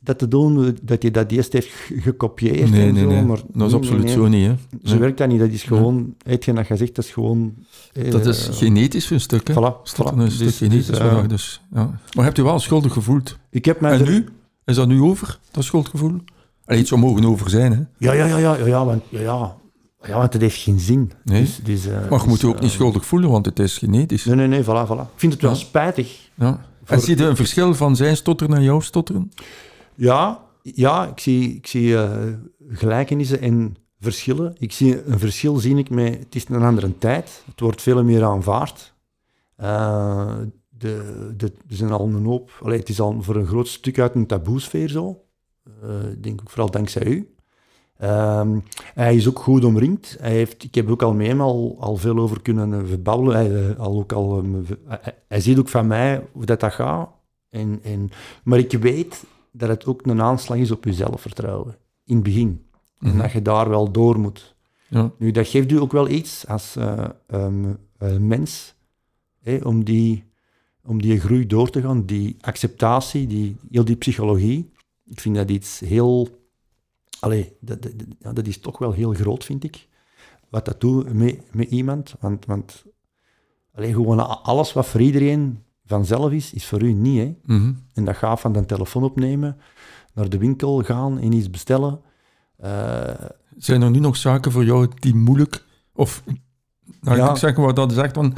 dat 0.00 0.18
te 0.18 0.28
doen, 0.28 0.78
dat 0.82 1.02
hij 1.02 1.10
dat 1.10 1.30
eerst 1.30 1.52
heeft 1.52 1.68
ge- 1.68 2.00
gekopieerd 2.00 2.70
Nee, 2.70 2.86
en 2.88 2.92
nee, 2.94 3.02
zo. 3.02 3.08
nee. 3.08 3.22
Maar 3.24 3.40
Dat 3.52 3.68
is 3.68 3.74
absoluut 3.74 4.04
nee, 4.04 4.12
zo 4.12 4.28
niet, 4.28 4.46
hè. 4.46 4.54
Zo 4.84 4.98
werkt 4.98 5.18
dat 5.18 5.28
niet. 5.28 5.38
Dat 5.38 5.50
is 5.50 5.62
gewoon, 5.62 6.14
hetgeen 6.24 6.54
dat 6.54 6.66
je 6.66 6.76
zegt, 6.76 6.94
dat 6.94 7.04
is 7.04 7.10
gewoon... 7.10 7.54
eh, 7.92 8.10
Dat 8.10 8.26
is 8.26 8.48
genetisch 8.52 9.10
een 9.10 9.20
stuk, 9.20 9.48
hè. 9.48 9.54
Voilà, 9.54 9.92
voilà. 9.92 10.12
een 10.12 10.18
Dus- 10.18 10.34
stuk 10.34 10.50
genetisch. 10.54 10.86
dus, 10.86 10.98
eh, 10.98 11.28
dus, 11.28 11.60
ja. 11.72 12.00
Maar 12.14 12.24
hebt 12.24 12.38
u 12.38 12.42
wel 12.42 12.58
schuldig 12.58 12.92
gevoeld? 12.92 13.38
Ik 13.50 13.64
heb 13.64 13.80
mij 13.80 13.92
En 13.92 14.00
er- 14.00 14.10
nu? 14.10 14.26
Is 14.64 14.76
dat 14.76 14.88
nu 14.88 15.00
over, 15.02 15.38
dat 15.50 15.64
schuldgevoel? 15.64 16.20
Allee, 16.64 16.78
het 16.80 16.88
zou 16.88 17.00
mogen 17.00 17.24
over 17.24 17.50
zijn, 17.50 17.72
hè. 17.72 17.78
Ja, 17.98 18.12
ja, 18.12 18.26
ja, 18.26 18.36
ja, 18.38 18.56
ja, 18.56 18.66
ja, 18.66 18.84
want, 18.84 19.02
ja, 19.08 19.20
ja. 19.20 19.56
Ja, 20.08 20.18
want 20.18 20.32
het 20.32 20.42
heeft 20.42 20.56
geen 20.62 20.80
zin. 20.80 21.12
Nee. 21.24 21.40
Dus, 21.40 21.56
dus, 21.62 21.86
eh, 21.86 21.92
Maar 22.10 22.20
je 22.20 22.26
moet 22.26 22.28
dus, 22.30 22.40
je 22.40 22.46
ook 22.46 22.54
eh, 22.54 22.60
niet 22.60 22.70
schuldig 22.70 23.06
voelen, 23.06 23.30
want 23.30 23.46
het 23.46 23.58
is 23.58 23.78
genetisch. 23.78 24.24
Nee, 24.24 24.34
nee, 24.36 24.46
nee, 24.46 24.62
voilà, 24.62 24.86
voilà. 24.88 25.00
Ik 25.12 25.16
vind 25.16 25.32
het 25.32 25.42
wel 25.42 25.50
Ja. 25.50 25.56
spijtig. 25.56 26.30
Ja. 26.34 26.66
En 26.84 27.00
zie 27.00 27.16
je 27.16 27.24
een 27.24 27.36
verschil 27.36 27.74
van 27.74 27.96
zijn 27.96 28.16
stotteren 28.16 28.56
en 28.56 28.62
jouw 28.62 28.80
stotteren? 28.80 29.30
Ja, 29.94 30.40
ja 30.62 31.06
ik 31.06 31.20
zie, 31.20 31.54
ik 31.56 31.66
zie 31.66 31.96
eh, 32.02 32.10
gelijkenissen 32.68 33.40
en 33.40 33.76
verschillen. 34.00 34.54
Ik 34.58 34.72
zie 34.72 35.04
een 35.06 35.18
verschil, 35.18 35.56
zie 35.56 35.76
ik 35.76 35.90
met, 35.90 36.18
het 36.18 36.34
is 36.34 36.48
een 36.48 36.62
andere 36.62 36.98
tijd. 36.98 37.42
Het 37.46 37.60
wordt 37.60 37.82
veel 37.82 38.04
meer 38.04 38.24
aanvaard. 38.24 38.94
Eh, 39.56 40.36
de, 40.68 41.32
de, 41.36 41.46
er 41.68 41.76
zijn 41.76 41.90
al 41.90 42.06
een 42.06 42.24
hoop, 42.24 42.50
allee, 42.62 42.78
het 42.78 42.88
is 42.88 43.00
al 43.00 43.22
voor 43.22 43.36
een 43.36 43.46
groot 43.46 43.68
stuk 43.68 43.98
uit 43.98 44.14
een 44.14 44.26
taboesfeer 44.26 44.88
zo. 44.88 45.22
Eh, 45.82 46.10
ik 46.10 46.22
denk 46.22 46.40
ook 46.40 46.50
vooral 46.50 46.70
dankzij 46.70 47.06
u. 47.06 47.34
Ehm, 47.98 48.58
hij 48.94 49.16
is 49.16 49.28
ook 49.28 49.38
goed 49.38 49.64
omringd. 49.64 50.16
Hij 50.20 50.30
heeft, 50.32 50.64
ik 50.64 50.74
heb 50.74 50.90
ook 50.90 51.02
al 51.02 51.14
met 51.14 51.26
hem 51.26 51.40
al, 51.40 51.76
al 51.80 51.96
veel 51.96 52.18
over 52.18 52.42
kunnen 52.42 52.86
verbabbelen. 52.88 53.36
Hij, 53.36 53.68
eh, 53.70 53.78
al 53.78 53.98
ook 53.98 54.12
al, 54.12 54.38
ehm, 54.38 54.54
hij, 54.86 55.14
hij 55.28 55.40
ziet 55.40 55.58
ook 55.58 55.68
van 55.68 55.86
mij 55.86 56.26
hoe 56.32 56.44
dat, 56.44 56.60
dat 56.60 56.72
gaat. 56.72 57.08
En, 57.48 57.80
en, 57.82 58.10
maar 58.44 58.58
ik 58.58 58.72
weet 58.72 59.24
dat 59.52 59.68
het 59.68 59.86
ook 59.86 60.06
een 60.06 60.22
aanslag 60.22 60.58
is 60.58 60.70
op 60.70 60.84
je 60.84 60.92
zelfvertrouwen. 60.92 61.76
In 62.04 62.14
het 62.14 62.24
begin. 62.24 62.66
En 63.00 63.08
Mhm. 63.08 63.18
dat 63.18 63.32
je 63.32 63.42
daar 63.42 63.68
wel 63.68 63.90
door 63.92 64.18
moet. 64.20 64.54
Ja. 64.88 65.10
Nu, 65.18 65.30
dat 65.30 65.48
geeft 65.48 65.72
u 65.72 65.80
ook 65.80 65.92
wel 65.92 66.08
iets 66.08 66.46
als 66.46 66.76
eh, 66.76 67.04
ehm, 67.26 67.64
eh, 67.98 68.16
mens, 68.16 68.74
om, 69.62 69.84
die, 69.84 70.24
om 70.84 71.02
die 71.02 71.20
groei 71.20 71.46
door 71.46 71.70
te 71.70 71.80
gaan, 71.82 72.06
die 72.06 72.36
acceptatie, 72.40 73.26
die, 73.26 73.56
heel 73.70 73.84
die 73.84 73.96
psychologie. 73.96 74.70
Ik 75.04 75.20
vind 75.20 75.34
dat 75.34 75.50
iets 75.50 75.80
heel... 75.80 76.28
Allee, 77.20 77.56
dat, 77.60 77.82
dat, 77.82 77.92
ja, 78.18 78.32
dat 78.32 78.46
is 78.46 78.58
toch 78.58 78.78
wel 78.78 78.92
heel 78.92 79.12
groot, 79.12 79.44
vind 79.44 79.64
ik. 79.64 79.88
Wat 80.48 80.64
dat 80.64 80.80
doet 80.80 81.12
met, 81.12 81.54
met 81.54 81.70
iemand. 81.70 82.14
Want, 82.20 82.46
want 82.46 82.84
allee, 83.74 83.92
gewoon 83.92 84.42
alles 84.42 84.72
wat 84.72 84.86
voor 84.86 85.00
iedereen 85.00 85.62
vanzelf 85.86 86.32
is, 86.32 86.52
is 86.52 86.66
voor 86.66 86.82
u 86.82 86.92
niet. 86.92 87.18
Hè? 87.18 87.36
Mhm. 87.54 87.72
En 87.94 88.04
dat 88.04 88.16
gaat 88.16 88.40
van 88.40 88.52
de 88.52 88.64
telefoon 88.66 89.02
opnemen, 89.02 89.56
naar 90.14 90.28
de 90.28 90.38
winkel 90.38 90.82
gaan 90.82 91.18
en 91.18 91.32
iets 91.32 91.50
bestellen. 91.50 92.00
Eh, 92.56 93.14
Zijn 93.56 93.82
er 93.82 93.90
nu 93.90 93.98
nog 93.98 94.16
zaken 94.16 94.52
voor 94.52 94.64
jou 94.64 94.88
die 94.94 95.14
moeilijk... 95.14 95.64
Of, 95.94 96.22
nou, 97.00 97.16
Ja. 97.16 97.30
ik 97.30 97.36
zeg 97.36 97.56
maar 97.56 97.74
dat 97.74 97.92
zegt 97.92 98.14
van... 98.14 98.36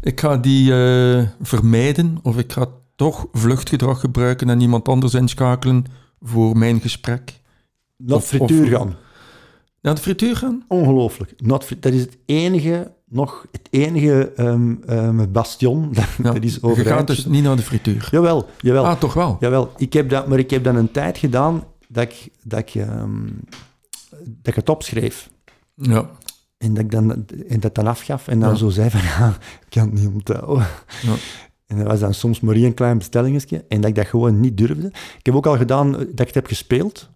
Ik 0.00 0.20
ga 0.20 0.36
die 0.36 0.72
eh, 0.72 1.28
vermijden, 1.40 2.18
of 2.22 2.38
ik 2.38 2.52
ga 2.52 2.66
toch 2.96 3.26
vluchtgedrag 3.32 4.00
gebruiken 4.00 4.50
en 4.50 4.60
iemand 4.60 4.88
anders 4.88 5.14
inschakelen 5.14 5.84
voor 6.20 6.56
mijn 6.56 6.80
gesprek. 6.80 7.37
Naar 7.98 8.16
Of- 8.16 8.26
frituur 8.26 8.66
gaan. 8.66 8.94
Naar 9.82 9.94
de 9.94 10.00
frituur 10.00 10.36
gaan? 10.36 10.64
Ongelooflijk. 10.68 11.32
Dat 11.80 11.92
is 11.92 12.00
het 12.00 12.16
enige, 12.26 12.92
nog 13.08 13.46
het 13.52 13.68
enige 13.70 14.32
ehm, 14.36 14.74
ehm, 14.86 15.30
bastion 15.32 15.88
dat, 15.92 16.04
Ja. 16.22 16.32
dat 16.32 16.42
is 16.42 16.54
Je 16.54 16.62
overeind. 16.62 16.88
gaat 16.98 17.06
dus 17.06 17.24
niet 17.26 17.42
naar 17.42 17.56
de 17.56 17.62
frituur. 17.62 18.08
Jawel, 18.10 18.46
jawel. 18.60 18.86
Ah, 18.86 18.98
toch 18.98 19.14
wel? 19.14 19.36
Jawel, 19.40 19.72
ik 19.76 19.92
heb 19.92 20.08
dat, 20.10 20.26
maar 20.28 20.38
ik 20.38 20.50
heb 20.50 20.64
dan 20.64 20.76
een 20.76 20.90
tijd 20.90 21.18
gedaan 21.18 21.64
dat 21.88 22.02
ik, 22.02 22.28
dat 22.42 22.58
ik, 22.58 22.74
ehm, 22.74 23.26
dat 24.10 24.26
ik 24.42 24.54
het 24.54 24.68
opschreef. 24.68 25.30
Ja. 25.74 26.10
En 26.58 26.74
dat 26.74 26.84
ik 26.84 26.90
dan, 26.90 27.24
en 27.48 27.60
dat 27.60 27.74
dan 27.74 27.86
afgaf 27.86 28.28
en 28.28 28.40
dan 28.40 28.48
Ja. 28.50 28.54
zo 28.54 28.68
zei 28.68 28.90
van, 28.90 29.00
ja, 29.18 29.28
ik 29.60 29.66
kan 29.68 29.82
het 29.82 29.92
niet 29.92 30.08
onthouden. 30.14 30.66
Ja. 31.02 31.14
En 31.66 31.76
dat 31.78 31.86
was 31.86 32.00
dan 32.00 32.14
soms 32.14 32.40
maar 32.40 32.54
één 32.54 32.74
klein 32.74 32.98
bestellingetje 32.98 33.64
en 33.68 33.80
dat 33.80 33.90
ik 33.90 33.96
dat 33.96 34.06
gewoon 34.06 34.40
niet 34.40 34.56
durfde. 34.56 34.86
Ik 35.18 35.26
heb 35.26 35.34
ook 35.34 35.46
al 35.46 35.56
gedaan 35.56 35.92
dat 35.92 36.02
ik 36.20 36.26
het 36.26 36.34
heb 36.34 36.46
gespeeld. 36.46 37.08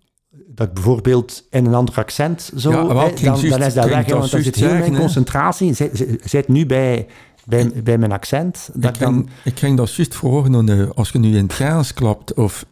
Dat 0.55 0.67
ik 0.69 0.75
bijvoorbeeld 0.75 1.45
in 1.51 1.67
een 1.67 1.75
ander 1.75 1.95
accent 1.95 2.51
zo, 2.57 2.71
Ja, 2.71 2.77
dan, 2.77 2.95
juist- 3.21 3.49
dan 3.51 3.63
is 3.63 3.75
dat 3.75 3.85
weg, 3.89 4.05
dat 4.07 4.19
want 4.19 4.31
dan 4.31 4.43
zit 4.43 4.55
heel 4.55 4.69
mijn 4.79 4.97
concentratie, 4.97 5.75
zit, 6.25 6.49
nu 6.49 6.67
bij, 6.67 7.07
bij, 7.47 7.73
bij 7.85 7.99
mijn 7.99 8.13
accent. 8.13 8.71
Dat 8.75 8.95
Ik 8.95 9.01
dan, 9.01 9.15
ging, 9.15 9.29
ik 9.45 9.59
ging 9.59 9.77
dat 9.77 9.89
juist 9.89 10.15
voor 10.15 10.51
als 10.95 11.11
je 11.11 11.19
nu 11.19 11.37
in 11.37 11.43
het 11.43 11.53
Gaans 11.53 11.95
klapt 11.95 12.35
of 12.35 12.65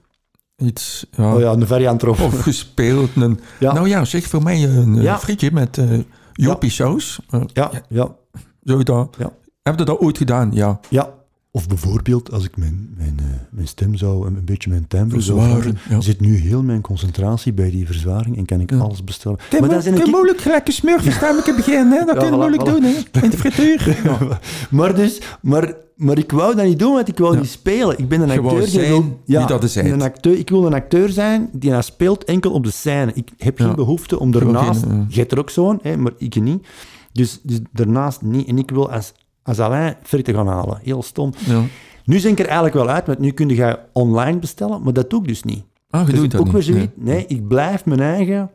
iets... 0.57 1.07
Ja, 1.11 1.35
oh 1.35 1.41
ja, 1.41 1.53
een 1.53 1.67
variant 1.67 2.03
erop. 2.03 2.21
Of 2.21 2.41
gespeeld. 2.43 3.11
Een, 3.17 3.41
Ja. 3.59 3.73
Nou 3.73 3.89
ja, 3.89 4.05
zeg 4.05 4.25
voor 4.27 4.43
mij 4.43 4.65
een 4.65 5.03
Ja. 5.03 5.19
frietje 5.19 5.51
met 5.53 5.79
eh 5.79 5.99
jopie 6.33 6.71
saus. 6.71 7.21
Eh, 7.31 7.41
Ja, 7.53 7.71
ja, 7.89 8.15
Zou 8.63 8.79
je 8.79 8.85
dat... 8.85 9.15
Ja. 9.19 9.33
Heb 9.63 9.79
je 9.79 9.85
dat 9.85 9.99
ooit 9.99 10.19
gedaan? 10.19 10.51
Ja. 10.53 10.81
ja. 10.89 11.11
Of 11.53 11.69
bijvoorbeeld, 11.69 12.33
als 12.33 12.45
ik 12.45 12.57
mijn, 12.57 12.95
mijn, 12.97 13.15
eh, 13.19 13.25
mijn 13.51 13.69
stem 13.69 13.95
zou, 13.97 14.27
een, 14.27 14.37
een 14.37 14.45
beetje 14.45 14.71
mijn 14.71 14.87
timbre 14.89 15.21
zou 15.21 15.39
Verzwaren, 15.39 15.63
verhogen, 15.63 15.95
ja. 15.95 16.01
zit 16.01 16.21
nu 16.21 16.35
heel 16.37 16.63
mijn 16.63 16.81
concentratie 16.81 17.53
bij 17.53 17.71
die 17.71 17.87
verzwaring 17.87 18.37
en 18.37 18.45
kan 18.45 18.61
ik 18.61 18.71
Ja. 18.71 18.79
alles 18.79 19.05
bestellen. 19.05 19.39
maar 19.61 19.69
dat 19.69 19.87
is 19.87 20.01
een 20.01 20.11
moeilijk 20.11 20.41
gelijke 20.41 20.73
smurfenstem 20.73 21.57
beginnen. 21.57 21.99
Hè? 21.99 22.05
Dat 22.05 22.15
Ja, 22.15 22.21
kan 22.21 22.25
je 22.25 22.33
voilà, 22.35 22.39
moeilijk 22.39 22.63
voilà. 22.63 22.73
doen, 22.73 22.83
hè? 22.83 23.23
In 23.23 23.31
de 23.31 23.37
frituur. 23.37 23.99
maar, 24.71 24.95
dus, 24.95 25.21
maar, 25.43 25.75
maar 25.97 26.19
ik 26.19 26.33
wou 26.33 26.55
dat 26.57 26.65
niet 26.67 26.79
doen, 26.79 26.93
want 26.93 27.09
ik 27.09 27.19
wou 27.19 27.35
Ja. 27.35 27.41
niet 27.41 27.51
spelen. 27.51 27.99
Ik 27.99 28.09
ben 28.09 28.21
een 28.21 28.31
acteur 28.31 28.67
zijn 28.67 28.89
wil... 28.89 29.21
wie 29.25 29.47
dat 29.47 29.63
is 29.65 29.75
hij. 29.75 29.93
een 29.93 30.03
acteur, 30.03 30.39
ik 30.39 30.49
wil 30.51 30.67
een 30.67 30.75
acteur 30.75 31.09
zijn 31.09 31.49
die 31.53 31.71
dat 31.71 31.85
speelt 31.85 32.25
enkel 32.25 32.51
op 32.53 32.65
de 32.65 32.71
scène. 32.71 33.11
Ik 33.15 33.31
heb 33.37 33.59
geen 33.59 33.69
Ja. 33.69 33.75
behoefte 33.75 34.19
om 34.19 34.31
daarnaast... 34.31 34.83
geen, 34.83 34.91
eh, 34.91 34.97
Jij 35.09 35.19
hebt 35.19 35.33
er 35.33 35.39
ook 35.39 35.51
zo'n, 35.51 35.79
hè, 35.83 35.97
maar 35.97 36.13
ik 36.19 36.41
niet. 36.41 36.67
Dus, 37.13 37.41
dus 37.43 37.59
daarnaast 37.73 38.23
niet. 38.23 38.49
En 38.49 38.59
ik 38.59 38.71
wil 38.71 38.91
als, 38.91 39.13
als 39.43 39.59
Alain 39.61 39.97
frieten 40.03 40.35
gaan 40.35 40.47
halen. 40.47 40.79
Heel 40.83 41.03
stom. 41.03 41.33
Ja. 41.47 41.63
Nu 42.05 42.19
zijn 42.19 42.33
ik 42.33 42.39
er 42.39 42.45
eigenlijk 42.45 42.75
wel 42.75 42.89
uit, 42.89 43.07
want 43.07 43.19
nu 43.19 43.31
kun 43.31 43.49
je 43.49 43.79
online 43.93 44.39
bestellen, 44.39 44.83
maar 44.83 44.93
dat 44.93 45.11
doe 45.11 45.21
ik 45.21 45.29
dus 45.29 45.43
niet. 45.43 45.65
Ah, 45.91 46.01
je 46.07 46.11
Dus 46.11 46.21
doet 46.21 46.31
dat 46.31 46.41
ook 46.41 46.47
niet. 46.47 46.55
weer 46.55 46.63
zoiets. 46.63 46.93
Nee. 46.97 47.27
ik 47.27 47.49
blijf 47.49 47.85
mijn 47.85 48.01
eigen... 48.01 48.51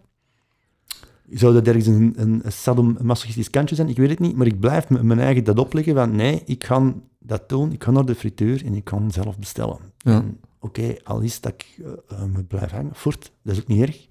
Zou 1.30 1.54
dat 1.54 1.68
ergens 1.68 1.86
een, 1.88 2.14
een 2.16 2.42
sadomasochistisch 2.48 3.50
kantje 3.50 3.76
zijn? 3.76 3.90
Ik 3.90 3.98
weet 3.98 4.10
het 4.10 4.20
niet, 4.20 4.36
maar 4.36 4.48
ik 4.48 4.60
blijf 4.60 4.90
mijn 4.90 5.20
eigen 5.20 5.44
dat 5.44 5.60
opleggen 5.60 5.96
van 5.96 6.16
nee, 6.16 6.42
ik 6.46 6.64
ga 6.64 6.94
dat 7.20 7.50
doen, 7.50 7.72
ik 7.72 7.84
ga 7.84 7.92
naar 7.92 8.06
de 8.06 8.16
frituur 8.16 8.66
en 8.66 8.74
ik 8.74 8.84
kan 8.84 9.12
zelf 9.12 9.38
bestellen. 9.40 9.78
Ja. 9.98 10.24
Oké, 10.60 10.96
al 11.04 11.20
is 11.20 11.42
dat 11.42 11.52
ik 11.54 11.80
eh, 11.86 11.92
eh, 12.18 12.26
me 12.26 12.44
blijf 12.44 12.72
hangen, 12.72 12.96
voort, 12.96 13.32
dat 13.44 13.54
is 13.56 13.62
ook 13.62 13.68
niet 13.68 13.82
erg. 13.82 14.06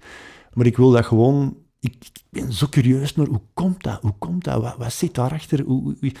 Maar 0.53 0.65
ik 0.65 0.77
wil 0.77 0.91
dat 0.91 1.05
gewoon... 1.05 1.57
Ik, 1.79 1.95
ik 2.13 2.21
ben 2.29 2.53
zo 2.53 2.67
curieus 2.69 3.15
naar 3.15 3.27
hoe 3.27 3.41
komt 3.53 3.83
dat? 3.83 4.01
Hoe 4.01 4.15
komt 4.19 4.43
dat? 4.43 4.61
Wat, 4.61 4.75
wat 4.77 4.93
zit 4.93 5.13
daarachter? 5.15 5.61
Hoe, 5.63 5.81
hoe- 5.99 6.11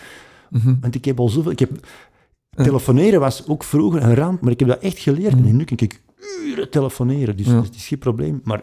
Mhm. 0.55 0.75
want 0.81 0.95
ik 0.95 1.05
heb 1.05 1.19
al 1.19 1.29
zoveel... 1.29 1.51
Ik 1.51 1.59
heb, 1.59 1.87
telefoneren 2.49 3.19
was 3.19 3.47
ook 3.47 3.63
vroeger 3.63 4.03
een 4.03 4.15
ramp, 4.15 4.41
maar 4.41 4.51
ik 4.51 4.59
heb 4.59 4.69
dat 4.69 4.79
echt 4.79 4.99
geleerd. 4.99 5.33
En 5.33 5.55
nu 5.55 5.63
kan 5.63 5.77
ik 5.77 6.01
uren 6.45 6.69
telefoneren, 6.69 7.37
dus 7.37 7.45
dat 7.45 7.75
is 7.75 7.87
geen 7.87 7.99
probleem. 7.99 8.41
Maar 8.43 8.61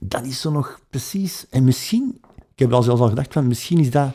dat 0.00 0.26
is 0.26 0.40
zo 0.40 0.50
nog 0.50 0.80
precies... 0.90 1.46
En 1.50 1.64
misschien... 1.64 2.20
Ik 2.52 2.58
heb 2.60 2.72
al 2.72 2.82
zelfs 2.82 3.00
al 3.00 3.08
gedacht 3.08 3.32
van, 3.32 3.46
misschien 3.46 3.78
is 3.78 3.90
dat 3.90 4.08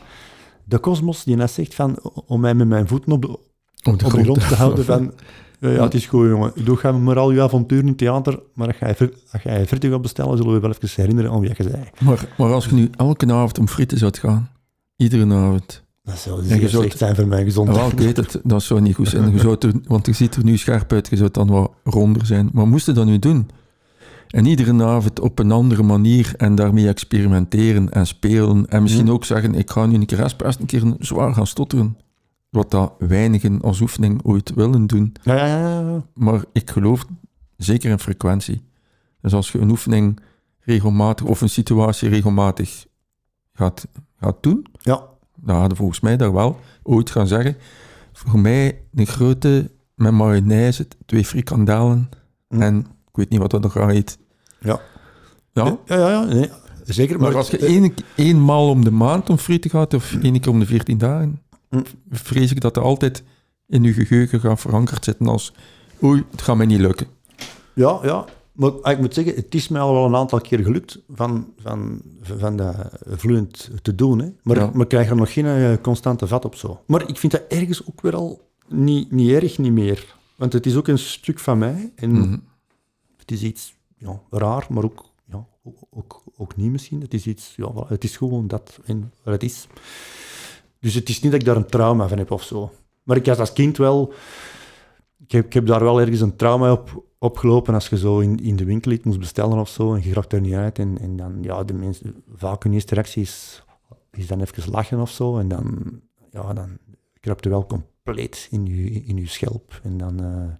de 0.64 0.78
kosmos 0.78 1.24
die 1.24 1.36
net 1.36 1.50
zegt 1.50 1.74
van, 1.74 1.98
om 2.26 2.40
mij 2.40 2.54
met 2.54 2.68
mijn 2.68 2.88
voeten 2.88 3.12
op 3.12 3.22
de, 3.22 3.28
Op 3.28 3.98
de 3.98 4.04
op 4.04 4.12
de 4.12 4.22
grond. 4.22 4.48
te 4.48 4.54
houden 4.54 4.84
van... 4.84 5.12
Ja, 5.60 5.68
ja, 5.70 5.82
het 5.82 5.94
is 5.94 6.06
goed, 6.06 6.28
jongen. 6.28 6.52
Doe 6.64 6.76
ga 6.76 6.92
maar 6.92 7.18
al 7.18 7.30
je 7.30 7.42
avonturen 7.42 7.84
in 7.84 7.88
het 7.88 7.98
theater, 7.98 8.40
maar 8.54 8.66
als 8.66 8.78
jij, 8.78 9.10
als 9.32 9.42
jij 9.42 9.66
frieten 9.66 9.90
gaat 9.90 10.02
bestellen, 10.02 10.36
zullen 10.36 10.52
we 10.52 10.60
wel 10.60 10.70
even 10.70 10.88
herinneren 10.94 11.30
aan 11.30 11.40
wie 11.40 11.52
je 11.56 11.62
zei. 11.62 11.84
Maar, 12.00 12.28
maar 12.38 12.52
als 12.52 12.66
je 12.66 12.74
nu 12.74 12.90
elke 12.96 13.32
avond 13.32 13.58
om 13.58 13.68
frieten 13.68 13.98
zou 13.98 14.12
gaan, 14.18 14.50
iedere 14.96 15.34
avond, 15.34 15.84
Dat 16.02 16.18
zou 16.18 16.42
je 16.42 16.48
zeer 16.48 16.68
slecht 16.68 16.98
zijn 16.98 17.16
voor 17.16 17.26
mijn 17.26 17.44
gezondheid. 17.44 17.78
Wel, 17.78 17.90
ik 17.90 17.98
weet 17.98 18.16
het, 18.16 18.40
dat 18.44 18.62
zou 18.62 18.80
niet 18.80 18.94
goed 18.94 19.08
zijn. 19.08 19.32
Je 19.32 19.38
zou 19.48 19.56
er, 19.58 19.72
want 19.86 20.06
je 20.06 20.12
ziet 20.12 20.36
er 20.36 20.44
nu 20.44 20.56
scherp 20.56 20.92
uit, 20.92 21.08
je 21.08 21.16
zou 21.16 21.30
dan 21.30 21.48
wat 21.48 21.72
ronder 21.84 22.26
zijn. 22.26 22.50
Maar 22.52 22.68
moest 22.68 22.86
je 22.86 22.92
dat 22.92 23.06
nu 23.06 23.18
doen? 23.18 23.48
En 24.28 24.46
iedere 24.46 24.84
avond 24.84 25.20
op 25.20 25.38
een 25.38 25.50
andere 25.52 25.82
manier 25.82 26.32
en 26.36 26.54
daarmee 26.54 26.88
experimenteren 26.88 27.90
en 27.90 28.06
spelen. 28.06 28.68
En 28.68 28.82
misschien 28.82 29.10
ook 29.10 29.24
zeggen, 29.24 29.54
ik 29.54 29.70
ga 29.70 29.86
nu 29.86 29.94
een 29.94 30.06
keer 30.06 30.34
best 30.36 30.60
een 30.60 30.66
keer 30.66 30.94
zwaar 30.98 31.34
gaan 31.34 31.46
stotteren. 31.46 31.96
Wat 32.50 32.70
dat 32.70 32.92
weinigen 32.98 33.60
als 33.60 33.80
oefening 33.80 34.20
ooit 34.24 34.54
willen 34.54 34.86
doen. 34.86 35.12
Ja, 35.22 35.34
ja, 35.34 35.46
ja, 35.46 35.80
ja. 35.80 36.04
Maar 36.14 36.44
ik 36.52 36.70
geloof 36.70 37.06
zeker 37.56 37.90
in 37.90 37.98
frequentie. 37.98 38.62
Dus 39.20 39.32
als 39.32 39.52
je 39.52 39.58
een 39.58 39.70
oefening 39.70 40.20
regelmatig 40.60 41.26
of 41.26 41.40
een 41.40 41.50
situatie 41.50 42.08
regelmatig 42.08 42.86
gaat, 43.52 43.86
gaat 44.20 44.36
doen, 44.40 44.66
Ja, 44.78 45.02
hadden 45.44 45.76
volgens 45.76 46.00
mij 46.00 46.16
daar 46.16 46.32
wel 46.32 46.58
ooit 46.82 47.10
gaan 47.10 47.26
zeggen. 47.26 47.56
Voor 48.12 48.38
mij 48.40 48.80
een 48.94 49.06
grote 49.06 49.70
met 49.94 50.12
mayonaise, 50.12 50.86
twee 51.06 51.24
frikandellen 51.24 52.08
Mm. 52.48 52.62
en 52.62 52.78
ik 52.78 53.16
weet 53.16 53.30
niet 53.30 53.40
wat 53.40 53.50
dat 53.50 53.62
nog 53.62 53.74
heet. 53.74 54.18
Ja. 54.60 54.80
Ja, 55.52 55.78
ja, 55.84 55.96
ja, 55.96 56.08
ja, 56.10 56.24
nee, 56.24 56.50
zeker. 56.84 57.20
maar 57.20 57.36
als 57.36 57.50
je 57.50 57.58
één, 57.58 57.94
eenmaal 58.16 58.68
om 58.68 58.84
de 58.84 58.90
maand 58.90 59.30
om 59.30 59.38
frieten 59.38 59.70
gaat 59.70 59.94
of 59.94 60.12
één 60.22 60.40
keer 60.40 60.52
om 60.52 60.58
de 60.58 60.66
veertien 60.66 60.98
dagen, 60.98 61.42
Mm. 61.70 61.82
vrees 62.10 62.50
ik 62.50 62.60
dat 62.60 62.76
er 62.76 62.82
altijd 62.82 63.22
in 63.66 63.82
je 63.82 63.92
geheugen 63.92 64.40
gaat 64.40 64.60
verankerd 64.60 65.04
zitten 65.04 65.26
als 65.28 65.52
oei, 66.02 66.24
het 66.30 66.42
gaat 66.42 66.56
mij 66.56 66.66
niet 66.66 66.80
lukken. 66.80 67.06
Ja, 67.74 67.98
ja. 68.02 68.24
Maar 68.60 68.90
ik 68.92 68.98
moet 68.98 69.14
zeggen, 69.14 69.34
het 69.34 69.54
is 69.54 69.68
mij 69.68 69.80
al 69.80 69.92
wel 69.94 70.04
een 70.04 70.14
aantal 70.16 70.40
keer 70.40 70.58
gelukt 70.58 70.98
van, 71.08 71.52
van, 71.58 72.02
van 72.22 72.56
dat 72.56 72.74
vloeiend 73.06 73.70
te 73.82 73.94
doen. 73.94 74.18
Hè. 74.18 74.28
Maar, 74.42 74.56
Ja. 74.56 74.70
maar 74.72 74.82
ik 74.82 74.88
krijg 74.88 75.08
er 75.10 75.16
nog 75.16 75.32
geen 75.32 75.46
eh, 75.46 75.72
constante 75.82 76.26
vat 76.26 76.44
op 76.44 76.54
zo. 76.54 76.80
Maar 76.86 77.08
ik 77.08 77.16
vind 77.18 77.32
dat 77.32 77.42
ergens 77.48 77.86
ook 77.86 78.00
weer 78.00 78.14
al 78.16 78.40
niet, 78.68 79.10
niet 79.12 79.30
erg, 79.30 79.58
niet 79.58 79.72
meer. 79.72 80.16
Want 80.36 80.52
het 80.52 80.66
is 80.66 80.76
ook 80.76 80.88
een 80.88 80.98
stuk 80.98 81.38
van 81.38 81.58
mij. 81.58 81.92
En 81.96 82.10
Mhm. 82.10 82.36
het 83.16 83.30
is 83.30 83.42
iets 83.42 83.74
ja, 83.96 84.20
raar, 84.30 84.66
maar 84.70 84.84
ook, 84.84 85.04
ja, 85.30 85.46
ook, 85.64 85.76
ook, 85.90 86.22
ook 86.36 86.56
niet 86.56 86.70
misschien. 86.70 87.00
Het 87.00 87.14
is 87.14 87.26
iets, 87.26 87.52
ja, 87.56 87.70
het 87.88 88.04
is 88.04 88.16
gewoon 88.16 88.46
dat 88.48 88.78
en 88.84 89.12
wat 89.24 89.34
het 89.34 89.42
is. 89.42 89.66
Dus 90.80 90.94
het 90.94 91.08
is 91.08 91.20
niet 91.20 91.32
dat 91.32 91.40
ik 91.40 91.46
daar 91.46 91.56
een 91.56 91.66
trauma 91.66 92.08
van 92.08 92.18
heb 92.18 92.30
of 92.30 92.42
zo. 92.42 92.72
Maar 93.02 93.16
ik 93.16 93.26
had 93.26 93.38
als 93.38 93.52
kind 93.52 93.76
wel... 93.76 94.12
Ik 95.24 95.32
heb, 95.32 95.46
ik 95.46 95.52
heb 95.52 95.66
daar 95.66 95.82
wel 95.84 96.00
ergens 96.00 96.20
een 96.20 96.36
trauma 96.36 96.72
op 96.72 97.04
opgelopen 97.22 97.74
als 97.74 97.88
je 97.88 97.98
zo 97.98 98.18
in, 98.18 98.42
in 98.42 98.56
de 98.56 98.64
winkel 98.64 98.92
iets 98.92 99.04
moest 99.04 99.18
bestellen 99.18 99.58
of 99.58 99.68
zo 99.68 99.94
en 99.94 100.02
je 100.02 100.12
raakt 100.12 100.32
er 100.32 100.40
niet 100.40 100.54
uit. 100.54 100.78
En, 100.78 100.98
en 101.00 101.16
dan, 101.16 101.38
ja, 101.42 101.64
de 101.64 101.74
mensen... 101.74 102.14
Vaak 102.34 102.62
hun 102.62 102.72
eerste 102.72 102.94
reactie 102.94 103.22
is, 103.22 103.64
is 104.12 104.26
dan 104.26 104.40
even 104.40 104.70
lachen 104.70 105.00
of 105.00 105.10
zo. 105.10 105.38
En 105.38 105.48
dan, 105.48 106.00
ja, 106.30 106.52
dan 106.52 106.78
kruipt 107.20 107.44
er 107.44 107.50
wel 107.50 107.66
compleet 107.66 108.48
in 108.50 108.66
je, 108.66 108.90
in 108.90 109.16
je 109.16 109.26
schelp. 109.28 109.80
En 109.82 109.98
dan... 109.98 110.20
eh, 110.20 110.54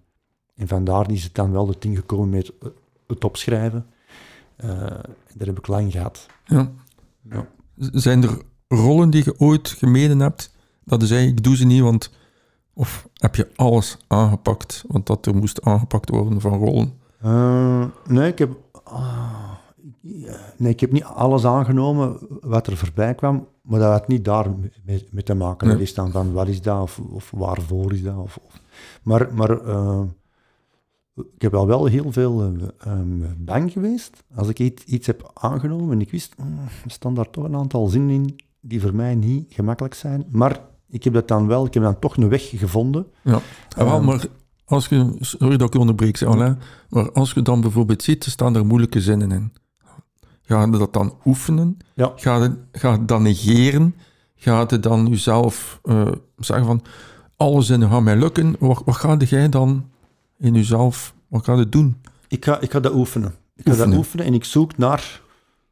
en 0.55 0.67
vandaar 0.67 1.11
is 1.11 1.23
het 1.23 1.35
dan 1.35 1.51
wel 1.51 1.67
het 1.67 1.81
ding 1.81 1.97
gekomen 1.97 2.29
met 2.29 2.51
het- 3.07 3.23
opschrijven. 3.23 3.85
Eh, 4.55 4.69
daar 5.35 5.47
heb 5.47 5.57
ik 5.57 5.67
lang 5.67 5.91
gehad. 5.91 6.25
Ja. 6.45 6.71
Ja. 7.29 7.47
Zijn 7.75 8.23
er 8.23 8.41
rollen 8.67 9.09
die 9.09 9.23
je 9.23 9.39
ooit 9.39 9.69
gemeden 9.69 10.19
hebt, 10.19 10.55
dat 10.83 11.01
je 11.01 11.07
zei, 11.07 11.27
ik 11.27 11.43
doe 11.43 11.55
ze 11.55 11.65
niet, 11.65 11.81
want... 11.81 12.19
Of 12.73 13.07
heb 13.13 13.35
je 13.35 13.47
alles 13.55 13.97
aangepakt, 14.07 14.83
want 14.87 15.05
dat 15.07 15.25
er 15.25 15.35
moest 15.35 15.61
aangepakt 15.61 16.09
worden 16.09 16.41
van 16.41 16.53
rollen? 16.59 16.93
Eh, 17.21 17.85
nee, 18.07 18.31
ik 18.31 18.39
heb, 18.39 18.51
ah, 18.83 19.49
nee, 20.57 20.71
ik 20.71 20.79
heb 20.79 20.91
niet 20.91 21.03
alles 21.03 21.45
aangenomen 21.45 22.17
wat 22.41 22.67
er 22.67 22.77
voorbij 22.77 23.15
kwam, 23.15 23.47
maar 23.61 23.79
dat 23.79 23.91
had 23.91 24.07
niet 24.07 24.25
daar 24.25 24.49
mee, 24.85 25.07
mee 25.11 25.23
te 25.23 25.33
maken. 25.33 25.67
Nee. 25.67 25.75
Dat 25.77 25.85
is 25.85 25.93
dan 25.93 26.11
van, 26.11 26.31
wat 26.31 26.47
is 26.47 26.61
dat, 26.61 26.81
of, 26.81 26.99
of 27.11 27.31
waarvoor 27.35 27.93
is 27.93 28.03
dat? 28.03 28.17
Of, 28.17 28.39
of- 28.47 28.61
maar 29.03 29.33
maar 29.33 29.59
eh, 29.65 30.01
ik 31.15 31.41
heb 31.41 31.53
al 31.53 31.67
wel 31.67 31.85
heel 31.85 32.11
veel 32.11 32.43
eh, 32.77 32.99
bang 33.37 33.71
geweest 33.71 34.23
als 34.35 34.47
ik 34.47 34.59
iets, 34.59 34.83
iets 34.83 35.07
heb 35.07 35.31
aangenomen 35.33 35.91
en 35.91 36.01
ik 36.01 36.11
wist, 36.11 36.35
mm, 36.37 36.59
er 36.85 36.91
staan 36.91 37.13
daar 37.13 37.29
toch 37.29 37.43
een 37.43 37.55
aantal 37.55 37.87
zinnen 37.87 38.09
in 38.15 38.35
die 38.59 38.81
voor 38.81 38.95
mij 38.95 39.15
niet 39.15 39.53
gemakkelijk 39.53 39.93
zijn. 39.93 40.25
Maar 40.29 40.59
ik 40.91 41.03
heb 41.03 41.13
dat 41.13 41.27
dan 41.27 41.47
wel, 41.47 41.65
ik 41.65 41.73
heb 41.73 41.83
dan 41.83 41.99
toch 41.99 42.17
een 42.17 42.29
weg 42.29 42.49
gevonden. 42.49 43.05
Ja, 43.23 43.39
wel, 43.75 43.87
Ehm. 43.87 44.05
maar 44.05 44.25
als 44.65 44.87
je... 44.87 45.15
Sorry 45.19 45.57
dat 45.57 45.73
ik 45.73 45.79
onderbreek, 45.79 46.17
zeg, 46.17 46.29
Alain, 46.29 46.59
maar 46.89 47.11
als 47.11 47.31
je 47.31 47.41
dan 47.41 47.61
bijvoorbeeld 47.61 48.03
ziet, 48.03 48.25
er 48.25 48.31
staan 48.31 48.55
er 48.55 48.65
moeilijke 48.65 49.01
zinnen 49.01 49.31
in. 49.31 49.53
Ga 50.41 50.61
je 50.65 50.69
dat 50.71 50.93
dan 50.93 51.13
oefenen? 51.25 51.77
Ja. 51.95 52.11
Ga 52.15 52.43
je, 52.43 52.55
ga 52.71 52.91
je 52.91 53.05
dan 53.05 53.21
negeren? 53.21 53.95
Ga 54.35 54.65
je 54.69 54.79
dan 54.79 55.07
jezelf 55.07 55.79
eh, 55.83 56.07
zeggen 56.37 56.65
van, 56.65 56.81
alle 57.35 57.61
zinnen 57.61 57.89
gaan 57.89 58.03
mij 58.03 58.15
lukken? 58.17 58.55
Wat, 58.59 58.81
wat 58.85 58.95
ga 58.95 59.15
jij 59.17 59.49
dan 59.49 59.89
in 60.37 60.53
jezelf, 60.53 61.13
wat 61.27 61.43
ga 61.43 61.53
je 61.55 61.69
doen? 61.69 62.01
Ik 62.27 62.45
ga, 62.45 62.59
ik 62.59 62.71
ga 62.71 62.79
dat 62.79 62.93
oefenen. 62.93 63.35
Ik 63.55 63.63
ga 63.65 63.69
Oefenen. 63.71 63.89
dat 63.89 63.97
oefenen 63.99 64.25
en 64.25 64.33
ik 64.33 64.43
zoek 64.43 64.77
naar 64.77 65.21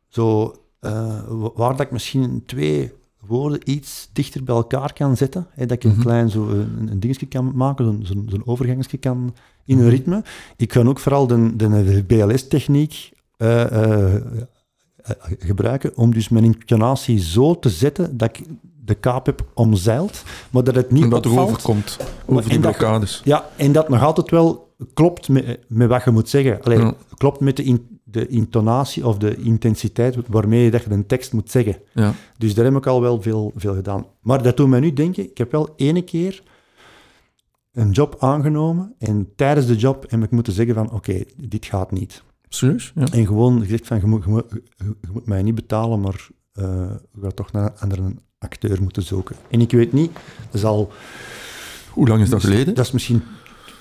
zo, 0.07 0.55
eh, 0.80 1.22
wa- 1.28 1.51
waar 1.55 1.72
dat 1.72 1.80
ik 1.86 1.91
misschien 1.91 2.43
twee 2.45 2.91
woorden 3.28 3.59
iets 3.72 4.09
dichter 4.13 4.43
bij 4.43 4.55
elkaar 4.55 4.93
kan 4.93 5.17
zetten. 5.17 5.47
Hè, 5.49 5.65
dat 5.65 5.78
ik 5.78 5.84
een 5.84 5.91
Mhm. 5.91 6.01
klein 6.01 6.30
zo, 6.30 6.47
een, 6.47 6.88
een 6.91 6.99
dingetje 6.99 7.26
kan 7.26 7.51
maken, 7.55 7.99
zo'n 8.05 8.26
zo'n 8.30 8.45
overgangsje 8.47 8.97
kan 8.97 9.34
in 9.65 9.76
Mhm. 9.76 9.84
een 9.86 9.89
ritme. 9.91 10.24
Ik 10.57 10.74
ga 10.74 10.82
ook 10.84 10.99
vooral 10.99 11.28
de, 11.28 11.55
de 11.55 12.03
BLS-techniek 12.07 13.11
eh, 13.38 13.61
eh, 13.72 14.15
eh, 14.15 14.22
gebruiken 15.39 15.91
om 15.97 16.13
dus 16.13 16.30
mijn 16.30 16.43
intonatie 16.43 17.20
zo 17.20 17.59
te 17.59 17.70
zetten 17.70 18.17
dat 18.17 18.30
ik 18.38 18.45
de 18.86 18.95
kaap 18.95 19.26
heb 19.26 19.45
omzeild, 19.53 20.24
maar 20.49 20.63
dat 20.63 20.76
het 20.76 20.91
niet 20.91 21.03
En 21.03 21.09
dat 21.09 21.26
er 21.26 21.32
opvalt. 21.32 21.67
over 22.26 22.49
die 22.49 22.59
dat- 22.59 22.59
blokkades. 22.78 23.22
Ja, 23.24 23.49
en 23.55 23.72
dat 23.72 23.89
nog 23.89 24.03
altijd 24.03 24.30
wel 24.30 24.74
klopt 24.93 25.30
met, 25.30 25.59
met 25.67 25.88
wat 25.89 26.03
je 26.03 26.11
moet 26.11 26.30
zeggen. 26.30 26.61
Allee, 26.63 26.78
Ja. 26.80 26.93
Klopt 27.17 27.39
met 27.39 27.57
de, 27.57 27.63
in- 27.63 27.98
de 28.12 28.28
intonatie 28.28 29.07
of 29.07 29.18
de 29.18 29.36
intensiteit 29.36 30.16
waarmee 30.28 30.64
je 30.64 30.72
dat 30.72 30.84
je 30.84 30.89
een 30.89 31.05
tekst 31.05 31.34
moet 31.34 31.51
zeggen. 31.51 31.78
Ja. 31.93 32.14
Dus 32.38 32.53
daar 32.53 32.66
heb 32.66 32.76
ik 32.76 32.88
al 32.88 33.01
wel 33.01 33.22
veel, 33.22 33.51
veel 33.55 33.76
gedaan. 33.76 34.05
Maar 34.22 34.43
dat 34.43 34.57
doet 34.57 34.68
mij 34.68 34.80
nu 34.80 34.93
denken, 34.93 35.24
ik 35.24 35.38
heb 35.38 35.51
wel 35.51 35.74
ene 35.76 36.01
keer 36.01 36.43
een 37.72 37.91
job 37.91 38.16
aangenomen 38.20 38.95
en 38.97 39.32
tijdens 39.36 39.68
de 39.68 39.76
job 39.76 40.10
heb 40.10 40.24
ik 40.24 40.32
moeten 40.32 40.53
zeggen 40.53 40.76
van 40.76 40.91
oké, 40.91 41.24
dit 41.36 41.66
gaat 41.66 41.91
niet. 41.91 42.24
Serieus? 42.49 42.91
Ja. 42.95 43.05
En 43.12 43.26
gewoon 43.26 43.62
gezegd 43.62 43.88
van 43.88 43.99
je 43.99 44.05
moet, 44.05 44.24
je 44.24 44.30
moet, 44.30 44.45
je 44.78 45.10
moet 45.14 45.26
mij 45.26 45.41
niet 45.41 45.55
betalen, 45.55 46.01
maar 46.01 46.28
eh 46.53 46.91
je 47.14 47.22
gaat 47.22 47.36
toch 47.36 47.51
naar 47.51 47.64
een 47.66 47.78
andere 47.80 48.14
acteur 48.38 48.82
moeten 48.82 49.03
zoeken. 49.03 49.36
En 49.49 49.62
ik 49.62 49.72
weet 49.72 49.93
niet, 49.93 50.12
dat 50.45 50.53
is 50.53 50.64
al 50.64 50.91
Hoe 51.91 52.07
lang 52.07 52.22
is 52.22 52.30
dat 52.30 52.41
geleden? 52.41 52.74
dat 52.76 52.86
is 52.86 52.91
misschien 52.91 53.22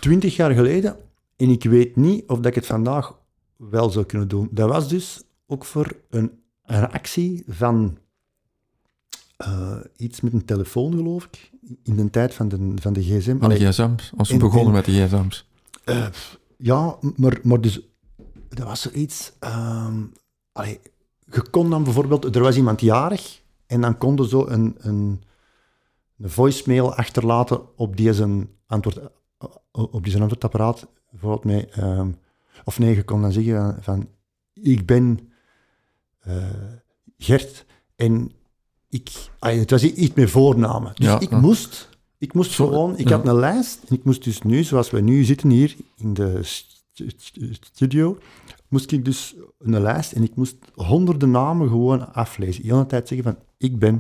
twintig 0.01 0.37
jaar 0.37 0.51
geleden. 0.55 0.97
En 1.37 1.51
ik 1.51 1.65
weet 1.65 1.97
niet 1.97 2.25
of 2.27 2.37
dat 2.37 2.47
ik 2.47 2.55
het 2.55 2.67
vandaag 2.67 3.17
wel 3.59 3.91
zou 3.91 4.05
kunnen 4.05 4.29
doen. 4.29 4.49
Dat 4.51 4.69
was 4.69 4.89
dus 4.89 5.23
ook 5.47 5.65
voor 5.65 5.97
een, 6.11 6.31
een 6.65 6.91
actie 6.91 7.45
van 7.49 7.99
eh, 9.37 9.77
iets 9.97 10.21
met 10.21 10.33
een 10.33 10.45
telefoon, 10.45 10.93
geloof 10.93 11.25
ik. 11.25 11.51
In 11.83 11.97
de 11.97 12.11
tijd 12.11 12.35
van 12.35 12.49
de, 12.49 12.73
van 12.75 12.93
de 12.93 13.03
gsm. 13.03 13.39
Van 13.39 13.49
de 13.49 13.69
gsm's, 13.69 14.13
als 14.17 14.31
we 14.31 14.37
begonnen 14.37 14.73
met 14.73 14.85
de 14.85 14.93
gsm's. 15.07 15.49
eh, 15.85 16.07
ja, 16.57 16.99
maar, 17.17 17.39
maar 17.43 17.61
dus... 17.61 17.81
Dat 18.49 18.67
was 18.67 18.81
zoiets... 18.81 19.33
allee, 20.53 20.81
je 21.31 21.51
kon 21.51 21.71
dan 21.71 21.85
bijvoorbeeld... 21.85 22.35
Er 22.37 22.43
was 22.43 22.57
iemand 22.57 22.81
jarig 22.81 23.43
en 23.67 23.81
dan 23.81 23.99
konden 23.99 24.29
zo 24.29 24.47
een, 24.47 24.75
een, 24.79 25.23
een 26.19 26.31
voicemail 26.31 26.95
achterlaten 26.95 27.77
op 27.77 27.97
die 27.97 28.13
zijn 28.13 28.49
antwoord, 28.67 29.01
op 29.71 30.03
die 30.03 30.11
zijn 30.11 30.23
antwoordapparaat. 30.23 30.87
Bijvoorbeeld 31.11 31.45
met... 31.45 31.71
ehm, 31.71 32.11
of 32.69 32.79
nee, 32.79 32.95
je 32.95 33.03
kon 33.03 33.21
dan 33.23 33.33
zeggen 33.33 33.77
van... 33.83 34.09
ik 34.53 34.87
ben 34.87 35.19
eh, 36.21 36.35
Gert 37.19 37.65
en 37.97 38.33
ik... 38.89 39.11
het 39.39 39.71
was 39.71 39.83
iets 39.85 40.15
met 40.15 40.31
voornamen. 40.31 40.93
Dus 40.95 41.07
Ja, 41.07 41.21
ik 41.21 41.31
ja. 41.31 41.41
moest... 41.41 41.89
Ik 42.19 42.33
moest 42.35 42.55
gewoon... 42.55 42.99
Ik 42.99 43.09
had 43.09 43.27
een 43.29 43.39
lijst 43.39 43.81
en 43.89 43.95
ik 43.97 44.05
moest 44.05 44.25
dus 44.25 44.43
nu, 44.43 44.63
zoals 44.63 44.91
we 44.91 45.01
nu 45.01 45.25
zitten 45.25 45.51
hier 45.51 45.77
in 45.97 46.15
de 46.15 46.43
st- 46.43 46.85
st- 46.93 47.39
studio, 47.75 48.19
moest 48.69 48.93
ik 48.93 49.05
dus 49.05 49.35
een 49.59 49.81
lijst 49.83 50.13
en 50.13 50.23
ik 50.23 50.35
moest 50.37 50.57
honderden 50.75 51.31
namen 51.31 51.69
gewoon 51.69 52.13
aflezen. 52.15 52.63
De 52.63 52.69
hele 52.73 52.87
tijd 52.87 53.09
zeggen 53.09 53.33
van, 53.33 53.43
ik 53.59 53.79
ben... 53.79 53.95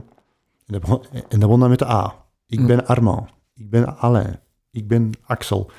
En 0.67 0.73
dat 0.73 0.81
begon, 0.81 1.03
en 1.13 1.23
dat 1.29 1.41
begon 1.41 1.61
dan 1.61 1.69
met 1.71 1.79
de 1.79 1.87
A. 1.89 2.25
Ik 2.47 2.59
Hm. 2.59 2.67
ben 2.67 2.87
Armand. 2.87 3.29
Ik 3.55 3.71
ben 3.71 3.97
Alain. 3.99 4.41
Ik 4.71 4.89
ben 4.89 5.13
Axel. 5.27 5.71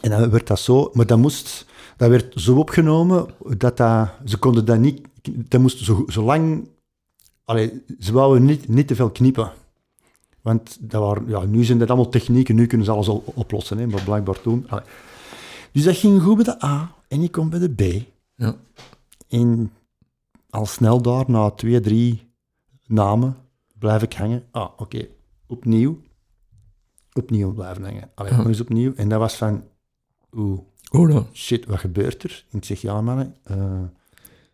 En 0.00 0.10
dan 0.10 0.30
werd 0.30 0.46
dat 0.46 0.58
zo... 0.60 0.90
Maar 0.92 1.06
dat 1.06 1.18
moest... 1.18 1.66
Dat 1.96 2.08
werd 2.08 2.32
zo 2.40 2.56
opgenomen 2.58 3.26
dat 3.56 3.76
dat... 3.76 4.08
Ze 4.24 4.36
konden 4.38 4.64
dat 4.64 4.78
niet... 4.78 5.00
Dat 5.22 5.60
moest 5.60 5.84
zo, 5.84 6.04
zo 6.08 6.22
lang... 6.22 6.68
Allee, 7.44 7.82
ze 7.98 8.12
wouden 8.12 8.44
niet, 8.44 8.68
niet 8.68 8.88
te 8.88 8.94
veel 8.94 9.10
knippen. 9.10 9.52
Want 10.42 10.90
dat 10.90 11.00
waren, 11.00 11.28
ja, 11.28 11.44
nu 11.44 11.64
zijn 11.64 11.78
dat 11.78 11.88
allemaal 11.88 12.08
technieken, 12.08 12.54
nu 12.54 12.66
kunnen 12.66 12.86
ze 12.86 12.92
alles 12.92 13.08
al 13.08 13.22
oplossen, 13.34 13.78
hè, 13.78 13.86
maar 13.86 14.02
blijkbaar 14.04 14.40
toen... 14.40 14.64
allee. 14.68 14.84
Dus 15.72 15.84
dat 15.84 15.96
ging 15.96 16.22
goed 16.22 16.34
bij 16.36 16.44
de 16.44 16.64
A 16.64 16.94
en 17.08 17.22
ik 17.22 17.32
kom 17.32 17.50
bij 17.50 17.58
de 17.58 17.68
B. 17.74 18.04
Ja. 18.34 18.56
En 19.28 19.72
al 20.50 20.66
snel 20.66 21.02
daar, 21.02 21.24
na 21.30 21.50
twee, 21.50 21.80
drie 21.80 22.30
namen, 22.86 23.36
blijf 23.78 24.02
ik 24.02 24.12
hangen. 24.12 24.44
Ah, 24.50 24.68
oké, 24.76 25.06
opnieuw. 25.46 25.98
Opnieuw 27.12 27.52
blijven 27.52 27.84
hangen. 27.84 28.10
Allee, 28.14 28.30
Ja. 28.32 28.36
nog 28.36 28.46
eens 28.46 28.60
opnieuw. 28.60 28.92
En 28.94 29.08
dat 29.08 29.18
was 29.18 29.34
van, 29.36 29.64
oeh, 30.36 30.58
Oh, 30.90 31.08
dan. 31.10 31.26
shit, 31.32 31.66
wat 31.66 31.78
gebeurt 31.78 32.22
er? 32.22 32.44
En 32.50 32.58
ik 32.58 32.64
zeg, 32.64 32.80
ja 32.80 33.00
mannen, 33.00 33.34
eh, 33.42 33.56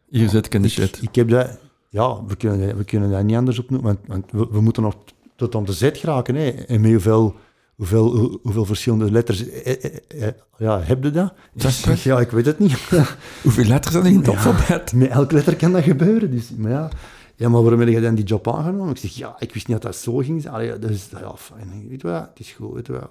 Hier 0.08 0.28
zit 0.28 0.46
ik 0.46 0.54
in 0.54 0.62
de 0.62 0.68
shit. 0.68 0.98
ik 1.02 1.14
heb 1.14 1.28
dat... 1.28 1.58
Ja, 1.88 2.24
we 2.24 2.36
kunnen, 2.36 2.76
we 2.76 2.84
kunnen 2.84 3.10
dat 3.10 3.22
niet 3.24 3.36
anders 3.36 3.58
opnoemen, 3.58 3.86
want, 3.94 4.06
want 4.06 4.30
we, 4.48 4.54
we 4.54 4.60
moeten 4.60 4.82
nog 4.82 4.94
tot 5.36 5.54
aan 5.54 5.64
de 5.64 5.72
Z 5.72 5.90
geraken. 5.92 6.34
Hè. 6.34 6.48
En 6.50 6.80
met 6.80 6.90
hoeveel, 6.90 7.34
hoeveel, 7.74 8.16
hoe- 8.16 8.38
hoeveel 8.42 8.64
verschillende 8.64 9.10
letters 9.12 9.48
eh, 9.48 9.84
eh, 9.84 10.26
eh, 10.28 10.32
ja, 10.58 10.80
heb 10.80 11.04
je 11.04 11.10
dat? 11.10 11.32
Ja, 12.02 12.20
ik 12.20 12.30
weet 12.30 12.46
het 12.46 12.58
niet. 12.58 12.72
Hoeveel 13.42 13.64
letters 13.64 13.92
zijn 13.94 14.04
er 14.06 14.10
in 14.10 14.16
het 14.16 14.26
Ja. 14.26 14.32
alfabet? 14.32 14.92
Met 14.92 15.08
elk 15.08 15.32
letter 15.32 15.56
kan 15.56 15.72
dat 15.72 15.82
gebeuren. 15.82 16.30
Dus, 16.30 16.50
maar 16.56 16.70
ja, 16.70 16.90
ja, 17.36 17.48
maar 17.48 17.62
waarom 17.62 17.80
heb 17.80 17.88
je 17.88 18.00
dan 18.00 18.14
die 18.14 18.24
job 18.24 18.48
aangenomen? 18.48 18.90
Ik 18.90 18.96
zeg, 18.98 19.10
ja, 19.10 19.36
ik 19.38 19.54
wist 19.54 19.68
niet 19.68 19.82
dat 19.82 19.92
dat 19.92 20.00
zo 20.00 20.16
ging. 20.16 20.48
Allee, 20.48 20.78
dus, 20.78 21.08
ja, 21.10 21.36
fijn. 21.36 21.88
Weet 21.88 22.00
je 22.00 22.08
wat, 22.08 22.28
het 22.28 22.38
is 22.40 22.52
goed, 22.52 22.74
weet 22.74 22.86
je 22.86 22.92
wat, 22.92 23.10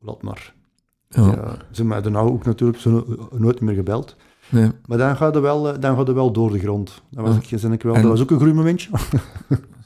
laat 0.00 0.22
maar. 0.22 0.54
Ja. 1.14 1.22
Ze 1.24 1.56
hebben 1.66 1.86
mij 1.86 2.00
daarna 2.02 2.18
ook 2.18 2.44
natuurlijk 2.44 2.78
zo 2.80 3.04
nooit 3.32 3.60
meer 3.60 3.74
gebeld. 3.74 4.16
Nee. 4.48 4.70
Maar 4.86 4.98
dan 4.98 5.16
gaat 5.16 5.34
het 5.34 5.42
wel, 5.42 5.72
eh, 5.72 5.80
dan 5.80 5.96
gaat 5.96 6.06
het 6.06 6.16
wel 6.16 6.30
door 6.32 6.50
de 6.52 6.58
grond. 6.58 7.02
Dat 7.10 7.26
was, 7.26 7.36
ik, 7.36 7.50
ik 7.72 7.82
wel, 7.82 7.94
En- 7.94 8.02
dat 8.02 8.10
was 8.10 8.20
ook 8.20 8.30
een 8.30 8.38
groeimomentje. 8.40 8.90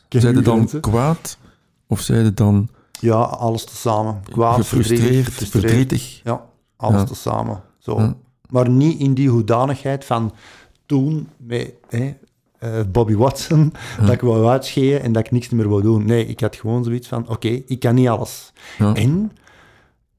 Zijn 0.08 0.34
je 0.34 0.40
dan 0.42 0.68
kwaad? 0.80 1.38
Of 1.86 2.00
zijn 2.00 2.24
je 2.24 2.34
dan 2.34 2.68
Ja, 3.00 3.14
alles 3.20 3.64
tezamen. 3.64 4.20
Kwaad, 4.30 4.54
gefrustreerd, 4.54 5.00
verdrietig, 5.00 5.24
gefrustreerd. 5.26 5.64
verdrietig? 5.64 6.20
Ja, 6.24 6.44
alles 6.76 7.00
Ja. 7.00 7.06
tezamen. 7.06 7.62
Zo. 7.78 7.98
Ja. 8.00 8.14
Maar 8.50 8.68
niet 8.70 8.98
in 9.00 9.14
die 9.14 9.28
hoedanigheid 9.28 10.04
van 10.04 10.32
toen 10.86 11.28
met 11.36 11.72
hè, 11.88 12.14
eh, 12.58 12.70
Bobby 12.92 13.14
Watson, 13.14 13.72
dat 14.00 14.10
ik 14.10 14.20
wou 14.20 14.46
uitscheeën 14.46 15.00
en 15.00 15.12
dat 15.12 15.24
ik 15.26 15.30
niks 15.32 15.48
meer 15.48 15.68
wou 15.68 15.82
doen. 15.82 16.04
Nee, 16.04 16.26
ik 16.26 16.40
had 16.40 16.56
gewoon 16.56 16.84
zoiets 16.84 17.08
van, 17.08 17.28
oké, 17.28 17.48
ik 17.48 17.78
kan 17.80 17.94
niet 17.94 18.08
alles. 18.08 18.52
Ja. 18.78 18.94
En, 18.94 19.32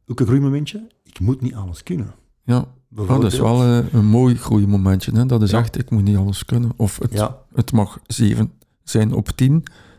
ook 0.07 0.19
een 0.19 0.25
groeimomentje, 0.25 0.87
ik 1.03 1.19
moet 1.19 1.41
niet 1.41 1.53
alles 1.55 1.83
kunnen. 1.83 2.13
Ja. 2.43 2.65
Dat 2.89 3.23
is 3.23 3.39
wel 3.39 3.63
eh, 3.63 3.93
een 3.93 4.05
mooi 4.05 4.35
groeimomentje. 4.35 5.11
Hè? 5.11 5.25
Dat 5.25 5.41
is 5.41 5.51
Ja. 5.51 5.57
echt, 5.59 5.77
ik 5.77 5.89
moet 5.89 6.03
niet 6.03 6.17
alles 6.17 6.45
kunnen. 6.45 6.71
Of 6.75 6.99
het, 6.99 7.11
Ja, 7.13 7.37
het 7.53 7.71
mag 7.71 7.99
7 8.07 8.51
zijn 8.83 9.13
op 9.13 9.29
10. 9.29 9.51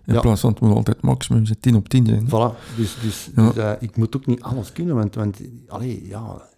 In 0.04 0.14
Ja. 0.14 0.20
plaats 0.20 0.40
van 0.40 0.50
het 0.50 0.60
moet 0.60 0.74
altijd 0.74 1.02
maximum 1.02 1.46
zijn 1.46 1.60
10 1.60 1.74
op 1.76 1.88
10 1.88 2.06
zijn. 2.06 2.26
voilà. 2.26 2.76
Dus, 2.76 2.96
dus, 3.02 3.30
Ja. 3.36 3.46
dus, 3.46 3.56
eh, 3.56 3.72
ik 3.80 3.96
moet 3.96 4.16
ook 4.16 4.26
niet 4.26 4.42
alles 4.42 4.72
kunnen, 4.72 4.94
want, 4.94 5.14
want 5.14 5.40
allee, 5.68 6.06
ja... 6.06 6.48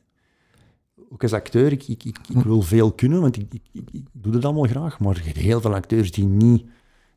Ook 1.10 1.22
als 1.22 1.32
acteur, 1.32 1.72
ik, 1.72 1.88
ik, 1.88 2.04
ik, 2.04 2.18
ik 2.28 2.42
wil 2.42 2.62
veel 2.62 2.92
kunnen, 2.92 3.20
want 3.20 3.36
ik, 3.36 3.46
ik, 3.54 3.62
ik, 3.72 3.88
ik 3.92 4.06
doe 4.12 4.32
dat 4.32 4.44
allemaal 4.44 4.64
graag. 4.66 4.98
Maar 5.00 5.20
heel 5.24 5.60
veel 5.60 5.74
acteurs 5.74 6.12
die 6.12 6.24
niet... 6.24 6.64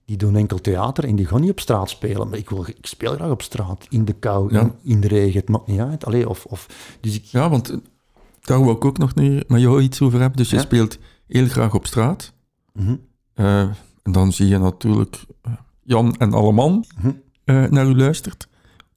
Die 0.06 0.18
doen 0.18 0.36
enkel 0.36 0.62
theater 0.62 1.04
en 1.04 1.16
die 1.16 1.26
gaan 1.26 1.42
niet 1.42 1.50
op 1.52 1.60
straat 1.60 1.90
spelen. 1.90 2.30
Maar 2.30 2.38
ik, 2.38 2.50
wil, 2.50 2.66
ik 2.68 2.86
speel 2.86 3.14
graag 3.16 3.30
op 3.30 3.42
straat, 3.42 3.86
in 3.90 4.06
de 4.06 4.14
kou, 4.14 4.54
Ja. 4.54 4.60
in, 4.62 4.74
in 4.84 5.02
de 5.02 5.08
regen. 5.08 5.40
Het 5.40 5.50
maakt 5.50 5.68
niet 5.68 5.80
uit. 5.80 6.06
Allee, 6.06 6.30
of, 6.30 6.46
of, 6.46 6.68
dus 7.02 7.16
ik, 7.16 7.24
Ja, 7.26 7.50
want 7.50 7.70
eh, 7.70 7.78
daar 8.42 8.64
wil 8.64 8.72
ik 8.74 8.86
ook 8.86 8.98
nog 8.98 9.16
nu 9.16 9.42
met 9.48 9.62
jou 9.62 9.82
iets 9.82 10.02
over 10.02 10.20
hebben. 10.20 10.38
Dus 10.38 10.50
je 10.50 10.56
Ja. 10.56 10.62
speelt 10.62 10.98
heel 11.28 11.48
graag 11.48 11.74
op 11.74 11.86
straat. 11.86 12.34
Mhm, 12.74 12.96
Eh, 13.34 13.62
en 14.04 14.12
dan 14.12 14.32
zie 14.34 14.48
je 14.48 14.58
natuurlijk 14.58 15.26
eh, 15.42 15.52
Jan 15.84 16.16
en 16.18 16.34
Alleman 16.34 16.86
mhm. 16.98 17.12
eh, 17.44 17.64
naar 17.70 17.86
u 17.88 17.96
luistert. 17.96 18.48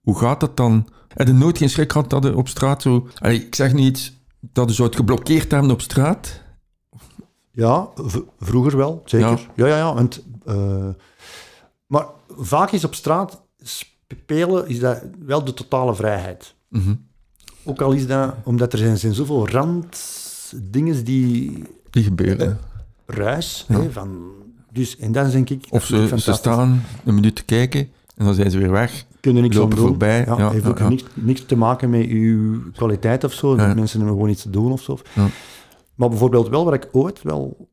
Hoe 0.00 0.18
gaat 0.18 0.40
dat 0.40 0.56
dan? 0.56 0.88
Heb 1.08 1.26
je 1.26 1.32
nooit 1.32 1.58
geen 1.58 1.70
schrik 1.70 1.92
gehad 1.92 2.10
dat 2.10 2.34
op 2.34 2.48
straat 2.48 2.82
zo... 2.82 3.08
Allee, 3.18 3.44
ik 3.46 3.54
zeg 3.54 3.72
niet 3.72 4.12
dat 4.40 4.68
je 4.68 4.74
zou 4.74 4.88
het 4.88 4.96
geblokkeerd 4.96 5.50
hebben 5.50 5.70
op 5.70 5.80
straat. 5.80 6.42
Ja, 7.52 7.88
vroeger 8.38 8.76
wel, 8.76 9.02
zeker. 9.04 9.28
Ja. 9.28 9.38
Ja, 9.54 9.66
ja, 9.66 9.76
ja. 9.76 9.94
want, 9.94 10.22
eh, 10.44 10.88
maar 11.86 12.06
vaak 12.28 12.70
is 12.70 12.84
op 12.84 12.94
straat 12.94 13.42
spelen 13.62 14.68
is 14.68 14.78
dat 14.78 15.02
wel 15.18 15.44
de 15.44 15.54
totale 15.54 15.94
vrijheid. 15.94 16.54
Mhm. 16.68 16.94
Ook 17.64 17.80
al 17.80 17.92
is 17.92 18.06
dat 18.06 18.34
omdat 18.44 18.72
er 18.72 18.78
zijn, 18.78 18.98
zijn 18.98 19.14
zoveel 19.14 19.48
randdingen 19.48 21.04
die 21.04 21.62
Die 21.90 22.04
gebeuren. 22.04 22.50
Eh, 22.50 22.54
ruis. 23.16 23.64
Ja. 23.68 23.80
Hè, 23.80 23.92
van, 23.92 24.32
dus, 24.72 24.96
en 24.96 25.12
dan 25.12 25.30
denk 25.30 25.50
ik... 25.50 25.66
of 25.70 25.84
ze, 25.84 26.08
staan 26.16 26.82
een 27.04 27.14
minuut 27.14 27.36
te 27.36 27.44
kijken 27.44 27.80
en 28.16 28.24
dan 28.24 28.34
zijn 28.34 28.50
ze 28.50 28.58
weer 28.58 28.70
weg. 28.70 29.04
kunnen 29.20 29.42
niks 29.42 29.56
lopen 29.56 29.76
doen. 29.76 29.86
voorbij. 29.86 30.24
Ja, 30.26 30.38
Ja, 30.38 30.50
heeft 30.50 30.66
ook. 30.66 30.80
Niks, 30.80 31.04
niks 31.14 31.44
te 31.44 31.56
maken 31.56 31.90
met 31.90 32.06
uw 32.06 32.62
kwaliteit 32.72 33.24
of 33.24 33.32
zo. 33.32 33.54
Mensen 33.54 33.98
hebben 33.98 34.08
gewoon 34.16 34.28
iets 34.28 34.42
te 34.42 34.50
doen 34.50 34.72
of 34.72 34.82
zo. 34.82 34.98
Ja. 35.14 35.26
Maar 35.94 36.08
bijvoorbeeld 36.08 36.48
wel, 36.48 36.64
waar 36.64 36.74
ik 36.74 36.88
ooit 36.92 37.22
wel 37.22 37.68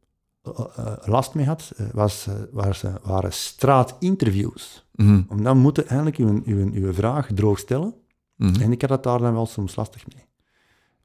last 1.05 1.33
mee 1.33 1.45
had, 1.45 1.71
eh, 1.77 1.85
was, 1.93 2.27
eh, 2.27 2.33
was, 2.51 2.83
eh, 2.83 2.93
waren 3.03 3.33
straatinterviews. 3.33 4.85
Mhm. 4.95 5.21
Om 5.29 5.43
dan 5.43 5.57
moeten 5.57 5.87
eigenlijk 5.87 6.17
uw, 6.17 6.41
uw, 6.45 6.71
uw 6.73 6.93
vraag 6.93 7.29
droog 7.35 7.59
stellen. 7.59 7.93
Mhm. 8.35 8.61
En 8.61 8.71
ik 8.71 8.81
had 8.81 8.89
het 8.89 9.03
daar 9.03 9.19
dan 9.19 9.33
wel 9.33 9.45
soms 9.45 9.75
lastig 9.75 10.03
mee. 10.15 10.25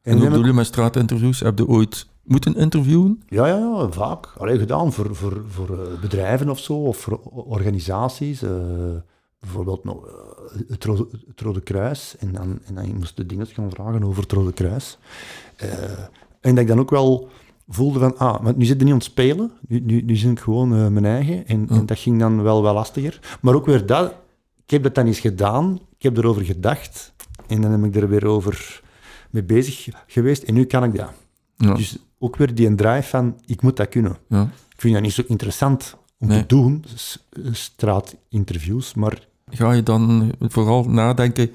En 0.03 0.13
hoe 0.17 0.25
bedoel 0.25 0.41
ik- 0.41 0.47
je 0.47 0.53
met 0.53 0.67
straatinterviews? 0.67 1.41
Heb 1.41 1.59
je 1.59 1.67
ooit 1.69 2.07
moeten 2.23 2.55
interviewen? 2.57 3.23
Ja, 3.29 3.47
ja, 3.47 3.57
ja, 3.59 3.91
vaak. 3.91 4.27
Alleen 4.39 4.59
gedaan 4.59 4.93
voor, 4.93 5.15
voor, 5.17 5.43
voor 5.49 5.81
eh, 5.85 6.01
bedrijven 6.01 6.49
of 6.51 6.59
zo, 6.59 6.73
of 6.73 6.97
voor 6.97 7.19
organisaties. 7.33 8.43
eh, 8.43 8.51
bijvoorbeeld 9.41 9.85
nog, 9.85 10.07
eh, 10.07 10.13
het, 10.69 10.85
Rode, 10.85 11.07
het 11.27 11.41
Rode 11.41 11.61
Kruis. 11.61 12.17
En 12.19 12.33
dan, 12.33 12.59
en 12.65 12.75
dan 12.75 12.95
moest 12.97 13.17
de 13.17 13.27
dingen 13.27 13.47
gaan 13.47 13.71
vragen 13.71 14.05
over 14.05 14.23
het 14.23 14.33
Rode 14.33 14.53
Kruis. 14.53 14.99
Eh, 15.57 15.69
en 16.41 16.55
dat 16.55 16.59
ik 16.59 16.67
dan 16.67 16.79
ook 16.81 16.91
wel 16.91 17.29
voelde 17.69 17.99
van, 17.99 18.19
ah, 18.19 18.43
want 18.43 18.57
nu 18.57 18.65
zit 18.65 18.77
er 18.79 18.83
niet 18.85 18.93
aan 18.93 18.99
het 18.99 19.07
spelen. 19.09 19.53
Nu, 19.69 19.81
nu, 19.81 20.01
nu 20.03 20.17
zit 20.17 20.31
ik 20.31 20.41
gewoon 20.41 20.75
eh, 20.75 20.87
mijn 20.89 21.05
eigen. 21.05 21.47
En, 21.47 21.69
en 21.69 21.87
dat 21.87 21.99
ging 21.99 22.21
dan 22.21 22.43
wel 22.43 22.63
wel 22.63 22.75
lastiger. 22.75 23.39
Maar 23.41 23.55
ook 23.55 23.67
weer 23.67 23.87
dat, 23.87 24.15
ik 24.65 24.71
heb 24.71 24.83
dat 24.83 24.95
dan 24.95 25.07
eens 25.07 25.21
gedaan. 25.21 25.75
Ik 25.97 26.03
heb 26.03 26.17
erover 26.17 26.45
gedacht. 26.45 27.15
En 27.47 27.61
dan 27.61 27.71
heb 27.71 27.85
ik 27.85 27.97
er 28.03 28.09
weer 28.09 28.27
over 28.27 28.83
mee 29.31 29.45
bezig 29.45 29.89
geweest. 30.07 30.43
En 30.43 30.55
nu 30.55 30.65
kan 30.65 30.85
ik 30.85 30.95
dat. 30.97 31.11
Ja. 31.57 31.75
Dus 31.75 31.99
ook 32.19 32.37
weer 32.37 32.55
die 32.55 32.75
drive 32.75 33.09
van, 33.09 33.41
ik 33.47 33.63
moet 33.63 33.77
dat 33.77 33.89
kunnen. 33.89 34.17
ja. 34.29 34.43
Ik 34.75 34.83
vind 34.83 34.95
dat 34.95 35.03
niet 35.03 35.13
zo 35.13 35.23
interessant 35.27 35.97
om 36.19 36.29
Nee. 36.29 36.41
te 36.41 36.47
doen, 36.47 36.85
straatinterviews, 37.53 38.95
maar 38.95 39.27
Ga 39.51 39.73
je 39.73 39.83
dan 39.83 40.33
vooral 40.41 40.85
nadenken, 40.85 41.51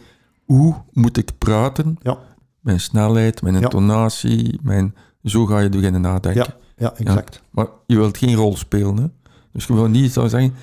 hoe 0.46 0.76
moet 0.92 1.18
ik 1.18 1.32
praten? 1.38 1.98
ja, 2.02 2.18
Mijn 2.60 2.80
snelheid, 2.80 3.42
mijn 3.42 3.56
intonatie, 3.56 4.60
mijn... 4.64 4.96
Zo 5.24 5.46
ga 5.46 5.60
je 5.60 5.70
beginnen 5.70 6.02
nadenken. 6.02 6.44
ja, 6.44 6.56
ja, 6.78 6.94
exact. 6.98 7.42
Maar 7.52 7.68
je 7.86 7.96
wilt 7.96 8.18
geen 8.18 8.36
rol 8.36 8.56
spelen, 8.58 8.98
hè? 8.98 9.06
Dus 9.52 9.66
je 9.66 9.74
wil 9.74 9.88
niet 9.88 10.12
zo 10.12 10.28
zeggen, 10.28 10.54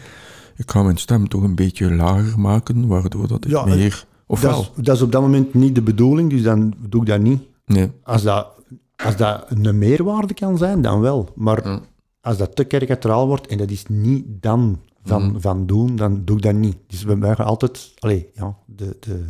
ik 0.57 0.71
ga 0.71 0.83
mijn 0.83 0.97
stem 0.97 1.29
toch 1.29 1.43
een 1.43 1.55
beetje 1.55 1.95
lager 1.95 2.39
maken, 2.41 2.87
waardoor 2.87 3.29
dat 3.29 3.45
ik 3.45 3.51
Ja, 3.51 3.65
meer... 3.65 4.07
Of 4.27 4.41
Dat 4.41 4.51
wel? 4.51 4.61
is, 4.61 4.71
dat 4.85 4.97
is 4.97 5.03
op 5.03 5.13
dat 5.13 5.23
moment 5.23 5.55
niet 5.55 5.75
de 5.75 5.83
bedoeling, 5.83 6.31
dus 6.31 6.43
dan 6.43 6.75
doe 6.89 7.01
ik 7.01 7.07
dat 7.07 7.21
niet. 7.21 7.43
Nee. 7.67 7.91
Als 8.03 8.23
dat, 8.23 8.47
als 8.97 9.17
dat 9.17 9.45
een 9.49 9.79
meerwaarde 9.79 10.35
kan 10.35 10.59
zijn, 10.59 10.83
dan 10.83 11.01
wel. 11.01 11.29
Maar 11.35 11.81
als 12.21 12.37
dat 12.37 12.57
te 12.57 12.65
karikaturaal 12.65 13.27
wordt 13.27 13.47
en 13.47 13.59
dat 13.59 13.71
is 13.71 13.85
niet 13.89 14.25
dan 14.29 14.81
van, 15.05 15.27
Mhm. 15.27 15.41
van 15.41 15.67
doen, 15.67 15.97
dan 15.97 16.25
doe 16.25 16.37
ik 16.37 16.43
dat 16.43 16.55
niet. 16.55 16.77
Dus 16.87 17.03
we 17.03 17.19
gaan 17.21 17.47
altijd... 17.47 17.93
Allee, 17.99 18.31
ja, 18.35 18.57
de, 18.67 18.97
de, 19.01 19.25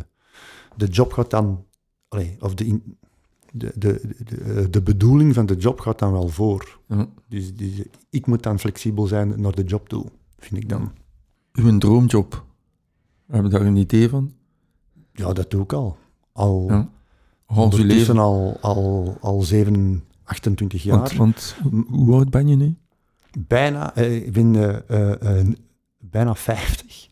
de 0.75 0.85
job 0.87 1.13
gaat 1.13 1.29
dan... 1.29 1.63
Allee, 2.07 2.35
of 2.39 2.53
de, 2.53 2.65
in- 2.65 2.97
de, 3.53 3.71
de, 3.75 4.01
de, 4.25 4.67
de 4.69 4.81
bedoeling 4.81 5.33
van 5.33 5.45
de 5.45 5.55
job 5.55 5.79
gaat 5.79 5.99
dan 5.99 6.11
wel 6.11 6.27
voor. 6.27 6.79
Ja. 6.87 7.07
Dus, 7.27 7.55
dus 7.55 7.71
ik 8.09 8.25
moet 8.27 8.43
dan 8.43 8.59
flexibel 8.59 9.07
zijn 9.07 9.41
naar 9.41 9.55
de 9.55 9.63
job 9.63 9.89
toe, 9.89 10.05
vind 10.37 10.63
ik 10.63 10.69
dan. 10.69 10.91
Uw 11.53 11.77
droomjob. 11.77 12.45
Heb 13.27 13.43
je 13.43 13.49
daar 13.49 13.61
een 13.61 13.75
idee 13.75 14.09
van? 14.09 14.33
Ja, 15.13 15.33
dat 15.33 15.51
doe 15.51 15.63
ik 15.63 15.73
al. 15.73 15.97
Al 16.31 16.65
Ja. 16.67 16.89
Leven. 17.71 18.17
al, 18.17 18.57
al, 18.61 19.17
al 19.21 19.41
7, 19.41 20.03
28 20.23 20.83
jaar. 20.83 20.97
Want, 20.99 21.13
want 21.13 21.55
hoe 21.87 22.13
oud 22.15 22.29
ben 22.29 22.47
je 22.47 22.55
nu? 22.55 22.75
Bijna, 23.39 23.95
eh, 23.95 24.15
ik 24.15 24.33
ben 24.33 24.55
eh, 24.55 24.79
eh, 25.21 25.39
eh, 25.39 25.47
bijna 25.97 26.35
50. 26.35 27.07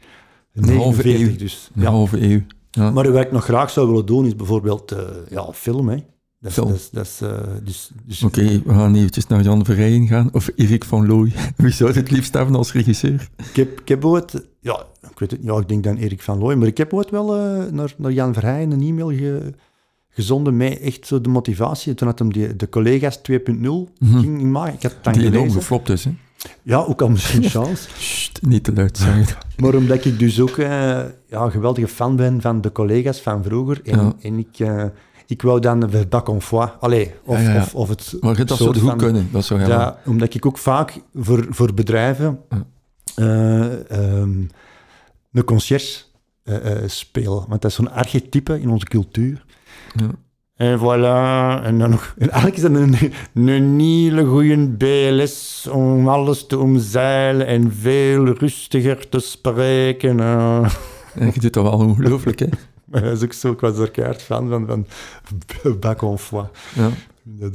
Een 0.54 0.64
halve 0.78 1.02
49 1.04 1.30
eeuw. 1.32 1.38
dus. 1.38 1.70
Een 1.76 1.82
Ja. 1.82 1.90
halve 1.90 2.22
eeuw. 2.32 2.42
Ja. 2.72 2.92
Maar 2.92 3.12
wat 3.12 3.22
ik 3.26 3.32
nog 3.32 3.44
graag 3.44 3.70
zou 3.70 3.88
willen 3.88 4.06
doen, 4.06 4.26
is 4.26 4.36
bijvoorbeeld 4.36 4.92
eh, 4.92 5.08
ja, 5.30 5.54
film. 5.54 5.90
Hè. 5.90 5.98
Dat 6.40 6.58
eh, 6.58 6.66
dus, 7.64 7.92
dus, 8.06 8.24
Oké, 8.24 8.42
we 8.66 8.74
gaan 8.74 8.96
eventjes 8.96 9.28
naar 9.28 9.42
Jan 9.42 9.66
Verrijen 9.66 10.08
gaan. 10.08 10.30
Of 10.34 10.50
Erik 10.56 10.84
van 10.86 11.08
Looy. 11.08 11.34
Wie 11.56 11.72
zou 11.72 11.92
het 11.94 12.12
liefst 12.12 12.34
hebben 12.34 12.56
als 12.56 12.74
regisseur? 12.74 13.28
ik, 13.38 13.56
heb, 13.56 13.80
ik 13.82 13.88
heb 13.88 14.06
ooit, 14.06 14.48
ja, 14.62 14.86
ik 15.12 15.20
weet 15.20 15.32
het 15.32 15.40
niet, 15.42 15.50
ja, 15.52 15.58
ik 15.60 15.68
denk 15.68 15.84
dan 15.84 15.96
Erik 15.96 16.22
van 16.22 16.38
Looy, 16.40 16.56
maar 16.56 16.68
ik 16.68 16.78
heb 16.78 16.94
ooit 16.94 17.10
wel 17.10 17.36
eh, 17.36 17.72
naar, 17.72 17.94
naar 17.98 18.12
Jan 18.12 18.34
Verheyen 18.34 18.72
een 18.72 18.82
e-mail 18.82 19.10
ge- 19.10 19.54
gezonden 20.10 20.58
met 20.58 20.80
echt 20.80 21.08
zo 21.08 21.22
de 21.22 21.30
motivatie. 21.30 21.94
Toen 21.94 22.08
had 22.08 22.20
hem 22.20 22.34
die, 22.34 22.56
de 22.56 22.70
collega's 22.70 23.22
2.0 23.22 23.34
Mhm. 24.00 24.20
ging 24.20 24.42
maken. 24.42 24.74
Ik 24.74 24.82
had 24.82 24.92
het 24.92 25.04
dan 25.04 25.14
Die 25.14 25.22
enorm 25.22 25.36
gelezen. 25.38 25.60
geflopt 25.62 25.90
is, 25.90 26.04
hè? 26.04 26.12
Ja, 26.64 26.78
ook 26.78 27.02
al 27.02 27.10
misschien 27.10 27.44
chance. 27.56 27.90
Sst, 27.98 28.40
niet 28.42 28.64
te 28.64 28.74
luid 28.74 28.98
zeggen. 28.98 29.38
Maar 29.62 29.76
omdat 29.76 30.06
ik 30.06 30.20
dus 30.20 30.40
ook 30.40 30.58
eh, 30.58 30.68
ja, 31.28 31.42
een 31.42 31.52
geweldige 31.52 31.88
fan 31.88 32.16
ben 32.16 32.42
van 32.42 32.62
de 32.62 32.72
collega's 32.72 33.22
van 33.22 33.44
vroeger. 33.44 33.80
En, 33.84 33.98
Ja. 34.00 34.14
en 34.22 34.38
ik, 34.40 34.60
ik 35.28 35.42
wou 35.42 35.60
dan 35.60 35.80
de 35.80 36.08
bac 36.10 36.30
en 36.30 36.42
foie. 36.42 36.68
Allee, 36.80 37.14
of, 37.24 37.38
Ja, 37.38 37.42
ja, 37.44 37.54
ja. 37.54 37.62
Of, 37.62 37.76
of 37.76 37.90
het 37.90 38.18
Maar 38.20 38.36
dat 38.36 38.48
zou 38.48 38.60
soort 38.60 38.72
het 38.72 38.80
goed 38.80 38.90
van- 38.90 38.98
kunnen. 38.98 39.30
Dat 39.32 39.46
zou 39.46 39.60
helemaal... 39.60 39.80
Ja, 39.82 40.00
omdat 40.06 40.34
ik 40.34 40.46
ook 40.46 40.58
vaak 40.58 41.00
voor, 41.14 41.46
voor 41.50 41.74
bedrijven 41.74 42.40
eh, 43.16 43.92
ehm, 43.92 44.42
een 45.32 45.44
conciërge 45.46 46.04
eh, 46.44 46.72
eh, 46.72 46.90
spelen. 46.90 47.46
Want 47.48 47.62
dat 47.62 47.66
is 47.72 47.76
zo'n 47.76 47.92
archetype 47.92 48.62
in 48.62 48.70
onze 48.70 48.86
cultuur. 48.86 49.46
Ja. 49.96 50.08
En 50.56 50.80
voilà. 50.80 51.64
En 51.66 51.80
dan 51.80 51.90
nog... 51.90 52.14
En 52.18 52.30
eigenlijk 52.30 52.56
is 52.56 52.62
dat 52.62 52.72
een, 52.72 52.96
een 53.34 53.80
hele 53.80 54.26
goede 54.26 54.68
BLS 54.70 55.68
om 55.72 56.08
alles 56.08 56.46
te 56.48 56.58
omzeilen 56.60 57.48
en 57.48 57.74
veel 57.74 58.26
rustiger 58.26 59.10
te 59.10 59.20
spreken. 59.20 60.20
En 60.20 61.26
je 61.34 61.40
doet 61.40 61.54
dat 61.54 61.64
wel 61.64 61.72
ongelooflijk, 61.74 62.40
hè? 62.40 62.48
Maar 62.92 63.02
dat 63.02 63.12
is 63.18 63.24
ook 63.24 63.34
zo, 63.34 63.52
ik 63.52 63.60
was 63.60 63.78
er 63.78 63.92
keihard 63.92 64.22
fan 64.22 64.50
van, 64.50 64.66
van 64.68 64.86
Bac 65.80 66.02
en 66.02 66.18
Foix. 66.18 66.50
Ja. 66.76 66.90
Dat, 67.24 67.54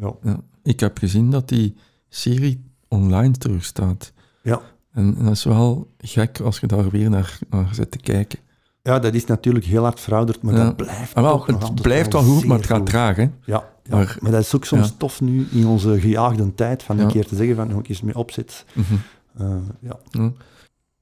ja. 0.00 0.12
ja. 0.22 0.40
Ik 0.62 0.80
heb 0.80 0.98
gezien 0.98 1.30
dat 1.30 1.48
die 1.48 1.76
serie 2.08 2.64
online 2.88 3.32
terugstaat. 3.32 4.12
Ja. 4.42 4.60
En, 4.92 5.14
en 5.18 5.24
dat 5.24 5.32
is 5.34 5.44
wel 5.44 5.92
gek 5.98 6.40
als 6.40 6.58
je 6.60 6.66
daar 6.66 6.90
weer 6.90 7.10
naar, 7.10 7.38
naar 7.50 7.68
zit 7.74 7.90
te 7.90 7.98
kijken. 7.98 8.38
ja, 8.82 8.98
dat 8.98 9.14
is 9.14 9.24
natuurlijk 9.24 9.64
heel 9.64 9.82
hard 9.82 10.00
verouderd, 10.00 10.42
maar 10.42 10.54
Ja. 10.54 10.64
dat 10.64 10.76
blijft 10.76 11.14
Ah, 11.14 11.22
wel, 11.22 11.36
toch 11.38 11.46
nog 11.46 11.62
het 11.68 11.82
blijft 11.82 12.12
wel 12.12 12.22
goed, 12.22 12.44
maar 12.44 12.56
het 12.56 12.66
gaat 12.66 12.86
traag, 12.86 13.16
hè? 13.16 13.22
Ja, 13.22 13.30
ja. 13.44 13.96
Maar- 13.96 14.16
Maar, 14.20 14.30
dat 14.30 14.40
is 14.40 14.54
ook 14.54 14.64
soms 14.64 14.88
ja. 14.88 14.94
tof 14.98 15.20
nu 15.20 15.46
in 15.50 15.66
onze 15.66 16.00
gejaagde 16.00 16.54
tijd, 16.54 16.82
van 16.82 16.98
een 16.98 17.08
keer 17.08 17.26
te 17.26 17.36
zeggen 17.36 17.56
van, 17.56 17.68
nog 17.68 17.86
eens 17.88 18.02
mee 18.02 18.14
opzet. 18.16 18.64
Mhm. 18.72 18.94
Eh. 19.38 19.56
Ja. 19.80 19.98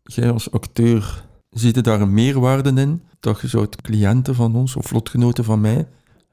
Jij 0.02 0.30
als 0.32 0.50
acteur, 0.50 1.24
ziet 1.50 1.74
je 1.74 1.80
daar 1.80 2.00
een 2.00 2.14
meerwaarde 2.14 2.80
in? 2.80 3.02
Dat 3.20 3.40
je 3.40 3.48
zou 3.48 3.68
cliënten 3.82 4.34
van 4.34 4.56
ons, 4.56 4.76
of 4.76 4.90
lotgenoten 4.90 5.44
van 5.44 5.60
mij, 5.60 5.88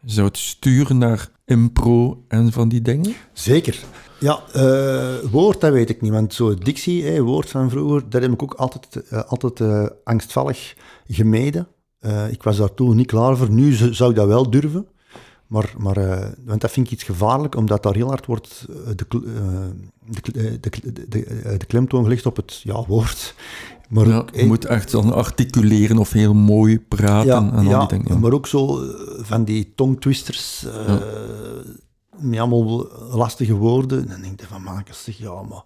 zou 0.06 0.30
sturen 0.32 0.98
naar 0.98 1.30
impro 1.46 2.24
en 2.28 2.52
van 2.52 2.70
die 2.70 2.82
dingen? 2.82 3.14
Zeker. 3.34 3.84
Ja, 4.20 4.44
eh, 4.54 5.32
woord, 5.32 5.62
dat 5.62 5.72
weet 5.72 5.90
ik 5.90 6.02
niet. 6.02 6.12
Want 6.12 6.34
zo 6.34 6.54
dictie, 6.54 7.22
woord 7.22 7.50
van 7.50 7.70
vroeger, 7.70 8.10
dat 8.10 8.22
heb 8.22 8.32
ik 8.32 8.44
ook 8.44 8.54
altijd, 8.54 9.10
eh, 9.10 9.24
altijd 9.24 9.60
eh, 9.60 9.86
angstvallig 10.04 10.76
gemeden. 11.08 11.68
Ik 12.30 12.44
was 12.44 12.58
daar 12.58 12.74
toen 12.74 12.96
niet 12.96 13.08
klaar 13.08 13.38
voor. 13.38 13.50
Nu 13.50 13.74
zou 13.74 14.10
ik 14.10 14.16
dat 14.16 14.28
wel 14.28 14.50
durven. 14.50 14.88
Maar, 15.48 15.74
maar 15.78 16.34
want 16.46 16.62
dat 16.62 16.72
vind 16.72 16.86
ik 16.86 16.94
iets 16.94 17.04
gevaarlijk, 17.04 17.56
omdat 17.56 17.84
daar 17.84 17.94
heel 17.94 18.08
hard 18.08 18.26
wordt 18.26 18.66
de, 18.96 19.06
de, 20.60 20.70
de, 21.10 21.56
de 21.58 21.66
klemtoon 21.68 22.04
gelegd 22.04 22.26
op 22.26 22.36
het 22.36 22.62
ja, 22.64 22.86
woord. 22.86 23.36
Maar 23.90 24.08
Ja, 24.08 24.18
ook, 24.18 24.36
je 24.36 24.46
moet 24.46 24.66
echt 24.66 24.92
dan 24.92 25.14
articuleren 25.14 25.98
of 25.98 26.12
heel 26.12 26.34
mooi 26.34 26.80
praten 26.80 27.28
ja, 27.28 27.52
en 27.52 27.54
al 27.54 27.64
ja, 27.64 27.80
die 27.80 27.88
dingen. 27.88 28.14
ja. 28.14 28.20
maar 28.20 28.34
ook 28.34 28.48
zo 28.48 28.82
eh, 28.82 29.24
van 29.24 29.44
die 29.44 29.74
tongtwisters, 29.76 30.66
eh 30.66 30.96
met 32.20 32.40
allemaal 32.40 32.88
lastige 33.12 33.54
woorden. 33.54 34.02
En 34.02 34.08
dan 34.08 34.22
denk 34.22 34.40
je 34.40 34.48
van, 34.48 34.80
ik 34.80 34.94
zeg, 34.94 35.18
ja, 35.18 35.42
maar... 35.42 35.64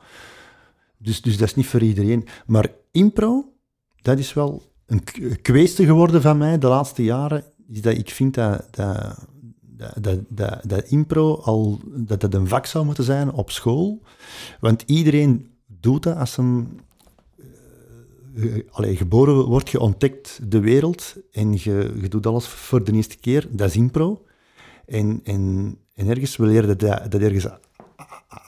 Dus, 0.98 1.22
dus 1.22 1.38
dat 1.38 1.48
is 1.48 1.56
niet 1.56 1.68
voor 1.68 1.82
iedereen. 1.82 2.28
Maar 2.46 2.68
impro, 2.92 3.54
dat 4.02 4.18
is 4.18 4.34
wel 4.34 4.64
een 4.86 5.04
kweeste 5.42 5.86
geworden 5.86 6.22
van 6.22 6.38
mij 6.38 6.58
de 6.58 6.68
laatste 6.68 7.04
jaren, 7.04 7.44
is 7.68 7.82
dat 7.82 7.94
ik 7.94 8.10
vind 8.10 8.34
dat, 8.34 8.68
dat, 8.72 9.26
dat, 10.02 10.20
dat, 10.30 10.60
dat, 10.64 10.84
impro 10.88 11.36
al, 11.36 11.80
dat 11.86 12.22
dat 12.22 12.34
een 12.34 12.48
vak 12.48 12.66
zou 12.66 12.86
moeten 12.86 13.04
zijn 13.04 13.32
op 13.32 13.52
school. 13.52 14.02
Want 14.60 14.84
iedereen 14.86 15.52
doet 15.68 16.04
dat 16.04 16.18
als 16.18 16.36
hem 16.36 16.70
eh, 16.70 16.89
allee, 18.72 18.96
geboren 18.96 19.46
wordt, 19.46 19.70
je 19.70 19.80
ontdekt 19.80 20.40
de 20.52 20.60
wereld 20.60 21.16
en 21.32 21.54
je, 21.54 21.94
je 22.02 22.08
doet 22.10 22.26
alles 22.28 22.48
voor 22.48 22.84
de 22.84 22.92
eerste 22.92 23.18
keer. 23.18 23.48
Dat 23.52 23.70
is 23.70 23.76
impro. 23.76 24.24
En, 24.86 25.20
en, 25.24 25.76
en 25.96 26.08
ergens, 26.08 26.36
we 26.36 26.46
leren 26.46 26.78
dat, 26.78 27.12
dat 27.12 27.22
ergens 27.22 27.48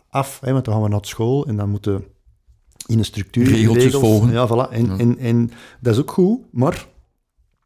af, 0.10 0.40
hè, 0.40 0.52
want 0.52 0.66
dan 0.66 0.74
gaan 0.74 0.84
we 0.84 0.90
naar 0.90 1.06
school 1.06 1.46
en 1.48 1.56
dan 1.56 1.70
moeten 1.70 2.04
in 2.86 2.98
een 2.98 3.06
structuur... 3.06 3.46
Regeltjes 3.46 3.84
regels, 3.84 4.02
volgen. 4.04 4.32
Ja, 4.32 4.48
voilà. 4.48 4.72
En, 4.72 4.86
Ja. 4.86 4.98
En, 4.98 5.18
en 5.18 5.52
dat 5.82 5.94
is 5.94 6.00
ook 6.00 6.12
goed, 6.12 6.40
maar 6.52 6.88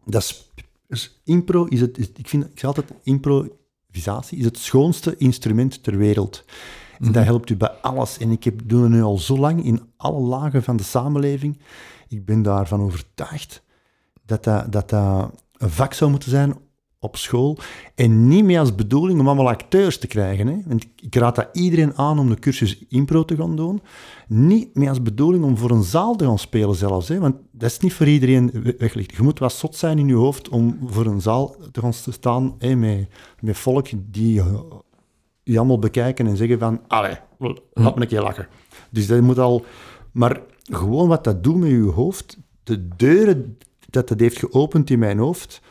dat 0.06 0.22
is, 0.22 0.52
is- 0.88 1.22
impro 1.24 1.66
is 1.66 1.82
het... 1.82 1.98
is- 1.98 2.12
ik, 2.16 2.28
vind, 2.28 2.46
ik 2.46 2.60
zeg 2.60 2.64
altijd, 2.64 2.92
improvisatie 3.04 4.38
is 4.38 4.46
het 4.46 4.58
schoonste 4.58 5.16
instrument 5.18 5.84
ter 5.84 5.98
wereld. 5.98 6.44
En 7.00 7.12
dat 7.12 7.24
helpt 7.24 7.50
u 7.50 7.56
bij 7.56 7.70
alles. 7.70 8.18
En 8.18 8.32
ik 8.32 8.44
heb, 8.44 8.62
doe 8.66 8.82
het 8.82 8.92
nu 8.92 9.02
al 9.02 9.18
zo 9.18 9.38
lang 9.38 9.66
in 9.66 9.82
alle 9.98 10.20
lagen 10.20 10.64
van 10.64 10.78
de 10.78 10.84
samenleving. 10.84 11.58
Ik 12.08 12.26
ben 12.26 12.42
daarvan 12.42 12.82
overtuigd 12.82 13.64
dat 14.26 14.44
dat, 14.44 14.72
dat, 14.72 14.90
dat 14.90 15.32
een 15.58 15.70
vak 15.70 15.94
zou 15.94 16.12
moeten 16.12 16.30
zijn 16.30 16.56
op 17.00 17.18
school. 17.18 17.58
En 17.96 18.28
niet 18.28 18.44
meer 18.44 18.60
als 18.60 18.76
bedoeling 18.76 19.20
om 19.20 19.28
allemaal 19.28 19.50
acteurs 19.50 19.98
te 20.00 20.08
krijgen. 20.08 20.48
Hè? 20.48 20.58
Want 20.66 20.86
ik 20.96 21.16
raad 21.16 21.36
dat 21.36 21.50
iedereen 21.52 21.98
aan 21.98 22.20
om 22.20 22.30
de 22.30 22.40
cursus 22.40 22.86
impro 22.90 23.26
te 23.26 23.36
gaan 23.36 23.56
doen. 23.56 23.82
Niet 24.28 24.76
meer 24.76 24.90
als 24.90 25.02
bedoeling 25.02 25.44
om 25.44 25.58
voor 25.58 25.72
een 25.72 25.84
zaal 25.84 26.16
te 26.16 26.26
gaan 26.26 26.40
spelen 26.40 26.76
zelfs. 26.76 27.08
Hè? 27.08 27.20
Want 27.20 27.36
dat 27.52 27.72
is 27.72 27.80
niet 27.80 27.94
voor 27.94 28.08
iedereen 28.08 28.52
we- 28.52 28.76
weggelegd. 28.78 29.16
Je 29.16 29.24
moet 29.24 29.40
wat 29.40 29.54
zot 29.54 29.76
zijn 29.76 30.00
in 30.00 30.08
je 30.08 30.14
hoofd 30.14 30.50
om 30.50 30.80
voor 30.86 31.06
een 31.06 31.22
zaal 31.22 31.56
te 31.72 31.80
gaan 31.80 31.94
staan 31.94 32.56
met, 32.60 33.08
met 33.40 33.58
volk 33.58 33.88
die 33.96 34.44
je 35.44 35.58
allemaal 35.58 35.80
bekijken 35.80 36.28
en 36.28 36.38
zeggen 36.38 36.60
van, 36.60 36.82
allee, 36.88 37.18
laat 37.74 37.96
me 37.96 38.02
een 38.02 38.08
keer 38.08 38.22
lachen. 38.22 38.48
Dus 38.90 39.08
dat 39.08 39.22
moet 39.22 39.40
al... 39.40 39.66
Maar 40.12 40.42
gewoon 40.72 41.08
wat 41.08 41.24
dat 41.24 41.44
doet 41.44 41.56
met 41.56 41.70
je 41.70 41.82
hoofd, 41.82 42.38
de 42.64 42.88
deuren 42.96 43.58
dat 43.90 44.08
dat 44.08 44.20
heeft 44.20 44.40
geopend 44.40 44.90
in 44.90 45.00
mijn 45.00 45.18
hoofd, 45.18 45.62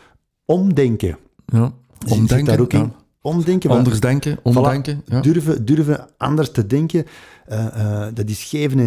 omdenken. 0.45 1.19
Ja. 1.47 1.73
Omdenken, 2.09 2.45
daar 2.45 2.61
ook 2.61 2.73
ja. 2.73 2.79
in. 2.83 2.93
Omdenken. 3.21 3.71
Anders 3.71 4.01
denken, 4.01 4.39
omdenken. 4.43 5.03
Voilà. 5.03 5.05
Ja. 5.07 5.21
Durven, 5.21 5.65
durven 5.65 6.09
anders 6.17 6.51
te 6.51 6.67
denken, 6.67 7.07
eh, 7.47 7.67
eh, 8.07 8.15
dat 8.15 8.29
is 8.29 8.45
geven 8.45 8.79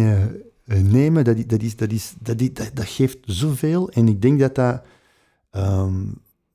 en 0.64 0.90
nemen, 0.90 1.24
dat, 1.24 1.48
dat, 1.48 1.62
is, 1.62 1.76
dat, 1.76 1.92
is, 1.92 2.14
dat, 2.18 2.40
is- 2.40 2.52
dat, 2.52 2.70
dat 2.74 2.86
geeft 2.86 3.18
zoveel. 3.24 3.90
En 3.90 4.08
ik 4.08 4.22
denk 4.22 4.40
dat 4.40 4.54
dat, 4.54 4.82
ehm, 5.50 5.94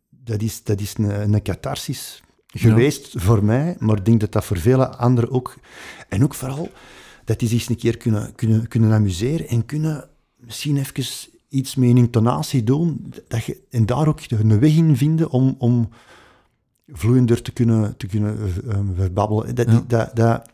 dat, 0.09 0.41
is, 0.41 0.63
dat 0.63 0.81
is 0.81 0.93
een, 0.97 1.33
een 1.33 1.41
catharsis 1.41 2.23
geweest 2.47 3.13
voor 3.15 3.43
mij, 3.43 3.75
maar 3.79 3.97
ik 3.97 4.05
denk 4.05 4.19
dat 4.19 4.31
dat 4.31 4.45
voor 4.45 4.57
vele 4.57 4.87
anderen 4.97 5.31
ook... 5.31 5.55
En 6.09 6.23
ook 6.23 6.33
vooral, 6.33 6.71
dat 7.23 7.41
is 7.41 7.51
eens 7.51 7.69
een 7.69 7.75
keer 7.75 7.97
kunnen, 7.97 8.35
kunnen, 8.35 8.67
kunnen 8.67 8.93
amuseren 8.93 9.47
en 9.47 9.65
kunnen 9.65 10.09
misschien 10.37 10.77
even 10.77 11.03
iets 11.49 11.75
met 11.75 11.89
een 11.89 11.97
intonatie 11.97 12.63
doen, 12.63 13.13
dat 13.27 13.43
je, 13.43 13.61
en 13.69 13.85
daar 13.85 14.07
ook 14.07 14.19
een 14.27 14.59
weg 14.59 14.75
in 14.75 14.97
vinden 14.97 15.29
om... 15.29 15.55
om 15.57 15.89
vloeiender 16.87 17.41
te 17.41 17.51
kunnen, 17.51 17.97
te 17.97 18.07
kunnen 18.07 18.37
eh, 18.67 18.77
verbabbelen. 18.95 19.55
Dat, 19.55 19.67
Ja. 19.67 19.83
dat, 19.87 20.15
dat, 20.15 20.49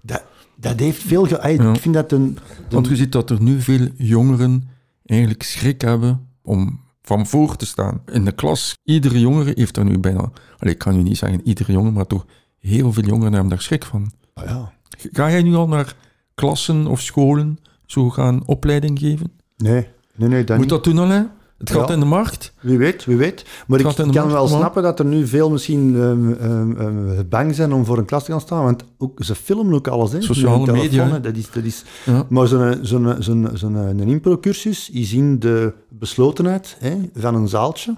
dat, 0.00 0.22
dat 0.56 0.80
heeft 0.80 1.02
veel... 1.02 1.26
Ge 1.26 1.52
Ja. 1.56 1.72
Ik 1.72 1.80
vind 1.80 1.94
dat 1.94 2.12
een... 2.12 2.38
Want 2.70 2.86
je 2.86 2.96
ziet 2.96 3.12
dat 3.12 3.30
er 3.30 3.42
nu 3.42 3.60
veel 3.60 3.88
jongeren 3.96 4.68
eigenlijk 5.04 5.42
schrik 5.42 5.80
hebben 5.80 6.28
om 6.42 6.80
van 7.02 7.26
voor 7.26 7.56
te 7.56 7.66
staan. 7.66 8.02
In 8.12 8.24
de 8.24 8.32
klas, 8.32 8.78
iedere 8.84 9.20
jongere 9.20 9.52
heeft 9.54 9.76
er 9.76 9.84
nu 9.84 9.98
bijna... 9.98 10.30
Allee, 10.58 10.72
ik 10.72 10.78
kan 10.78 10.96
nu 10.96 11.02
niet 11.02 11.18
zeggen 11.18 11.40
iedere 11.46 11.72
jongen, 11.72 11.92
maar 11.92 12.06
toch 12.06 12.26
heel 12.58 12.92
veel 12.92 13.04
jongeren 13.04 13.32
hebben 13.32 13.50
daar 13.50 13.60
schrik 13.60 13.84
van. 13.84 14.12
Ah, 14.34 14.44
ja. 14.44 14.72
Ga 15.12 15.30
jij 15.30 15.42
nu 15.42 15.54
al 15.54 15.68
naar 15.68 15.96
klassen 16.34 16.86
of 16.86 17.00
scholen 17.00 17.58
zo 17.86 18.10
gaan 18.10 18.42
opleiding 18.46 18.98
geven? 18.98 19.32
Nee, 19.56 19.86
nee, 20.16 20.28
nee, 20.28 20.44
dat 20.44 20.48
Moet 20.56 20.58
niet. 20.66 20.68
dat 20.74 20.84
doen 20.84 20.98
al, 20.98 21.08
hè? 21.08 21.22
Het 21.58 21.70
gaat 21.70 21.88
Ja. 21.88 21.94
in 21.94 22.00
de 22.00 22.06
markt. 22.06 22.52
Wie 22.60 22.78
weet, 22.78 23.04
wie 23.04 23.16
weet. 23.16 23.44
Maar 23.66 23.78
Het 23.78 23.88
ik 23.90 23.98
in 23.98 24.04
kan 24.04 24.14
markt, 24.14 24.32
wel 24.32 24.48
maar- 24.48 24.58
snappen 24.58 24.82
dat 24.82 24.98
er 24.98 25.04
nu 25.04 25.26
veel 25.26 25.50
misschien 25.50 25.94
ehm, 25.96 26.32
ehm, 26.32 26.76
ehm, 26.80 27.28
bang 27.28 27.54
zijn 27.54 27.72
om 27.72 27.84
voor 27.84 27.98
een 27.98 28.04
klas 28.04 28.24
te 28.24 28.30
gaan 28.30 28.40
staan, 28.40 28.64
want 28.64 28.84
ook, 28.98 29.24
ze 29.24 29.34
filmen 29.34 29.74
ook 29.74 29.88
alles. 29.88 30.12
Hè. 30.12 30.20
Sociale 30.22 30.72
media, 30.72 31.08
hè. 31.08 31.20
Dat 31.20 31.36
is, 31.36 31.50
dat 31.50 31.64
is, 31.64 31.84
Ja. 32.04 32.26
maar 32.28 32.46
zo'n 32.46 32.78
zo'n 32.82 33.14
zo'n 33.18 33.48
zo'n 33.54 33.74
een 33.74 33.98
impro-cursus 34.08 34.90
is 34.90 35.12
in 35.12 35.38
de 35.38 35.72
beslotenheid 35.88 36.76
hè, 36.78 36.96
van 37.14 37.34
een 37.34 37.48
zaaltje 37.48 37.96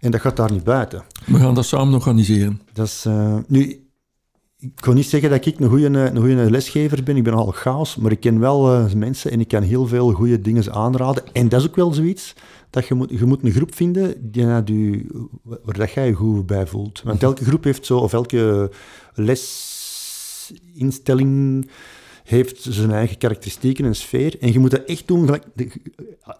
en 0.00 0.10
dat 0.10 0.20
gaat 0.20 0.36
daar 0.36 0.52
niet 0.52 0.64
buiten. 0.64 1.02
We 1.26 1.38
gaan 1.38 1.54
dat 1.54 1.64
samen 1.66 1.94
organiseren. 1.94 2.60
Dat 2.72 2.86
is, 2.86 3.04
eh, 3.06 3.36
nu, 3.46 3.85
ik 4.74 4.82
kan 4.82 4.94
niet 4.94 5.06
zeggen 5.06 5.30
dat 5.30 5.46
ik 5.46 5.60
een 5.60 5.68
goede, 5.68 5.86
een 5.86 6.16
goede 6.16 6.50
lesgever 6.50 7.02
ben. 7.02 7.16
Ik 7.16 7.22
ben 7.22 7.32
nogal 7.32 7.52
chaos, 7.52 7.96
maar 7.96 8.10
ik 8.10 8.20
ken 8.20 8.40
wel 8.40 8.72
eh, 8.72 8.92
mensen 8.92 9.30
en 9.30 9.40
ik 9.40 9.48
kan 9.48 9.62
heel 9.62 9.86
veel 9.86 10.12
goede 10.12 10.40
dingen 10.40 10.72
aanraden. 10.72 11.22
En 11.32 11.48
dat 11.48 11.60
is 11.60 11.66
ook 11.66 11.76
wel 11.76 11.92
zoiets, 11.92 12.34
dat 12.70 12.86
je 12.86 12.94
moet, 12.94 13.10
je 13.10 13.24
moet 13.24 13.44
een 13.44 13.52
groep 13.52 13.74
vinden 13.74 14.30
die 14.30 14.46
je, 14.46 15.06
waar 15.42 15.76
dat 15.76 15.90
jij 15.90 16.06
je 16.06 16.12
goed 16.12 16.46
bij 16.46 16.66
voelt. 16.66 17.02
Want 17.04 17.22
elke 17.22 17.44
groep 17.44 17.64
heeft 17.64 17.86
zo, 17.86 17.98
of 17.98 18.12
elke 18.12 18.70
lesinstelling 19.14 21.70
heeft 22.26 22.66
zijn 22.68 22.90
eigen 22.90 23.18
karakteristieken 23.18 23.84
en 23.84 23.94
sfeer. 23.94 24.36
En 24.40 24.52
je 24.52 24.58
moet 24.58 24.70
dat 24.70 24.84
echt 24.84 25.06
doen, 25.06 25.24
gelijk, 25.26 25.44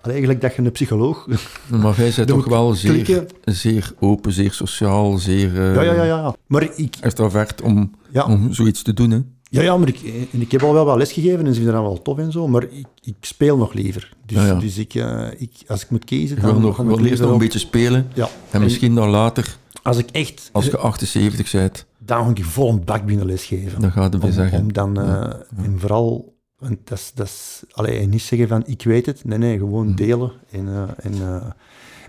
eigenlijk 0.02 0.40
dat 0.40 0.54
je 0.54 0.62
een 0.62 0.72
psycholoog... 0.72 1.26
Maar 1.82 1.96
jij 1.96 2.12
bent 2.16 2.28
toch 2.38 2.44
wel 2.44 2.74
zeer, 2.74 3.26
zeer 3.44 3.92
open, 4.00 4.32
zeer 4.32 4.52
sociaal, 4.52 5.18
zeer 5.18 5.52
uh, 5.52 5.74
Ja, 5.74 5.82
ja, 5.82 5.92
ja, 5.94 6.04
ja. 6.04 6.34
Maar 6.46 6.68
ik, 6.76 6.96
extravert 7.00 7.62
om, 7.62 7.90
Ja. 8.10 8.24
om 8.24 8.52
zoiets 8.52 8.82
te 8.82 8.92
doen. 8.94 9.10
Hè? 9.10 9.18
Ja, 9.50 9.62
ja, 9.62 9.76
maar 9.76 9.88
ik, 9.88 10.00
en 10.32 10.40
ik 10.40 10.52
heb 10.52 10.62
al 10.62 10.72
wel 10.72 10.84
wat 10.84 10.96
lesgegeven 10.96 11.38
en 11.46 11.46
ze 11.46 11.54
vinden 11.54 11.72
dat 11.74 11.82
wel 11.82 12.02
tof 12.02 12.18
en 12.18 12.32
zo, 12.32 12.48
maar 12.48 12.62
ik, 12.62 12.86
ik 13.02 13.14
speel 13.20 13.56
nog 13.56 13.72
liever. 13.72 14.12
Dus, 14.26 14.36
Ja, 14.36 14.46
ja. 14.46 14.54
dus 14.54 14.78
ik, 14.78 14.94
eh, 14.94 15.26
ik, 15.36 15.50
als 15.66 15.82
ik 15.82 15.90
moet 15.90 16.04
kiezen, 16.04 16.40
dan 16.40 16.50
wil, 16.50 16.60
nog, 16.60 16.76
wil 16.76 16.98
nog 16.98 17.20
een 17.20 17.38
beetje 17.38 17.58
spelen 17.58 18.08
Ja. 18.14 18.28
en 18.50 18.60
misschien 18.62 18.94
dan 18.94 19.08
later, 19.08 19.56
Als 19.82 19.98
ik 19.98 20.10
echt, 20.10 20.48
als 20.52 20.64
je 20.64 20.76
78 20.76 21.50
bent, 21.50 21.86
dan 22.06 22.24
ga 22.24 22.30
ik 22.30 22.44
vol 22.44 22.68
een 22.70 22.84
bak 22.84 23.04
binnen 23.06 23.26
lesgeven. 23.26 23.80
dan 23.80 23.92
gaat 23.92 24.22
Om, 24.22 24.32
zeggen. 24.32 24.58
om 24.60 24.72
dan, 24.72 25.00
eh, 25.00 25.32
en 25.64 25.80
vooral 25.80 26.34
Want 26.58 26.78
dat 26.88 26.98
is, 26.98 27.12
dat 27.14 27.26
is, 27.26 27.62
allee, 27.72 27.98
en 27.98 28.08
niet 28.10 28.22
zeggen 28.22 28.48
van 28.48 28.62
ik 28.66 28.82
weet 28.82 29.06
het, 29.06 29.24
nee, 29.24 29.38
nee, 29.38 29.58
gewoon 29.58 29.86
Mhm. 29.86 29.96
delen. 29.96 30.32
En, 30.50 30.68
eh, 30.68 30.82
en, 31.02 31.12
eh, 31.12 31.46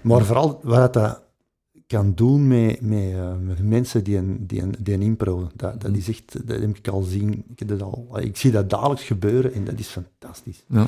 maar 0.04 0.26
vooral 0.26 0.60
wat 0.64 0.94
dat 0.94 1.22
kan 1.88 2.12
doen 2.16 2.48
met, 2.48 2.82
met, 2.82 3.14
met 3.42 3.64
mensen 3.64 4.04
die 4.04 4.18
een, 4.18 4.48
die 4.48 4.62
een, 4.62 4.76
die 4.80 4.94
een 4.94 5.02
impro, 5.02 5.50
dat, 5.56 5.82
dat 5.82 5.90
Mhm. 5.92 6.00
is 6.00 6.10
echt, 6.10 6.48
dat 6.48 6.60
heb 6.60 6.78
ik 6.78 6.88
al 6.88 7.02
zien. 7.02 7.44
Ik, 7.50 7.60
heb 7.60 7.68
dat 7.68 7.82
al, 7.82 8.18
ik 8.22 8.38
zie 8.38 8.52
dat 8.52 8.70
dagelijks 8.70 9.04
gebeuren 9.04 9.54
en 9.54 9.64
dat 9.64 9.80
is 9.80 9.88
fantastisch. 9.88 10.64
Ja. 10.68 10.86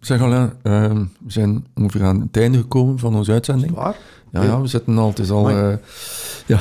Zeg 0.00 0.20
Alain, 0.20 0.52
ehm, 0.62 0.96
we 1.24 1.30
zijn 1.32 1.66
ongeveer 1.74 2.02
aan 2.04 2.20
het 2.20 2.36
einde 2.36 2.58
gekomen 2.58 2.98
van 2.98 3.14
onze 3.14 3.32
uitzending. 3.32 3.72
Waar? 3.74 3.96
Ja, 4.32 4.42
ja 4.42 4.60
we 4.60 4.66
zitten 4.66 4.98
al, 4.98 5.08
het 5.08 5.18
is 5.18 5.30
al... 5.30 5.50
Ja. 5.50 6.60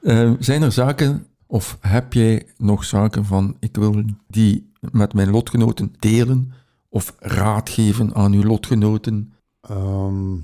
Eh, 0.00 0.32
zijn 0.38 0.62
er 0.62 0.72
zaken, 0.72 1.26
of 1.46 1.78
heb 1.80 2.12
jij 2.12 2.46
nog 2.56 2.84
zaken 2.84 3.24
van, 3.24 3.56
ik 3.58 3.76
wil 3.76 4.04
die 4.26 4.72
met 4.92 5.14
mijn 5.14 5.30
lotgenoten 5.30 5.94
delen, 5.98 6.52
of 6.88 7.14
raad 7.18 7.68
geven 7.68 8.14
aan 8.14 8.32
uw 8.32 8.42
lotgenoten? 8.42 9.32
Ehm, 9.60 10.34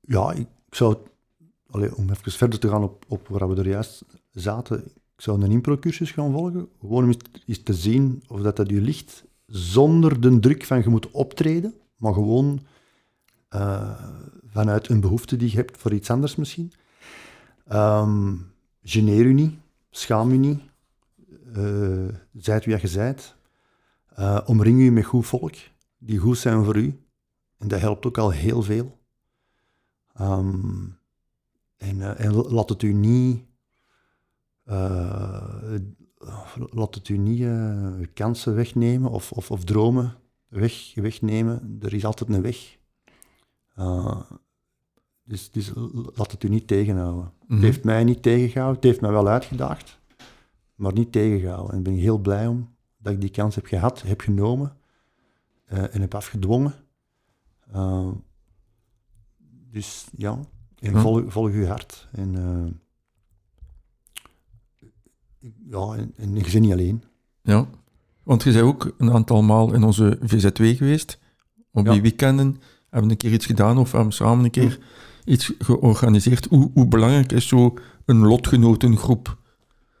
ja, 0.00 0.32
ik, 0.32 0.46
zou, 0.70 0.96
om 1.70 2.10
even 2.10 2.32
verder 2.32 2.58
te 2.58 2.68
gaan 2.68 2.82
op, 2.82 3.04
op 3.08 3.28
waar 3.28 3.48
we 3.48 3.56
er 3.56 3.68
juist 3.68 4.04
zaten, 4.30 4.84
ik 4.84 5.24
zou 5.24 5.42
een 5.42 5.50
impro-cursus 5.50 6.10
gaan 6.10 6.32
volgen, 6.32 6.68
gewoon 6.80 7.02
om 7.02 7.08
eens, 7.08 7.42
eens 7.46 7.62
te 7.62 7.74
zien 7.74 8.22
of 8.26 8.40
dat, 8.40 8.56
dat 8.56 8.70
u 8.70 8.80
ligt, 8.80 9.24
zonder 9.46 10.20
de 10.20 10.38
druk 10.38 10.64
van 10.64 10.82
je 10.82 10.88
moet 10.88 11.10
optreden, 11.10 11.74
maar 11.96 12.12
gewoon 12.12 12.60
eh, 13.48 14.04
vanuit 14.46 14.88
een 14.88 15.00
behoefte 15.00 15.36
die 15.36 15.50
je 15.50 15.56
hebt 15.56 15.78
voor 15.78 15.92
iets 15.92 16.10
anders 16.10 16.36
misschien. 16.36 16.72
Ehm 17.68 18.34
geneer 18.82 19.24
u 19.24 19.32
niet, 19.32 19.54
schaam 19.90 20.30
u 20.30 20.36
niet, 20.36 20.60
eh 21.54 22.08
zijt 22.32 22.64
wie 22.64 22.80
je 22.80 22.88
zijt. 22.88 23.36
Eh, 24.08 24.40
omring 24.46 24.80
u 24.80 24.90
met 24.90 25.04
goed 25.04 25.26
volk, 25.26 25.54
die 25.98 26.18
goed 26.18 26.38
zijn 26.38 26.64
voor 26.64 26.76
u. 26.76 27.02
En 27.58 27.68
dat 27.68 27.80
helpt 27.80 28.06
ook 28.06 28.18
al 28.18 28.30
heel 28.30 28.62
veel. 28.62 28.98
Ehm, 30.14 30.84
en, 31.76 32.02
eh, 32.02 32.24
en 32.24 32.32
laat 32.34 32.68
het 32.68 32.82
u 32.82 32.92
niet, 32.92 33.44
laat 36.70 36.94
het 36.94 37.08
u 37.08 37.16
niet 37.16 38.12
kansen 38.14 38.54
wegnemen 38.54 39.10
of, 39.10 39.32
of, 39.32 39.50
of 39.50 39.64
dromen 39.64 40.14
weg, 40.48 40.94
wegnemen. 40.94 41.78
Er 41.80 41.94
is 41.94 42.04
altijd 42.04 42.30
een 42.30 42.42
weg. 42.42 42.78
Dus, 45.28 45.50
dus 45.50 45.72
laat 46.14 46.30
het 46.30 46.42
u 46.42 46.48
niet 46.48 46.66
tegenhouden. 46.66 47.32
Mhm. 47.42 47.52
Het 47.54 47.62
heeft 47.62 47.84
mij 47.84 48.04
niet 48.04 48.22
tegengehouden. 48.22 48.76
Het 48.76 48.84
heeft 48.84 49.00
mij 49.00 49.10
wel 49.10 49.28
uitgedaagd, 49.28 49.98
maar 50.74 50.92
niet 50.92 51.12
tegengehouden. 51.12 51.72
En 51.72 51.78
ik 51.78 51.84
ben 51.84 51.92
heel 51.94 52.18
blij 52.18 52.46
om 52.46 52.68
dat 52.98 53.12
ik 53.12 53.20
die 53.20 53.30
kans 53.30 53.54
heb 53.54 53.66
gehad, 53.66 54.02
heb 54.02 54.20
genomen 54.20 54.76
eh, 55.64 55.94
en 55.94 56.00
heb 56.00 56.14
afgedwongen. 56.14 56.74
Uh, 57.74 58.08
dus 59.70 60.06
ja, 60.16 60.38
en 60.78 60.92
Ja. 60.92 61.00
volg, 61.00 61.32
volg 61.32 61.50
uw 61.50 61.66
hart. 61.66 62.08
En, 62.12 62.34
uh, 62.34 62.66
ja, 65.70 65.94
en, 65.94 66.12
en 66.16 66.34
je 66.34 66.40
bent 66.42 66.60
niet 66.60 66.72
alleen. 66.72 67.02
Ja, 67.42 67.66
want 68.22 68.42
je 68.42 68.52
bent 68.52 68.64
ook 68.64 68.94
een 68.98 69.12
aantal 69.12 69.42
maal 69.42 69.72
in 69.74 69.82
onze 69.82 70.18
VZW 70.20 70.62
geweest. 70.76 71.18
Op 71.72 71.86
Ja. 71.86 71.92
die 71.92 72.02
weekenden 72.02 72.56
hebben 72.90 73.08
we 73.08 73.10
een 73.10 73.16
keer 73.16 73.32
iets 73.32 73.46
gedaan 73.46 73.78
of 73.78 73.92
hebben 73.92 74.12
samen 74.12 74.44
een 74.44 74.50
keer 74.50 74.78
iets 75.24 75.52
georganiseerd. 75.58 76.44
Hoe, 76.44 76.70
hoe 76.74 76.88
belangrijk 76.88 77.32
is 77.32 77.48
zo 77.48 77.74
een 78.04 78.18
lotgenotengroep? 78.18 79.36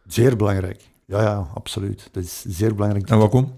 Zeer 0.06 0.36
belangrijk. 0.36 0.90
Ja, 1.04 1.22
ja, 1.22 1.48
absoluut. 1.54 2.08
Dat 2.12 2.22
is 2.22 2.44
zeer 2.48 2.74
belangrijk. 2.74 3.10
En 3.10 3.18
waarom? 3.18 3.52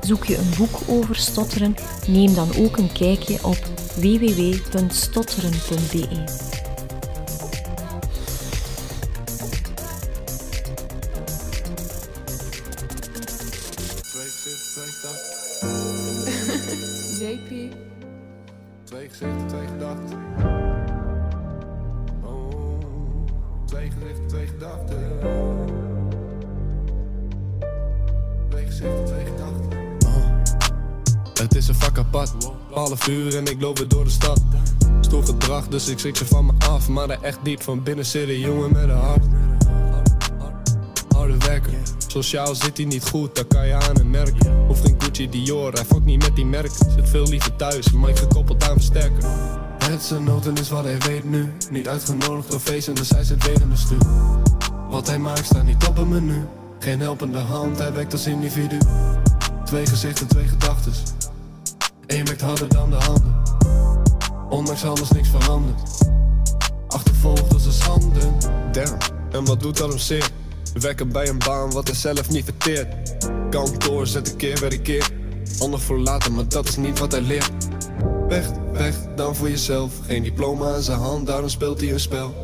Zoek 0.00 0.24
je 0.24 0.36
een 0.36 0.50
boek 0.58 0.80
over 0.86 1.16
stotteren, 1.16 1.74
neem 2.06 2.34
dan 2.34 2.48
ook 2.58 2.76
een 2.76 2.92
kijkje 2.92 3.38
op 3.42 3.58
www.stotteren.be. 3.94 6.53
Half 33.04 33.16
uur 33.16 33.36
en 33.36 33.46
ik 33.46 33.60
loop 33.60 33.78
weer 33.78 33.88
door 33.88 34.04
de 34.04 34.10
stad. 34.10 34.40
Stoer 35.00 35.24
gedrag, 35.24 35.68
dus 35.68 35.88
ik 35.88 35.98
schrik 35.98 36.16
ze 36.16 36.26
van 36.26 36.46
me 36.46 36.52
af. 36.58 36.88
Maar 36.88 37.10
er 37.10 37.18
echt 37.22 37.38
diep 37.42 37.62
van 37.62 37.82
binnen 37.82 38.06
zit 38.06 38.28
een 38.28 38.40
jongen 38.40 38.72
met 38.72 38.82
een 38.82 38.90
hart. 38.90 39.24
Harde 41.08 41.38
werker. 41.38 41.72
Sociaal 42.06 42.54
zit 42.54 42.76
hij 42.76 42.86
niet 42.86 43.08
goed, 43.08 43.34
dat 43.36 43.46
kan 43.46 43.66
je 43.66 43.74
aan 43.74 43.96
hem 43.96 44.10
merken. 44.10 44.66
Hoeft 44.66 44.84
geen 44.84 44.94
Gucci 44.98 45.28
Dior, 45.28 45.72
hij 45.72 45.84
fokt 45.84 46.04
niet 46.04 46.22
met 46.22 46.36
die 46.36 46.46
merk. 46.46 46.70
Zit 46.96 47.08
veel 47.08 47.28
liever 47.28 47.56
thuis, 47.56 47.92
maar 47.92 48.10
ik 48.10 48.18
gekoppeld 48.18 48.68
aan 48.68 48.74
versterken. 48.74 49.30
Het 49.78 50.02
zijn 50.02 50.24
noten 50.24 50.54
is 50.54 50.68
wat 50.68 50.84
hij 50.84 50.98
weet 50.98 51.24
nu. 51.24 51.52
Niet 51.70 51.88
uitgenodigd 51.88 52.54
op 52.54 52.60
feesten, 52.60 52.94
dus 52.94 53.10
hij 53.10 53.24
zit 53.24 53.46
weer 53.46 53.60
in 53.60 53.70
de 53.70 53.76
stuur. 53.76 54.06
Wat 54.90 55.06
hij 55.06 55.18
maakt 55.18 55.44
staat 55.44 55.64
niet 55.64 55.86
op 55.88 55.98
een 55.98 56.08
menu. 56.08 56.46
Geen 56.78 57.00
helpende 57.00 57.38
hand, 57.38 57.78
hij 57.78 57.92
werkt 57.92 58.12
als 58.12 58.26
individu. 58.26 58.78
Twee 59.64 59.86
gezichten, 59.86 60.26
twee 60.26 60.48
gedachtes. 60.48 61.02
Eén 62.14 62.24
werkt 62.24 62.40
harder 62.40 62.68
dan 62.68 62.90
de 62.90 62.96
handen. 62.96 63.42
Ondanks 64.48 64.84
alles 64.84 65.10
niks 65.10 65.28
veranderd. 65.28 65.90
Achtervolgd 66.88 67.52
als 67.52 67.66
een 67.66 67.72
schande. 67.72 68.20
Damn, 68.72 68.96
en 69.30 69.44
wat 69.44 69.60
doet 69.60 69.76
dat 69.76 69.88
hem 69.88 69.98
zeer? 69.98 70.30
Werken 70.80 71.08
bij 71.08 71.28
een 71.28 71.38
baan 71.38 71.70
wat 71.70 71.86
hij 71.86 71.96
zelf 71.96 72.30
niet 72.30 72.44
verteert. 72.44 73.16
Kantoor 73.50 74.06
zet 74.06 74.30
een 74.30 74.36
keer 74.36 74.60
bij 74.60 74.68
de 74.68 74.80
keer. 74.80 75.10
Ander 75.58 75.80
voor 75.80 75.98
later, 75.98 76.32
maar 76.32 76.48
dat 76.48 76.68
is 76.68 76.76
niet 76.76 76.98
wat 76.98 77.12
hij 77.12 77.20
leert. 77.20 77.50
Weg, 78.28 78.50
weg, 78.72 78.94
dan 79.16 79.36
voor 79.36 79.50
jezelf. 79.50 79.92
Geen 80.06 80.22
diploma 80.22 80.74
in 80.74 80.82
zijn 80.82 80.98
hand, 80.98 81.26
daarom 81.26 81.48
speelt 81.48 81.80
hij 81.80 81.92
een 81.92 82.00
spel. 82.00 82.34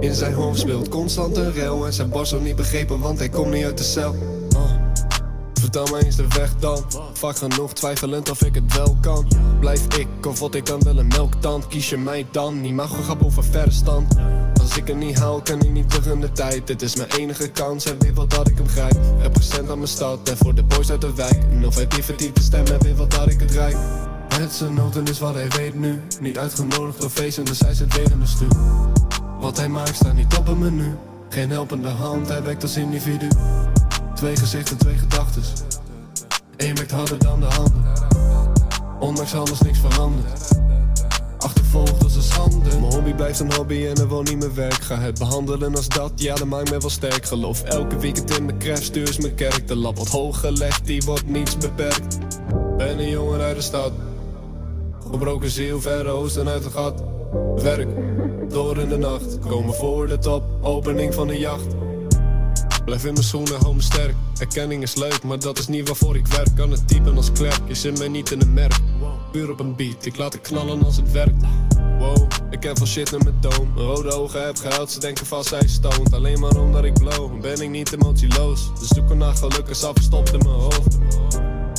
In 0.00 0.14
zijn 0.14 0.34
hoofd 0.34 0.60
speelt 0.60 0.88
constant 0.88 1.36
een 1.36 1.52
rel. 1.52 1.86
En 1.86 1.92
zijn 1.92 2.08
bas 2.08 2.34
ook 2.34 2.42
niet 2.42 2.56
begrepen, 2.56 3.00
want 3.00 3.18
hij 3.18 3.28
komt 3.28 3.52
niet 3.52 3.64
uit 3.64 3.78
de 3.78 3.84
cel. 3.84 4.14
Vertel 5.74 5.92
mij 5.92 6.04
eens 6.04 6.16
de 6.16 6.26
weg 6.28 6.54
dan. 6.58 6.84
Vaak 7.12 7.36
genoeg 7.36 7.72
twijfelend 7.72 8.30
of 8.30 8.42
ik 8.42 8.54
het 8.54 8.74
wel 8.76 8.96
kan. 9.00 9.26
Blijf 9.60 9.86
ik 9.96 10.26
of 10.26 10.38
wat 10.38 10.54
ik 10.54 10.66
dan 10.66 10.82
wel 10.82 10.98
een 10.98 11.06
melktand? 11.06 11.66
Kies 11.66 11.90
je 11.90 11.96
mij 11.96 12.26
dan? 12.30 12.60
Niet 12.60 12.74
mag 12.74 13.02
grap 13.02 13.24
over 13.24 13.44
verstand. 13.44 14.14
Als 14.60 14.76
ik 14.76 14.86
het 14.86 14.96
niet 14.96 15.18
haal, 15.18 15.42
kan 15.42 15.62
ik 15.62 15.70
niet 15.70 15.90
terug 15.90 16.06
in 16.06 16.20
de 16.20 16.32
tijd. 16.32 16.66
Dit 16.66 16.82
is 16.82 16.96
mijn 16.96 17.10
enige 17.10 17.48
kans 17.48 17.84
en 17.84 17.98
weet 17.98 18.14
wat 18.14 18.30
dat 18.30 18.48
ik 18.48 18.56
hem 18.56 18.68
grijp. 18.68 18.96
Represent 19.20 19.70
aan 19.70 19.76
mijn 19.76 19.88
stad 19.88 20.28
en 20.28 20.36
voor 20.36 20.54
de 20.54 20.62
boys 20.62 20.90
uit 20.90 21.00
de 21.00 21.14
wijk. 21.14 21.42
Een 21.42 21.50
innovatieve 21.50 22.14
stem 22.40 22.66
en 22.66 22.82
weet 22.82 22.96
wat 22.96 23.10
dat 23.10 23.30
ik 23.30 23.40
het 23.40 23.50
rijk. 23.50 23.76
Het 24.28 24.52
zijn 24.52 24.74
noten 24.74 25.04
is 25.04 25.18
wat 25.18 25.34
hij 25.34 25.48
weet 25.48 25.74
nu. 25.74 26.00
Niet 26.20 26.38
uitgenodigd 26.38 27.04
op 27.04 27.10
feesten, 27.10 27.44
dus 27.44 27.60
hij 27.60 27.74
zit 27.74 27.96
weer 27.96 28.10
in 28.10 28.20
de 28.20 28.26
stuur. 28.26 28.56
Wat 29.40 29.56
hij 29.56 29.68
maakt 29.68 29.94
staat 29.94 30.14
niet 30.14 30.36
op 30.36 30.48
een 30.48 30.58
menu. 30.58 30.96
Geen 31.28 31.50
helpende 31.50 31.88
hand, 31.88 32.28
hij 32.28 32.42
werkt 32.42 32.62
als 32.62 32.76
individu. 32.76 33.28
Twee 34.14 34.36
gezichten, 34.36 34.76
twee 34.76 34.96
gedachten. 34.96 35.42
Eén 36.56 36.74
werkt 36.74 36.90
harder 36.90 37.18
dan 37.18 37.40
de 37.40 37.46
handen. 37.46 37.84
Ondanks 39.00 39.34
alles 39.34 39.60
niks 39.60 39.78
veranderd. 39.78 40.50
Achtervolgd 41.38 42.02
als 42.02 42.16
een 42.16 42.22
schande. 42.22 42.68
Mijn 42.68 42.92
hobby 42.92 43.14
blijft 43.14 43.40
een 43.40 43.54
hobby 43.54 43.86
en 43.86 43.96
er 43.96 44.08
woont 44.08 44.28
niet 44.28 44.38
mijn 44.38 44.54
werk. 44.54 44.74
Ga 44.82 44.98
het 44.98 45.18
behandelen 45.18 45.76
als 45.76 45.88
dat, 45.88 46.12
ja, 46.14 46.34
dat 46.34 46.46
maakt 46.46 46.70
me 46.70 46.78
wel 46.78 46.90
sterk. 46.90 47.26
Geloof 47.26 47.62
elke 47.62 47.98
weekend 47.98 48.38
in 48.38 48.44
mijn 48.44 48.58
craft, 48.58 48.82
stuur 48.82 49.16
mijn 49.20 49.34
kerk. 49.34 49.68
De 49.68 49.76
lat 49.76 49.96
wordt 49.96 50.12
hoog 50.12 50.40
gelegd, 50.40 50.86
die 50.86 51.02
wordt 51.02 51.26
niets 51.26 51.56
beperkt. 51.58 52.18
Ben 52.76 52.98
een 52.98 53.10
jongen 53.10 53.40
uit 53.40 53.56
de 53.56 53.62
stad. 53.62 53.92
Gebroken 55.10 55.50
ziel, 55.50 55.80
verre 55.80 56.08
oosten 56.08 56.48
uit 56.48 56.64
het 56.64 56.72
gat. 56.72 57.02
Werk, 57.56 57.88
door 58.48 58.78
in 58.78 58.88
de 58.88 58.98
nacht. 58.98 59.38
Komen 59.38 59.74
voor 59.74 60.06
de 60.06 60.18
top, 60.18 60.44
opening 60.62 61.14
van 61.14 61.26
de 61.26 61.38
jacht. 61.38 61.66
Blijf 62.84 63.04
in 63.04 63.12
mijn 63.12 63.24
schoenen, 63.24 63.60
hou 63.60 63.80
sterk. 63.80 64.14
Erkenning 64.38 64.82
is 64.82 64.94
leuk, 64.94 65.22
maar 65.22 65.38
dat 65.38 65.58
is 65.58 65.68
niet 65.68 65.88
waarvoor 65.88 66.16
ik 66.16 66.26
werk. 66.26 66.48
Kan 66.56 66.70
het 66.70 66.88
typen 66.88 67.16
als 67.16 67.32
klerk, 67.32 67.60
je 67.66 67.74
zit 67.74 67.98
mij 67.98 68.08
niet 68.08 68.30
in 68.30 68.40
een 68.40 68.52
merk. 68.52 68.78
Puur 69.32 69.50
op 69.50 69.60
een 69.60 69.76
beat, 69.76 70.06
ik 70.06 70.16
laat 70.16 70.32
het 70.32 70.42
knallen 70.42 70.84
als 70.84 70.96
het 70.96 71.12
werkt. 71.12 71.44
Wow, 71.98 72.28
ik 72.50 72.62
heb 72.62 72.78
van 72.78 72.86
shit 72.86 73.12
in 73.12 73.20
mijn 73.24 73.40
toon. 73.40 73.72
Rode 73.74 74.12
ogen 74.12 74.46
heb 74.46 74.56
gehuild, 74.56 74.90
ze 74.90 75.00
denken 75.00 75.26
vast 75.26 75.50
hij 75.50 75.68
stoned. 75.68 76.12
Alleen 76.12 76.40
maar 76.40 76.56
omdat 76.56 76.84
ik 76.84 76.94
blow, 76.94 77.40
ben 77.40 77.60
ik 77.60 77.70
niet 77.70 77.92
emotieloos. 77.92 78.70
De 78.78 78.94
zoeken 78.94 79.18
naar 79.18 79.34
geluk 79.34 79.68
is 79.68 79.84
afgestopt 79.84 80.32
in 80.32 80.38
mijn 80.38 80.60
hoofd. 80.60 80.98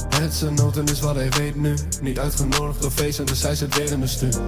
Het 0.09 0.33
zijn 0.33 0.53
noten 0.53 0.85
is 0.85 0.99
wat 0.99 1.15
hij 1.15 1.29
weet 1.29 1.55
nu. 1.55 1.73
Niet 2.01 2.19
uitgenodigd 2.19 2.81
door 2.81 2.91
feesten, 2.91 3.25
dus 3.25 3.41
hij 3.41 3.55
zit 3.55 3.77
weer 3.77 3.91
in 3.91 3.99
de 3.99 4.07
stuur. 4.07 4.41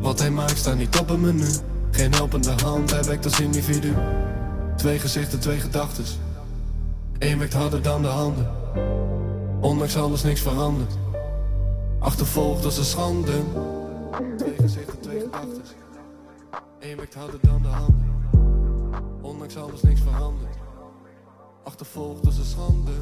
Wat 0.00 0.18
hij 0.18 0.30
maakt 0.30 0.58
staat 0.58 0.76
niet 0.76 0.98
op 0.98 1.10
een 1.10 1.20
menu. 1.20 1.48
Geen 1.90 2.12
helpende 2.14 2.54
hand, 2.62 2.90
hij 2.90 3.02
werkt 3.04 3.24
als 3.24 3.40
individu. 3.40 3.94
Twee 4.76 4.98
gezichten, 4.98 5.40
twee 5.40 5.58
gedachten. 5.58 6.04
Eén 7.18 7.38
werkt 7.38 7.52
harder 7.52 7.82
dan 7.82 8.02
de 8.02 8.08
handen. 8.08 8.50
Ondanks 9.60 9.96
alles 9.96 10.22
niks 10.22 10.40
veranderd. 10.40 10.94
Achtervolgd 11.98 12.64
als 12.64 12.78
een 12.78 12.84
schande. 12.84 13.32
Twee 14.36 14.54
gezichten, 14.60 15.00
twee 15.00 15.20
gedachten. 15.20 15.62
Eén 16.80 16.96
werkt 16.96 17.14
harder 17.14 17.38
dan 17.42 17.62
de 17.62 17.68
handen. 17.68 18.14
Ondanks 19.20 19.56
alles 19.56 19.82
niks 19.82 20.00
veranderd. 20.00 20.56
Achtervolgd 21.64 22.26
als 22.26 22.38
een 22.38 22.44
schande. 22.44 22.92